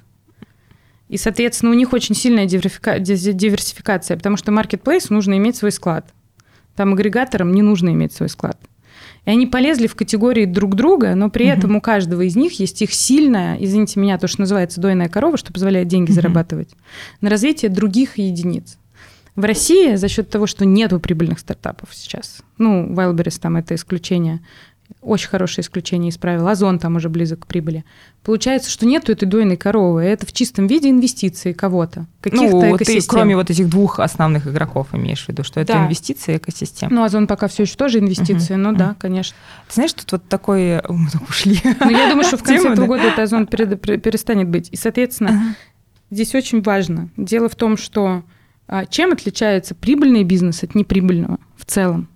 И, 1.09 1.17
соответственно, 1.17 1.71
у 1.71 1.75
них 1.75 1.91
очень 1.91 2.15
сильная 2.15 2.45
диверсификация, 2.45 4.15
потому 4.15 4.37
что 4.37 4.51
marketplace 4.51 5.07
нужно 5.09 5.37
иметь 5.37 5.55
свой 5.55 5.71
склад. 5.71 6.05
Там 6.75 6.93
агрегаторам 6.93 7.51
не 7.53 7.61
нужно 7.61 7.89
иметь 7.89 8.13
свой 8.13 8.29
склад. 8.29 8.57
И 9.25 9.29
они 9.29 9.45
полезли 9.45 9.87
в 9.87 9.95
категории 9.95 10.45
друг 10.45 10.75
друга, 10.75 11.13
но 11.15 11.29
при 11.29 11.45
Мгм. 11.45 11.57
этом 11.59 11.75
у 11.75 11.81
каждого 11.81 12.21
из 12.23 12.35
них 12.35 12.59
есть 12.59 12.81
их 12.81 12.93
сильная, 12.93 13.55
извините 13.59 13.99
меня, 13.99 14.17
то, 14.17 14.27
что 14.27 14.41
называется 14.41 14.81
дойная 14.81 15.09
корова, 15.09 15.37
что 15.37 15.53
позволяет 15.53 15.87
деньги 15.87 16.09
Мгм. 16.09 16.15
зарабатывать, 16.15 16.69
на 17.21 17.29
развитие 17.29 17.69
других 17.69 18.17
единиц. 18.17 18.77
В 19.35 19.45
России 19.45 19.95
за 19.95 20.07
счет 20.09 20.29
того, 20.29 20.45
что 20.45 20.65
нету 20.65 20.99
прибыльных 20.99 21.39
стартапов 21.39 21.89
сейчас, 21.93 22.41
ну, 22.57 22.91
Wildberries 22.93 23.39
там 23.39 23.55
это 23.57 23.75
исключение, 23.75 24.41
очень 25.01 25.29
хорошее 25.29 25.63
исключение 25.63 26.09
из 26.09 26.17
правил, 26.17 26.47
Озон 26.47 26.79
там 26.79 26.95
уже 26.95 27.09
близок 27.09 27.41
к 27.41 27.47
прибыли. 27.47 27.85
Получается, 28.23 28.69
что 28.69 28.85
нету 28.85 29.11
этой 29.11 29.25
дойной 29.25 29.57
коровы, 29.57 30.03
это 30.03 30.25
в 30.25 30.33
чистом 30.33 30.67
виде 30.67 30.89
инвестиции 30.89 31.53
кого-то, 31.53 32.05
каких-то 32.21 32.45
ну, 32.55 32.61
ты 32.61 32.75
экосистем. 32.75 33.03
кроме 33.09 33.35
вот 33.35 33.49
этих 33.49 33.69
двух 33.69 33.99
основных 33.99 34.47
игроков 34.47 34.89
имеешь 34.93 35.25
в 35.25 35.29
виду, 35.29 35.43
что 35.43 35.59
это 35.59 35.73
Да. 35.73 35.85
инвестиции 35.85 36.37
экосистем. 36.37 36.89
Ну, 36.91 37.03
Озон 37.03 37.25
пока 37.27 37.47
все 37.47 37.63
еще 37.63 37.75
тоже 37.75 37.99
инвестиции, 37.99 38.53
Мгм. 38.53 38.63
ну 38.63 38.71
да, 38.73 38.85
Мгм. 38.89 38.95
конечно. 38.99 39.35
Ты 39.67 39.73
знаешь, 39.75 39.93
тут 39.93 40.11
вот 40.11 40.27
такой... 40.27 40.79
о, 40.79 40.93
Мы 40.93 41.07
ушли. 41.29 41.59
Но 41.63 41.89
я 41.89 42.09
думаю, 42.09 42.23
что 42.23 42.37
в 42.37 42.43
конце 42.43 42.61
этого 42.69 42.75
да. 42.75 42.85
года 42.87 43.03
этот 43.03 43.19
озон 43.19 43.47
перестанет 43.47 44.49
быть. 44.49 44.69
И, 44.71 44.75
соответственно, 44.75 45.55
здесь 46.11 46.35
очень 46.35 46.61
важно. 46.61 47.09
Дело 47.17 47.49
в 47.49 47.55
том, 47.55 47.77
что 47.77 48.23
а, 48.67 48.85
чем 48.85 49.11
отличается 49.13 49.73
прибыльный 49.75 50.23
бизнес 50.23 50.63
от 50.63 50.75
неприбыльного 50.75 51.39
в 51.57 51.65
целом? 51.65 52.07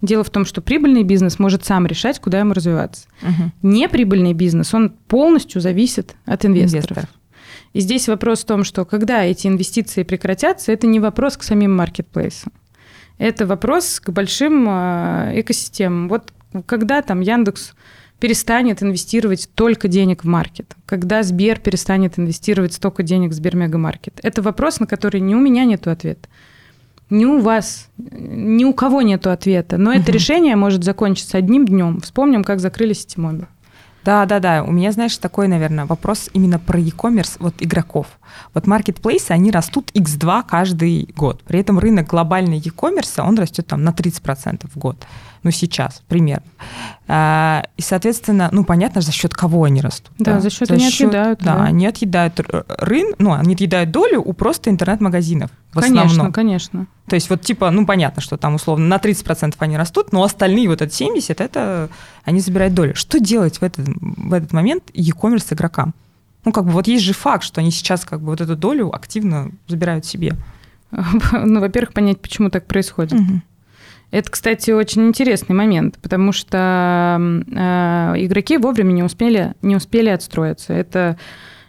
Дело 0.00 0.22
в 0.22 0.30
том, 0.30 0.44
что 0.44 0.60
прибыльный 0.60 1.02
бизнес 1.02 1.38
может 1.38 1.64
сам 1.64 1.86
решать, 1.86 2.20
куда 2.20 2.38
ему 2.38 2.52
развиваться. 2.52 3.08
Мгм. 3.22 3.52
Неприбыльный 3.62 4.32
бизнес, 4.32 4.72
он 4.72 4.90
полностью 4.90 5.60
зависит 5.60 6.14
от 6.24 6.44
инвесторов. 6.44 6.98
Инвесторов. 6.98 7.08
И 7.72 7.80
здесь 7.80 8.08
вопрос 8.08 8.42
в 8.42 8.46
том, 8.46 8.64
что 8.64 8.84
когда 8.84 9.24
эти 9.24 9.46
инвестиции 9.46 10.02
прекратятся, 10.02 10.72
это 10.72 10.86
не 10.86 11.00
вопрос 11.00 11.36
к 11.36 11.42
самим 11.42 11.76
маркетплейсам. 11.76 12.52
Это 13.18 13.46
вопрос 13.46 14.00
к 14.00 14.10
большим 14.10 14.66
а, 14.68 15.32
экосистемам. 15.34 16.08
Вот 16.08 16.32
когда 16.66 17.02
там 17.02 17.20
Яндекс 17.20 17.74
перестанет 18.20 18.82
инвестировать 18.82 19.48
только 19.54 19.88
денег 19.88 20.24
в 20.24 20.26
маркет, 20.26 20.74
когда 20.86 21.22
Сбер 21.22 21.60
перестанет 21.60 22.18
инвестировать 22.18 22.72
столько 22.72 23.02
денег 23.02 23.30
в 23.30 23.34
Сбермегамаркет. 23.34 24.18
Это 24.22 24.42
вопрос, 24.42 24.80
на 24.80 24.86
который 24.86 25.20
ни 25.20 25.34
у 25.34 25.40
меня 25.40 25.64
нет 25.64 25.86
ответа, 25.86 26.28
ни 27.10 27.24
у 27.24 27.40
вас, 27.40 27.88
ни 27.96 28.64
у 28.64 28.72
кого 28.72 29.02
нет 29.02 29.26
ответа. 29.26 29.78
Но 29.78 29.92
это 29.92 30.12
решение 30.12 30.56
может 30.56 30.84
закончиться 30.84 31.38
одним 31.38 31.64
днем. 31.66 32.00
Вспомним, 32.00 32.44
как 32.44 32.60
закрыли 32.60 32.92
Ситимобил. 32.92 33.46
Да, 34.04 34.24
да, 34.26 34.38
да. 34.40 34.62
У 34.62 34.70
меня, 34.70 34.92
знаешь, 34.92 35.18
такой, 35.18 35.48
наверное, 35.48 35.84
вопрос 35.84 36.30
именно 36.32 36.58
про 36.58 36.78
e-commerce 36.78 37.36
вот 37.40 37.54
игроков. 37.58 38.06
Вот 38.54 38.66
маркетплейсы, 38.66 39.32
они 39.32 39.50
растут 39.50 39.90
x2 39.92 40.44
каждый 40.48 41.10
год. 41.14 41.42
При 41.42 41.60
этом 41.60 41.78
рынок 41.78 42.06
глобальный 42.06 42.58
e-commerce, 42.58 43.20
он 43.20 43.38
растет 43.38 43.66
там 43.66 43.84
на 43.84 43.90
30% 43.90 44.66
в 44.72 44.78
год. 44.78 45.04
Ну, 45.42 45.50
сейчас, 45.50 46.02
примерно. 46.08 46.44
А, 47.06 47.64
И, 47.76 47.82
соответственно, 47.82 48.48
ну, 48.52 48.64
понятно, 48.64 49.00
за 49.00 49.12
счет 49.12 49.34
кого 49.34 49.64
они 49.64 49.80
растут. 49.80 50.12
Да, 50.18 50.40
за 50.40 50.50
счет 50.50 50.70
они 50.70 50.86
отъедают, 50.86 51.40
Да, 51.40 51.56
да. 51.56 51.64
они 51.64 51.86
отъедают 51.86 52.40
рынок, 52.80 53.14
ну, 53.18 53.32
они 53.32 53.54
отъедают 53.54 53.90
долю 53.90 54.20
у 54.22 54.32
просто 54.32 54.70
интернет-магазинов 54.70 55.50
в 55.72 55.80
конечно, 55.80 56.02
основном. 56.02 56.32
конечно. 56.32 56.86
То 57.06 57.14
есть 57.14 57.30
вот 57.30 57.42
типа, 57.42 57.70
ну 57.70 57.86
понятно, 57.86 58.20
что 58.20 58.36
там 58.36 58.54
условно 58.54 58.86
на 58.86 58.96
30% 58.96 59.54
они 59.58 59.76
растут, 59.76 60.12
но 60.12 60.22
остальные 60.22 60.68
вот 60.68 60.82
от 60.82 60.92
70 60.92 61.40
это 61.40 61.88
они 62.24 62.40
забирают 62.40 62.74
долю. 62.74 62.94
Что 62.94 63.18
делать 63.20 63.58
в 63.58 63.62
этот, 63.62 63.86
в 63.88 64.32
этот 64.32 64.52
момент 64.52 64.84
e-commerce 64.92 65.54
игрокам? 65.54 65.94
Ну 66.44 66.52
как 66.52 66.64
бы 66.64 66.70
вот 66.70 66.86
есть 66.86 67.04
же 67.04 67.12
факт, 67.14 67.44
что 67.44 67.60
они 67.60 67.70
сейчас 67.70 68.04
как 68.04 68.20
бы 68.20 68.26
вот 68.26 68.40
эту 68.40 68.56
долю 68.56 68.94
активно 68.94 69.50
забирают 69.66 70.04
себе. 70.04 70.34
Ну, 71.32 71.60
во-первых, 71.60 71.92
понять, 71.92 72.20
почему 72.20 72.48
так 72.50 72.66
происходит. 72.66 73.20
Это, 74.10 74.30
кстати, 74.30 74.70
очень 74.70 75.06
интересный 75.06 75.54
момент, 75.54 75.98
потому 76.00 76.32
что 76.32 77.18
э, 77.20 78.14
игроки 78.24 78.56
вовремя 78.56 78.92
не 78.92 79.02
успели, 79.02 79.54
не 79.60 79.76
успели 79.76 80.08
отстроиться. 80.08 80.72
Это 80.72 81.18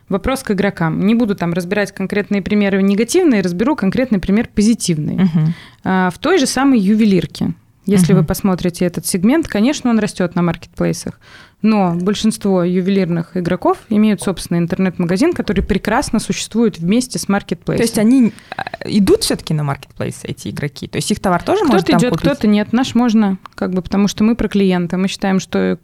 вопрос 0.07 0.43
к 0.43 0.51
игрокам. 0.51 1.05
Не 1.05 1.15
буду 1.15 1.35
там 1.35 1.51
разбирать 1.53 1.91
конкретные 1.91 2.41
примеры 2.41 2.81
негативные, 2.81 3.41
разберу 3.41 3.75
конкретный 3.75 4.19
пример 4.19 4.47
позитивный. 4.53 5.15
Мгм. 5.15 5.53
А, 5.83 6.09
В 6.11 6.17
той 6.17 6.39
же 6.39 6.45
самой 6.45 6.79
ювелирке. 6.79 7.53
Если 7.85 8.13
Мгм. 8.13 8.21
вы 8.21 8.27
посмотрите 8.27 8.85
этот 8.85 9.05
сегмент, 9.05 9.47
конечно, 9.47 9.89
он 9.89 9.99
растет 9.99 10.35
на 10.35 10.41
маркетплейсах. 10.41 11.19
Но 11.61 11.93
большинство 11.93 12.63
ювелирных 12.63 13.35
игроков 13.35 13.79
имеют 13.89 14.21
собственный 14.21 14.59
интернет-магазин, 14.59 15.33
который 15.33 15.61
прекрасно 15.61 16.19
существует 16.19 16.79
вместе 16.79 17.19
с 17.19 17.25
То 17.25 17.33
маркетплейсом. 17.33 17.81
есть 17.81 17.97
они 17.97 18.33
а, 18.55 18.63
идут 18.85 19.23
все-таки 19.23 19.53
на 19.53 19.63
маркетплейсы, 19.63 20.25
эти 20.27 20.47
игроки? 20.49 20.87
То 20.87 20.97
есть 20.97 21.11
их 21.11 21.19
товар 21.19 21.43
тоже 21.43 21.65
можно 21.65 21.79
Кто-то 21.79 21.91
там 21.91 21.99
идет, 21.99 22.11
купить? 22.11 22.31
кто-то 22.31 22.47
нет. 22.47 22.71
Наш 22.71 22.95
можно, 22.95 23.37
как 23.55 23.73
бы, 23.73 23.81
потому 23.81 24.07
что 24.07 24.23
мы 24.23 24.35
про 24.35 24.47
клиента. 24.47 24.97
Мы 24.97 25.09
считаем, 25.09 25.41
что 25.41 25.77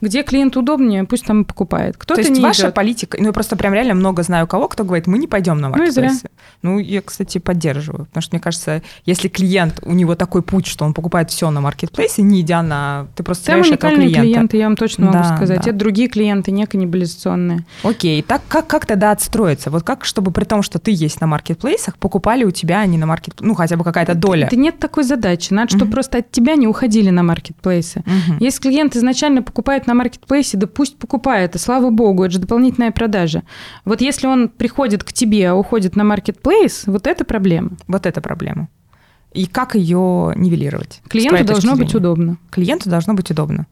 где 0.00 0.22
клиент 0.22 0.56
удобнее, 0.56 1.04
пусть 1.04 1.26
там 1.26 1.42
и 1.42 1.44
покупает. 1.44 1.96
Кто-то 1.98 2.14
То 2.14 2.20
есть 2.22 2.34
не 2.34 2.42
ваша 2.42 2.62
идет. 2.62 2.74
политика, 2.74 3.18
ну 3.20 3.26
я 3.26 3.32
просто 3.32 3.56
прям 3.56 3.74
реально 3.74 3.94
много 3.94 4.22
знаю 4.22 4.46
кого, 4.46 4.68
кто 4.68 4.84
говорит, 4.84 5.06
мы 5.06 5.18
не 5.18 5.26
пойдем 5.26 5.58
на 5.58 5.68
Ну 5.68 5.76
маркетплейсы. 5.76 6.28
Ну, 6.62 6.78
я, 6.78 7.02
кстати, 7.02 7.36
поддерживаю, 7.38 8.06
потому 8.06 8.22
что 8.22 8.34
мне 8.34 8.40
кажется, 8.40 8.82
если 9.04 9.28
клиент, 9.28 9.80
у 9.82 9.92
него 9.92 10.14
такой 10.14 10.42
путь, 10.42 10.66
что 10.66 10.86
он 10.86 10.94
покупает 10.94 11.30
все 11.30 11.50
на 11.50 11.60
маркетплейсе, 11.60 12.22
не 12.22 12.40
идя 12.40 12.62
на... 12.62 13.08
Ты 13.14 13.22
просто 13.22 13.46
Там 13.46 13.60
уникальные 13.60 14.08
клиента. 14.08 14.20
клиенты, 14.22 14.56
я 14.56 14.64
вам 14.64 14.76
точно 14.76 15.06
могу 15.06 15.17
могу 15.18 15.30
да, 15.30 15.36
сказать. 15.36 15.62
Да. 15.62 15.70
Это 15.70 15.78
другие 15.78 16.08
клиенты, 16.08 16.50
не 16.50 16.66
каннибализационные. 16.66 17.64
Окей, 17.82 18.22
так 18.22 18.42
как, 18.48 18.66
как 18.66 18.86
тогда 18.86 19.10
отстроиться? 19.10 19.70
Вот 19.70 19.82
как, 19.82 20.04
чтобы 20.04 20.30
при 20.30 20.44
том, 20.44 20.62
что 20.62 20.78
ты 20.78 20.90
есть 20.92 21.20
на 21.20 21.26
маркетплейсах, 21.26 21.96
покупали 21.98 22.44
у 22.44 22.50
тебя 22.50 22.80
они 22.80 22.98
на 22.98 23.06
маркет, 23.06 23.34
ну 23.40 23.54
хотя 23.54 23.76
бы 23.76 23.84
какая-то 23.84 24.14
доля? 24.14 24.48
Да 24.50 24.56
нет 24.56 24.78
такой 24.78 25.04
задачи. 25.04 25.52
Надо, 25.52 25.76
чтобы 25.76 25.90
просто 25.90 26.18
от 26.18 26.30
тебя 26.30 26.54
не 26.54 26.66
уходили 26.66 27.10
на 27.10 27.22
маркетплейсы. 27.22 28.00
Угу. 28.00 28.36
Если 28.40 28.60
клиент 28.60 28.96
изначально 28.96 29.42
покупает 29.42 29.86
на 29.86 29.94
маркетплейсе, 29.94 30.56
да 30.56 30.66
пусть 30.66 30.98
покупает, 30.98 31.54
и 31.54 31.58
слава 31.58 31.90
богу, 31.90 32.24
это 32.24 32.34
же 32.34 32.38
дополнительная 32.40 32.90
продажа. 32.90 33.42
Вот 33.84 34.00
если 34.00 34.26
он 34.26 34.48
приходит 34.48 35.04
к 35.04 35.12
тебе, 35.12 35.50
а 35.50 35.54
уходит 35.54 35.96
на 35.96 36.04
маркетплейс, 36.04 36.84
вот 36.86 37.06
это 37.06 37.24
проблема. 37.24 37.70
Вот 37.86 38.06
это 38.06 38.20
проблема. 38.20 38.68
И 39.32 39.46
как 39.46 39.74
ее 39.74 40.32
нивелировать? 40.36 41.00
Клиенту 41.08 41.44
должно 41.44 41.76
быть 41.76 41.94
удобно. 41.94 42.38
Клиенту 42.50 42.88
должно 42.88 43.14
быть 43.14 43.30
удобно. 43.30 43.66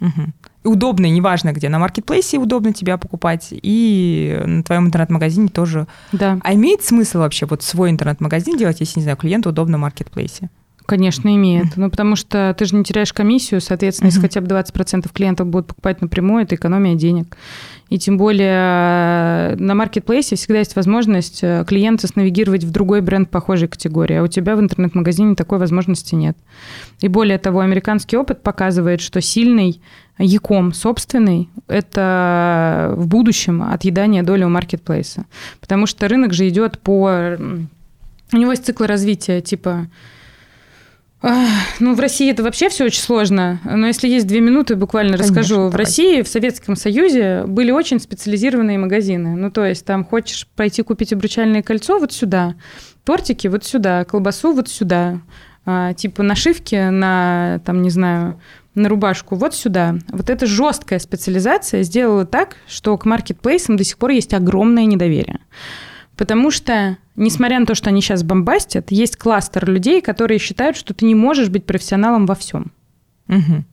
Угу. 0.00 0.32
И 0.64 0.68
удобно, 0.68 1.06
неважно 1.06 1.52
где, 1.52 1.68
на 1.68 1.78
маркетплейсе 1.78 2.38
удобно 2.38 2.72
тебя 2.72 2.98
покупать, 2.98 3.48
и 3.50 4.40
на 4.44 4.62
твоем 4.62 4.86
интернет-магазине 4.86 5.48
тоже. 5.48 5.86
Да. 6.12 6.38
А 6.42 6.54
имеет 6.54 6.82
смысл 6.82 7.18
вообще 7.18 7.46
вот 7.46 7.62
свой 7.62 7.90
интернет-магазин 7.90 8.56
делать, 8.56 8.80
если, 8.80 9.00
не 9.00 9.04
знаю, 9.04 9.16
клиенту 9.16 9.50
удобно 9.50 9.72
на 9.72 9.78
маркетплейсе? 9.78 10.50
Конечно, 10.88 11.36
имеет. 11.36 11.76
Ну, 11.76 11.90
потому 11.90 12.16
что 12.16 12.54
ты 12.56 12.64
же 12.64 12.74
не 12.74 12.82
теряешь 12.82 13.12
комиссию, 13.12 13.60
соответственно, 13.60 14.06
если 14.06 14.22
хотя 14.22 14.40
бы 14.40 14.46
20% 14.46 15.06
клиентов 15.12 15.46
будут 15.46 15.66
покупать 15.66 16.00
напрямую, 16.00 16.44
это 16.44 16.54
экономия 16.54 16.94
денег. 16.94 17.36
И 17.90 17.98
тем 17.98 18.16
более 18.16 19.52
э, 19.52 19.56
на 19.58 19.74
маркетплейсе 19.74 20.36
всегда 20.36 20.60
есть 20.60 20.76
возможность 20.76 21.40
э, 21.42 21.66
клиента 21.68 22.06
снавигировать 22.06 22.64
в 22.64 22.70
другой 22.70 23.02
бренд 23.02 23.28
похожей 23.28 23.68
категории, 23.68 24.16
а 24.16 24.22
у 24.22 24.28
тебя 24.28 24.56
в 24.56 24.60
интернет-магазине 24.60 25.34
такой 25.34 25.58
возможности 25.58 26.14
нет. 26.14 26.38
И 27.02 27.08
более 27.08 27.36
того, 27.36 27.60
американский 27.60 28.16
опыт 28.16 28.42
показывает, 28.42 29.02
что 29.02 29.20
сильный 29.20 29.82
Яком 30.18 30.72
собственный– 30.72 31.50
это 31.68 32.94
в 32.96 33.06
будущем 33.08 33.62
отъедание 33.62 34.22
доли 34.22 34.44
у 34.44 34.48
маркетплейса. 34.48 35.26
Потому 35.60 35.84
что 35.84 36.08
рынок 36.08 36.32
же 36.32 36.48
идет 36.48 36.78
по... 36.78 37.36
У 38.32 38.36
него 38.36 38.52
есть 38.52 38.64
цикл 38.64 38.84
развития, 38.84 39.42
типа 39.42 39.86
ну, 41.80 41.94
в 41.94 42.00
России 42.00 42.30
это 42.30 42.42
вообще 42.42 42.68
все 42.68 42.84
очень 42.84 43.02
сложно. 43.02 43.60
Но 43.64 43.86
если 43.86 44.08
есть 44.08 44.26
две 44.26 44.40
минуты, 44.40 44.76
буквально 44.76 45.16
Конечно, 45.16 45.36
расскажу. 45.36 45.56
Давай. 45.56 45.70
В 45.70 45.74
России, 45.76 46.22
в 46.22 46.28
Советском 46.28 46.76
Союзе 46.76 47.44
были 47.46 47.70
очень 47.72 47.98
специализированные 47.98 48.78
магазины. 48.78 49.34
Ну, 49.36 49.50
то 49.50 49.64
есть 49.64 49.84
там 49.84 50.04
хочешь 50.04 50.46
пройти 50.54 50.82
купить 50.82 51.12
обручальное 51.12 51.62
кольцо 51.62 51.98
вот 51.98 52.12
сюда, 52.12 52.54
тортики 53.04 53.48
вот 53.48 53.64
сюда, 53.64 54.04
колбасу 54.04 54.52
вот 54.52 54.68
сюда, 54.68 55.20
а, 55.66 55.92
типа 55.92 56.22
нашивки 56.22 56.88
на, 56.90 57.60
там, 57.64 57.82
не 57.82 57.90
знаю, 57.90 58.40
на 58.74 58.88
рубашку 58.88 59.34
вот 59.34 59.54
сюда. 59.54 59.96
Вот 60.08 60.30
эта 60.30 60.46
жесткая 60.46 61.00
специализация 61.00 61.82
сделала 61.82 62.24
так, 62.26 62.56
что 62.68 62.96
к 62.96 63.04
маркетплейсам 63.04 63.76
до 63.76 63.84
сих 63.84 63.98
пор 63.98 64.10
есть 64.10 64.34
огромное 64.34 64.84
недоверие. 64.84 65.40
Потому 66.18 66.50
что, 66.50 66.98
несмотря 67.14 67.60
на 67.60 67.64
то, 67.64 67.76
что 67.76 67.90
они 67.90 68.02
сейчас 68.02 68.24
бомбастят, 68.24 68.90
есть 68.90 69.16
кластер 69.16 69.70
людей, 69.70 70.02
которые 70.02 70.40
считают, 70.40 70.76
что 70.76 70.92
ты 70.92 71.06
не 71.06 71.14
можешь 71.14 71.48
быть 71.48 71.64
профессионалом 71.64 72.26
во 72.26 72.34
всем. 72.34 72.72
Угу. 73.28 73.64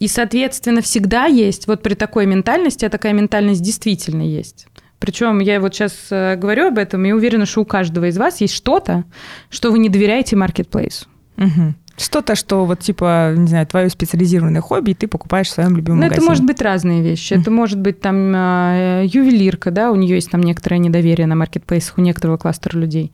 И, 0.00 0.08
соответственно, 0.08 0.82
всегда 0.82 1.26
есть, 1.26 1.68
вот 1.68 1.80
при 1.80 1.94
такой 1.94 2.26
ментальности, 2.26 2.84
а 2.84 2.90
такая 2.90 3.12
ментальность 3.12 3.62
действительно 3.62 4.22
есть. 4.22 4.66
Причем 4.98 5.38
я 5.38 5.60
вот 5.60 5.72
сейчас 5.72 6.08
э, 6.10 6.34
говорю 6.34 6.66
об 6.66 6.78
этом 6.78 7.04
и 7.04 7.12
уверена, 7.12 7.46
что 7.46 7.60
у 7.60 7.64
каждого 7.64 8.06
из 8.06 8.18
вас 8.18 8.40
есть 8.40 8.54
что-то, 8.54 9.04
что 9.48 9.70
вы 9.70 9.78
не 9.78 9.88
доверяете 9.88 10.34
маркетплейсу. 10.34 11.06
Угу. 11.36 11.74
Что-то, 11.96 12.34
что 12.34 12.64
вот 12.64 12.80
типа, 12.80 13.34
не 13.36 13.48
знаю, 13.48 13.66
твое 13.66 13.90
специализированное 13.90 14.62
хобби, 14.62 14.92
и 14.92 14.94
ты 14.94 15.06
покупаешь 15.06 15.48
в 15.48 15.52
своем 15.52 15.76
любимом 15.76 15.98
ну, 15.98 16.04
магазине. 16.04 16.24
это 16.24 16.30
может 16.30 16.44
быть 16.44 16.62
разные 16.62 17.02
вещи. 17.02 17.34
Это 17.34 17.50
может 17.50 17.78
быть 17.78 18.00
там 18.00 18.34
э, 18.34 19.04
ювелирка, 19.06 19.70
да, 19.70 19.90
у 19.90 19.94
нее 19.94 20.14
есть 20.16 20.30
там 20.30 20.42
некоторое 20.42 20.78
недоверие 20.78 21.26
на 21.26 21.34
маркетплейсах 21.34 21.98
у 21.98 22.00
некоторого 22.00 22.38
кластера 22.38 22.78
людей. 22.78 23.12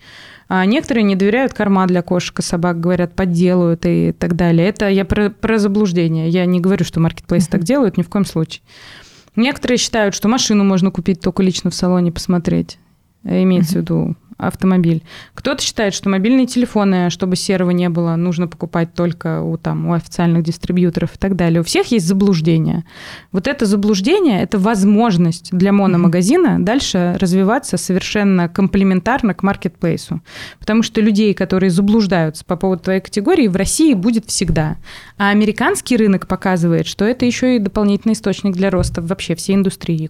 А 0.48 0.64
некоторые 0.64 1.04
не 1.04 1.16
доверяют 1.16 1.52
корма 1.52 1.86
для 1.86 2.02
кошек 2.02 2.38
и 2.38 2.42
собак, 2.42 2.80
говорят, 2.80 3.14
подделают 3.14 3.84
и 3.84 4.12
так 4.12 4.34
далее. 4.34 4.66
Это 4.66 4.88
я 4.88 5.04
про, 5.04 5.28
про 5.28 5.58
заблуждение. 5.58 6.28
Я 6.30 6.46
не 6.46 6.60
говорю, 6.60 6.84
что 6.84 7.00
маркетплейсы 7.00 7.48
uh-huh. 7.48 7.52
так 7.52 7.64
делают, 7.64 7.98
ни 7.98 8.02
в 8.02 8.08
коем 8.08 8.24
случае. 8.24 8.62
Некоторые 9.36 9.76
считают, 9.76 10.14
что 10.14 10.28
машину 10.28 10.64
можно 10.64 10.90
купить 10.90 11.20
только 11.20 11.42
лично 11.42 11.70
в 11.70 11.74
салоне 11.74 12.12
посмотреть. 12.12 12.78
Имеется 13.24 13.72
uh-huh. 13.72 13.78
в 13.78 13.82
виду 13.82 14.16
автомобиль. 14.38 15.02
Кто-то 15.34 15.62
считает, 15.62 15.94
что 15.94 16.08
мобильные 16.08 16.46
телефоны, 16.46 17.10
чтобы 17.10 17.36
серого 17.36 17.70
не 17.70 17.88
было, 17.88 18.16
нужно 18.16 18.46
покупать 18.46 18.94
только 18.94 19.42
у, 19.42 19.56
там, 19.58 19.88
у 19.88 19.92
официальных 19.92 20.44
дистрибьюторов 20.44 21.16
и 21.16 21.18
так 21.18 21.36
далее. 21.36 21.60
У 21.60 21.64
всех 21.64 21.88
есть 21.88 22.06
заблуждение. 22.06 22.84
Вот 23.32 23.48
это 23.48 23.66
заблуждение– 23.66 24.40
это 24.42 24.58
возможность 24.58 25.50
для 25.52 25.72
мономагазина 25.72 26.64
дальше 26.64 27.16
развиваться 27.20 27.76
совершенно 27.76 28.48
комплементарно 28.48 29.34
к 29.34 29.42
маркетплейсу. 29.42 30.22
Потому 30.60 30.82
что 30.82 31.00
людей, 31.00 31.34
которые 31.34 31.70
заблуждаются 31.70 32.44
по 32.44 32.56
поводу 32.56 32.84
твоей 32.84 33.00
категории, 33.00 33.48
в 33.48 33.56
России 33.56 33.94
будет 33.94 34.26
всегда. 34.26 34.76
А 35.16 35.30
американский 35.30 35.96
рынок 35.96 36.28
показывает, 36.28 36.86
что 36.86 37.04
это 37.04 37.26
еще 37.26 37.56
и 37.56 37.58
дополнительный 37.58 38.14
источник 38.14 38.54
для 38.54 38.70
роста 38.70 39.02
вообще 39.02 39.34
всей 39.34 39.56
индустрии 39.56 40.02
e 40.04 40.08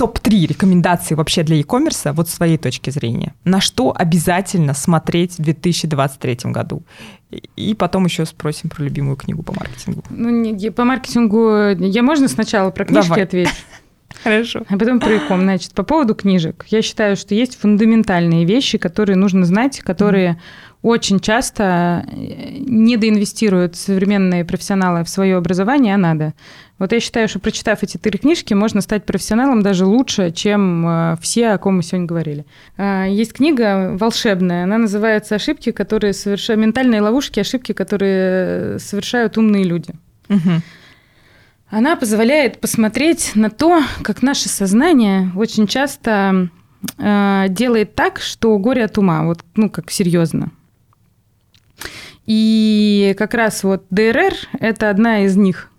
топ-3 0.00 0.46
рекомендации 0.46 1.14
вообще 1.14 1.42
для 1.42 1.56
e-commerce, 1.56 2.12
вот 2.14 2.30
с 2.30 2.32
своей 2.32 2.56
точки 2.56 2.88
зрения. 2.88 3.34
На 3.44 3.60
что 3.60 3.92
обязательно 3.94 4.72
смотреть 4.72 5.34
в 5.38 5.42
2023 5.42 6.50
году? 6.52 6.82
И 7.54 7.74
потом 7.74 8.06
еще 8.06 8.24
спросим 8.24 8.70
про 8.70 8.82
любимую 8.82 9.16
книгу 9.16 9.42
по 9.42 9.52
маркетингу. 9.52 10.02
Ну, 10.08 10.30
не, 10.30 10.70
по 10.70 10.84
маркетингу 10.84 11.76
я 11.78 12.02
можно 12.02 12.28
сначала 12.28 12.70
про 12.70 12.86
книжки 12.86 13.08
Давай. 13.08 13.24
ответить? 13.24 13.64
Хорошо. 14.24 14.62
А 14.70 14.78
потом 14.78 15.00
про 15.00 15.16
иком. 15.16 15.42
Значит, 15.42 15.74
по 15.74 15.82
поводу 15.82 16.14
книжек. 16.14 16.64
Я 16.68 16.80
считаю, 16.80 17.14
что 17.14 17.34
есть 17.34 17.60
фундаментальные 17.60 18.46
вещи, 18.46 18.78
которые 18.78 19.16
нужно 19.16 19.44
знать, 19.44 19.80
которые 19.80 20.30
mm-hmm. 20.30 20.78
очень 20.82 21.20
часто 21.20 22.06
э, 22.10 22.56
недоинвестируют 22.58 23.76
современные 23.76 24.46
профессионалы 24.46 25.04
в 25.04 25.10
свое 25.10 25.36
образование, 25.36 25.94
а 25.94 25.98
надо. 25.98 26.32
Вот 26.80 26.92
я 26.92 26.98
считаю, 26.98 27.28
что 27.28 27.38
прочитав 27.38 27.82
эти 27.82 27.98
три 27.98 28.18
книжки, 28.18 28.54
можно 28.54 28.80
стать 28.80 29.04
профессионалом 29.04 29.62
даже 29.62 29.84
лучше, 29.84 30.30
чем 30.30 30.86
э, 30.88 31.16
все, 31.20 31.50
о 31.50 31.58
ком 31.58 31.76
мы 31.76 31.82
сегодня 31.82 32.06
говорили. 32.06 32.46
А, 32.78 33.04
есть 33.04 33.34
книга 33.34 33.94
волшебная, 33.98 34.64
она 34.64 34.78
называется 34.78 35.34
«Ошибки, 35.34 35.72
которые 35.72 36.14
совершают... 36.14 36.58
Ментальные 36.58 37.02
ловушки, 37.02 37.38
ошибки, 37.38 37.72
которые 37.72 38.78
совершают 38.78 39.36
умные 39.36 39.64
люди». 39.64 39.92
Угу. 40.30 40.62
Она 41.68 41.96
позволяет 41.96 42.60
посмотреть 42.60 43.32
на 43.34 43.50
то, 43.50 43.82
как 44.02 44.22
наше 44.22 44.48
сознание 44.48 45.30
очень 45.36 45.66
часто 45.66 46.48
э, 46.96 47.44
делает 47.50 47.94
так, 47.94 48.20
что 48.20 48.56
горе 48.58 48.86
от 48.86 48.96
ума, 48.96 49.24
вот, 49.24 49.44
ну, 49.54 49.68
как 49.68 49.90
серьезно. 49.90 50.50
И 52.24 53.14
как 53.18 53.34
раз 53.34 53.64
вот 53.64 53.84
ДРР– 53.90 54.32
это 54.60 54.88
одна 54.88 55.24
из 55.26 55.36
них. 55.36 55.69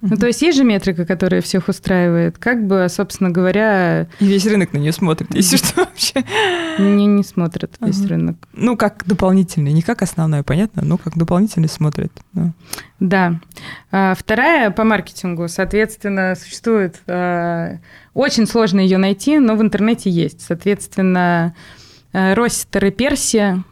Ну, 0.00 0.16
то 0.16 0.26
есть 0.26 0.42
есть 0.42 0.56
же 0.56 0.64
метрика, 0.64 1.04
которая 1.04 1.40
всех 1.40 1.68
устраивает. 1.68 2.38
Как 2.38 2.66
бы, 2.66 2.86
собственно 2.88 3.30
говоря... 3.30 4.08
И 4.20 4.26
весь 4.26 4.46
рынок 4.46 4.72
на 4.72 4.78
нее 4.78 4.92
смотрит, 4.92 5.34
если 5.34 5.56
что 5.56 5.80
вообще. 5.82 6.24
Не, 6.78 7.06
не 7.06 7.24
смотрит 7.24 7.76
весь 7.80 7.98
ага. 8.00 8.08
рынок. 8.08 8.36
Ну, 8.52 8.76
как 8.76 9.04
дополнительный, 9.06 9.72
не 9.72 9.82
как 9.82 10.02
основной, 10.02 10.42
понятно, 10.42 10.82
но 10.84 10.98
как 10.98 11.16
дополнительный 11.16 11.68
смотрит. 11.68 12.12
Да. 12.32 12.52
да. 13.00 13.40
А, 13.90 14.14
вторая 14.14 14.70
по 14.70 14.84
маркетингу, 14.84 15.48
соответственно, 15.48 16.34
существует... 16.36 17.00
А, 17.06 17.78
очень 18.14 18.46
сложно 18.48 18.80
ее 18.80 18.98
найти, 18.98 19.38
но 19.38 19.54
в 19.54 19.62
интернете 19.62 20.10
есть. 20.10 20.40
Соответственно, 20.40 21.54
а, 22.12 22.34
Ростер 22.34 22.86
и 22.86 22.90
Персия 22.90 23.62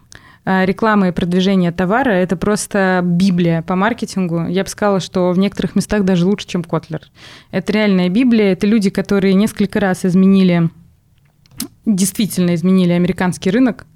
реклама 0.47 1.09
и 1.09 1.13
продвижение 1.13 1.73
товара– 1.73 2.11
это 2.13 2.37
просто 2.37 3.01
библия 3.03 3.63
по 3.63 3.75
маркетингу. 3.75 4.47
Я 4.47 4.63
бы 4.63 4.71
сказала, 4.71 5.01
что 5.01 5.33
в 5.33 5.39
некоторых 5.39 5.75
местах 5.75 6.05
даже 6.05 6.25
лучше, 6.25 6.47
чем 6.47 6.63
Котлер. 6.63 7.03
Это 7.51 7.73
реальная 7.73 8.09
библия, 8.09 8.53
это 8.53 8.67
люди, 8.67 8.91
которые 8.91 9.35
несколько 9.35 9.81
раз 9.81 10.05
изменили, 10.05 10.71
действительно 11.85 12.55
изменили 12.55 12.93
американский 12.93 13.51
рынок. 13.51 13.87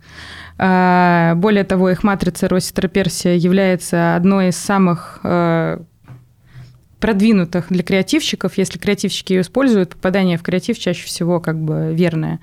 А, 0.59 1.35
более 1.37 1.65
того, 1.65 1.89
их 1.89 2.03
матрица 2.03 2.49
Роситера 2.49 2.89
Персия 2.89 3.35
является 3.35 4.17
одной 4.17 4.49
из 4.49 4.57
самых 4.57 5.21
а, 5.23 5.83
продвинутых 6.99 7.69
для 7.71 7.83
креативщиков. 7.83 8.59
Если 8.59 8.79
креативщики 8.79 9.33
ее 9.33 9.41
используют, 9.41 9.91
попадание 9.91 10.37
в 10.37 10.43
креатив 10.43 10.79
чаще 10.79 11.07
всего 11.07 11.41
как 11.41 11.59
бы 11.59 11.95
верное. 11.95 12.41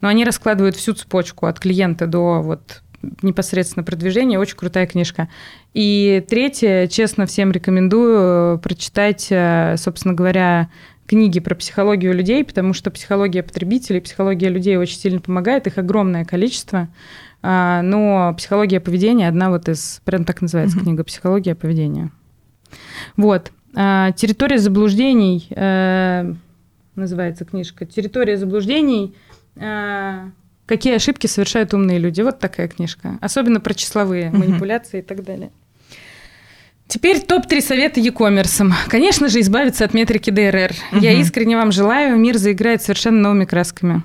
Но 0.00 0.08
они 0.08 0.24
раскладывают 0.24 0.76
всю 0.76 0.94
цепочку 0.94 1.46
от 1.46 1.60
клиента 1.60 2.06
до 2.06 2.40
вот 2.40 2.82
непосредственно 3.22 3.84
продвижение. 3.84 4.38
Очень 4.38 4.56
крутая 4.56 4.86
книжка. 4.86 5.28
И 5.74 6.24
третье, 6.28 6.86
честно, 6.88 7.26
всем 7.26 7.52
рекомендую 7.52 8.56
э, 8.56 8.58
прочитать, 8.58 9.28
э, 9.30 9.76
собственно 9.76 10.14
говоря, 10.14 10.68
книги 11.06 11.40
про 11.40 11.54
психологию 11.54 12.14
людей, 12.14 12.44
потому 12.44 12.74
что 12.74 12.90
психология 12.90 13.42
потребителей, 13.42 14.00
психология 14.00 14.48
людей 14.48 14.76
очень 14.76 14.98
сильно 14.98 15.20
помогает, 15.20 15.66
их 15.66 15.78
огромное 15.78 16.24
количество. 16.24 16.88
А, 17.40 17.82
но 17.82 18.34
психология 18.36 18.80
поведения 18.80 19.28
одна 19.28 19.50
вот 19.50 19.68
из, 19.68 20.02
прям 20.04 20.24
так 20.24 20.42
называется 20.42 20.78
mm-hmm. 20.78 20.82
книга, 20.82 21.04
психология 21.04 21.54
поведения. 21.54 22.10
Вот. 23.16 23.52
А, 23.74 24.12
территория 24.12 24.58
заблуждений 24.58 25.46
э, 25.50 26.34
называется 26.94 27.44
книжка. 27.44 27.86
Территория 27.86 28.36
заблуждений. 28.36 29.14
Какие 30.68 30.96
ошибки 30.96 31.26
совершают 31.26 31.72
умные 31.72 31.98
люди. 31.98 32.20
Вот 32.20 32.38
такая 32.38 32.68
книжка. 32.68 33.18
Особенно 33.22 33.58
про 33.58 33.72
числовые 33.72 34.30
манипуляции 34.30 34.98
и 34.98 35.02
так 35.02 35.24
далее. 35.24 35.50
Теперь 36.86 37.20
топ-3 37.20 37.60
совета 37.60 38.00
e-commerce. 38.00 38.70
Конечно 38.88 39.28
же, 39.28 39.40
избавиться 39.40 39.84
от 39.84 39.94
метрики 39.94 40.30
ДРР. 40.30 40.72
Угу. 40.92 41.00
Я 41.00 41.12
искренне 41.12 41.56
вам 41.56 41.72
желаю, 41.72 42.18
мир 42.18 42.36
заиграет 42.36 42.82
совершенно 42.82 43.20
новыми 43.20 43.46
красками. 43.46 44.02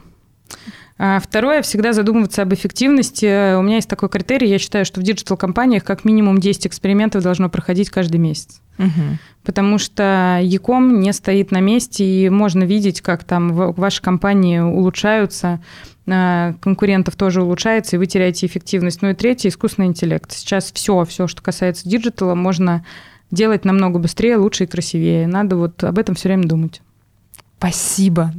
А 0.97 1.19
второе, 1.19 1.61
всегда 1.63 1.91
задумываться 1.91 2.43
об 2.43 2.53
эффективности. 2.53 3.55
У 3.57 3.61
меня 3.61 3.77
есть 3.77 3.89
такой 3.89 4.09
критерий, 4.09 4.47
я 4.47 4.59
считаю, 4.59 4.85
что 4.85 5.01
в 5.01 5.03
digital-компаниях 5.03 5.83
как 5.83 6.05
минимум 6.05 6.39
10 6.39 6.67
экспериментов 6.67 7.23
должно 7.23 7.49
проходить 7.49 7.89
каждый 7.89 8.17
месяц. 8.17 8.61
Угу. 8.77 9.17
Потому 9.43 9.79
что 9.79 10.39
e-com 10.41 10.99
не 10.99 11.11
стоит 11.13 11.51
на 11.51 11.61
месте, 11.61 12.05
и 12.05 12.29
можно 12.29 12.63
видеть, 12.63 13.01
как 13.01 13.23
там 13.23 13.53
ваши 13.53 14.01
компании 14.01 14.59
улучшаются, 14.59 15.61
конкурентов 16.05 17.15
тоже 17.15 17.41
улучшается, 17.41 17.95
и 17.95 17.99
вы 17.99 18.05
теряете 18.05 18.45
эффективность. 18.45 19.01
Ну 19.01 19.09
и 19.09 19.13
третье, 19.13 19.49
искусственный 19.49 19.87
интеллект. 19.87 20.31
Сейчас 20.31 20.71
все, 20.71 21.05
все, 21.05 21.27
что 21.27 21.41
касается 21.41 21.87
диджитала, 21.87 22.35
можно 22.35 22.85
делать 23.31 23.65
намного 23.65 23.99
быстрее, 23.99 24.37
лучше 24.37 24.65
и 24.65 24.67
красивее. 24.67 25.27
Надо 25.27 25.55
вот 25.55 25.83
об 25.83 25.97
этом 25.97 26.15
все 26.15 26.29
время 26.29 26.47
думать. 26.47 26.81
Спасибо. 27.57 28.33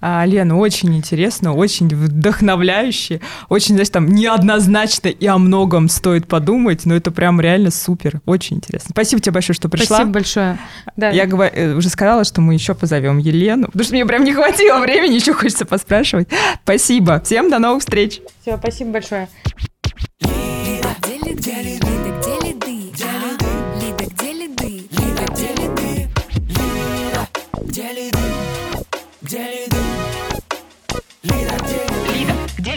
А, 0.00 0.24
Лена, 0.24 0.56
очень 0.56 0.96
интересно, 0.96 1.54
очень 1.54 1.88
вдохновляюще, 1.88 3.20
очень, 3.48 3.74
знаешь, 3.74 3.90
там 3.90 4.06
неоднозначно 4.08 5.08
и 5.08 5.26
о 5.26 5.38
многом 5.38 5.88
стоит 5.88 6.26
подумать, 6.26 6.86
но 6.86 6.94
это 6.94 7.10
прям 7.10 7.40
реально 7.40 7.70
супер, 7.70 8.20
очень 8.24 8.56
интересно. 8.56 8.90
Спасибо 8.92 9.20
тебе 9.20 9.32
большое, 9.32 9.54
что 9.54 9.68
пришла. 9.68 9.96
Спасибо 9.96 10.12
большое. 10.12 10.58
Да. 10.96 11.10
Я 11.10 11.26
говор... 11.26 11.50
Э, 11.52 11.74
уже 11.74 11.88
сказала, 11.90 12.24
что 12.24 12.40
мы 12.40 12.54
еще 12.54 12.74
позовем 12.74 13.18
Елену, 13.18 13.66
потому 13.66 13.84
что 13.84 13.94
мне 13.94 14.06
прям 14.06 14.24
не 14.24 14.32
хватило 14.32 14.80
времени, 14.80 15.14
еще 15.20 15.34
хочется 15.34 15.66
поспрашивать. 15.66 16.28
Спасибо. 16.62 17.20
Всем 17.24 17.50
до 17.50 17.58
новых 17.58 17.80
встреч. 17.80 18.20
Все, 18.42 18.56
спасибо 18.56 18.92
большое. 18.92 19.28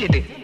ഇത് 0.03 0.42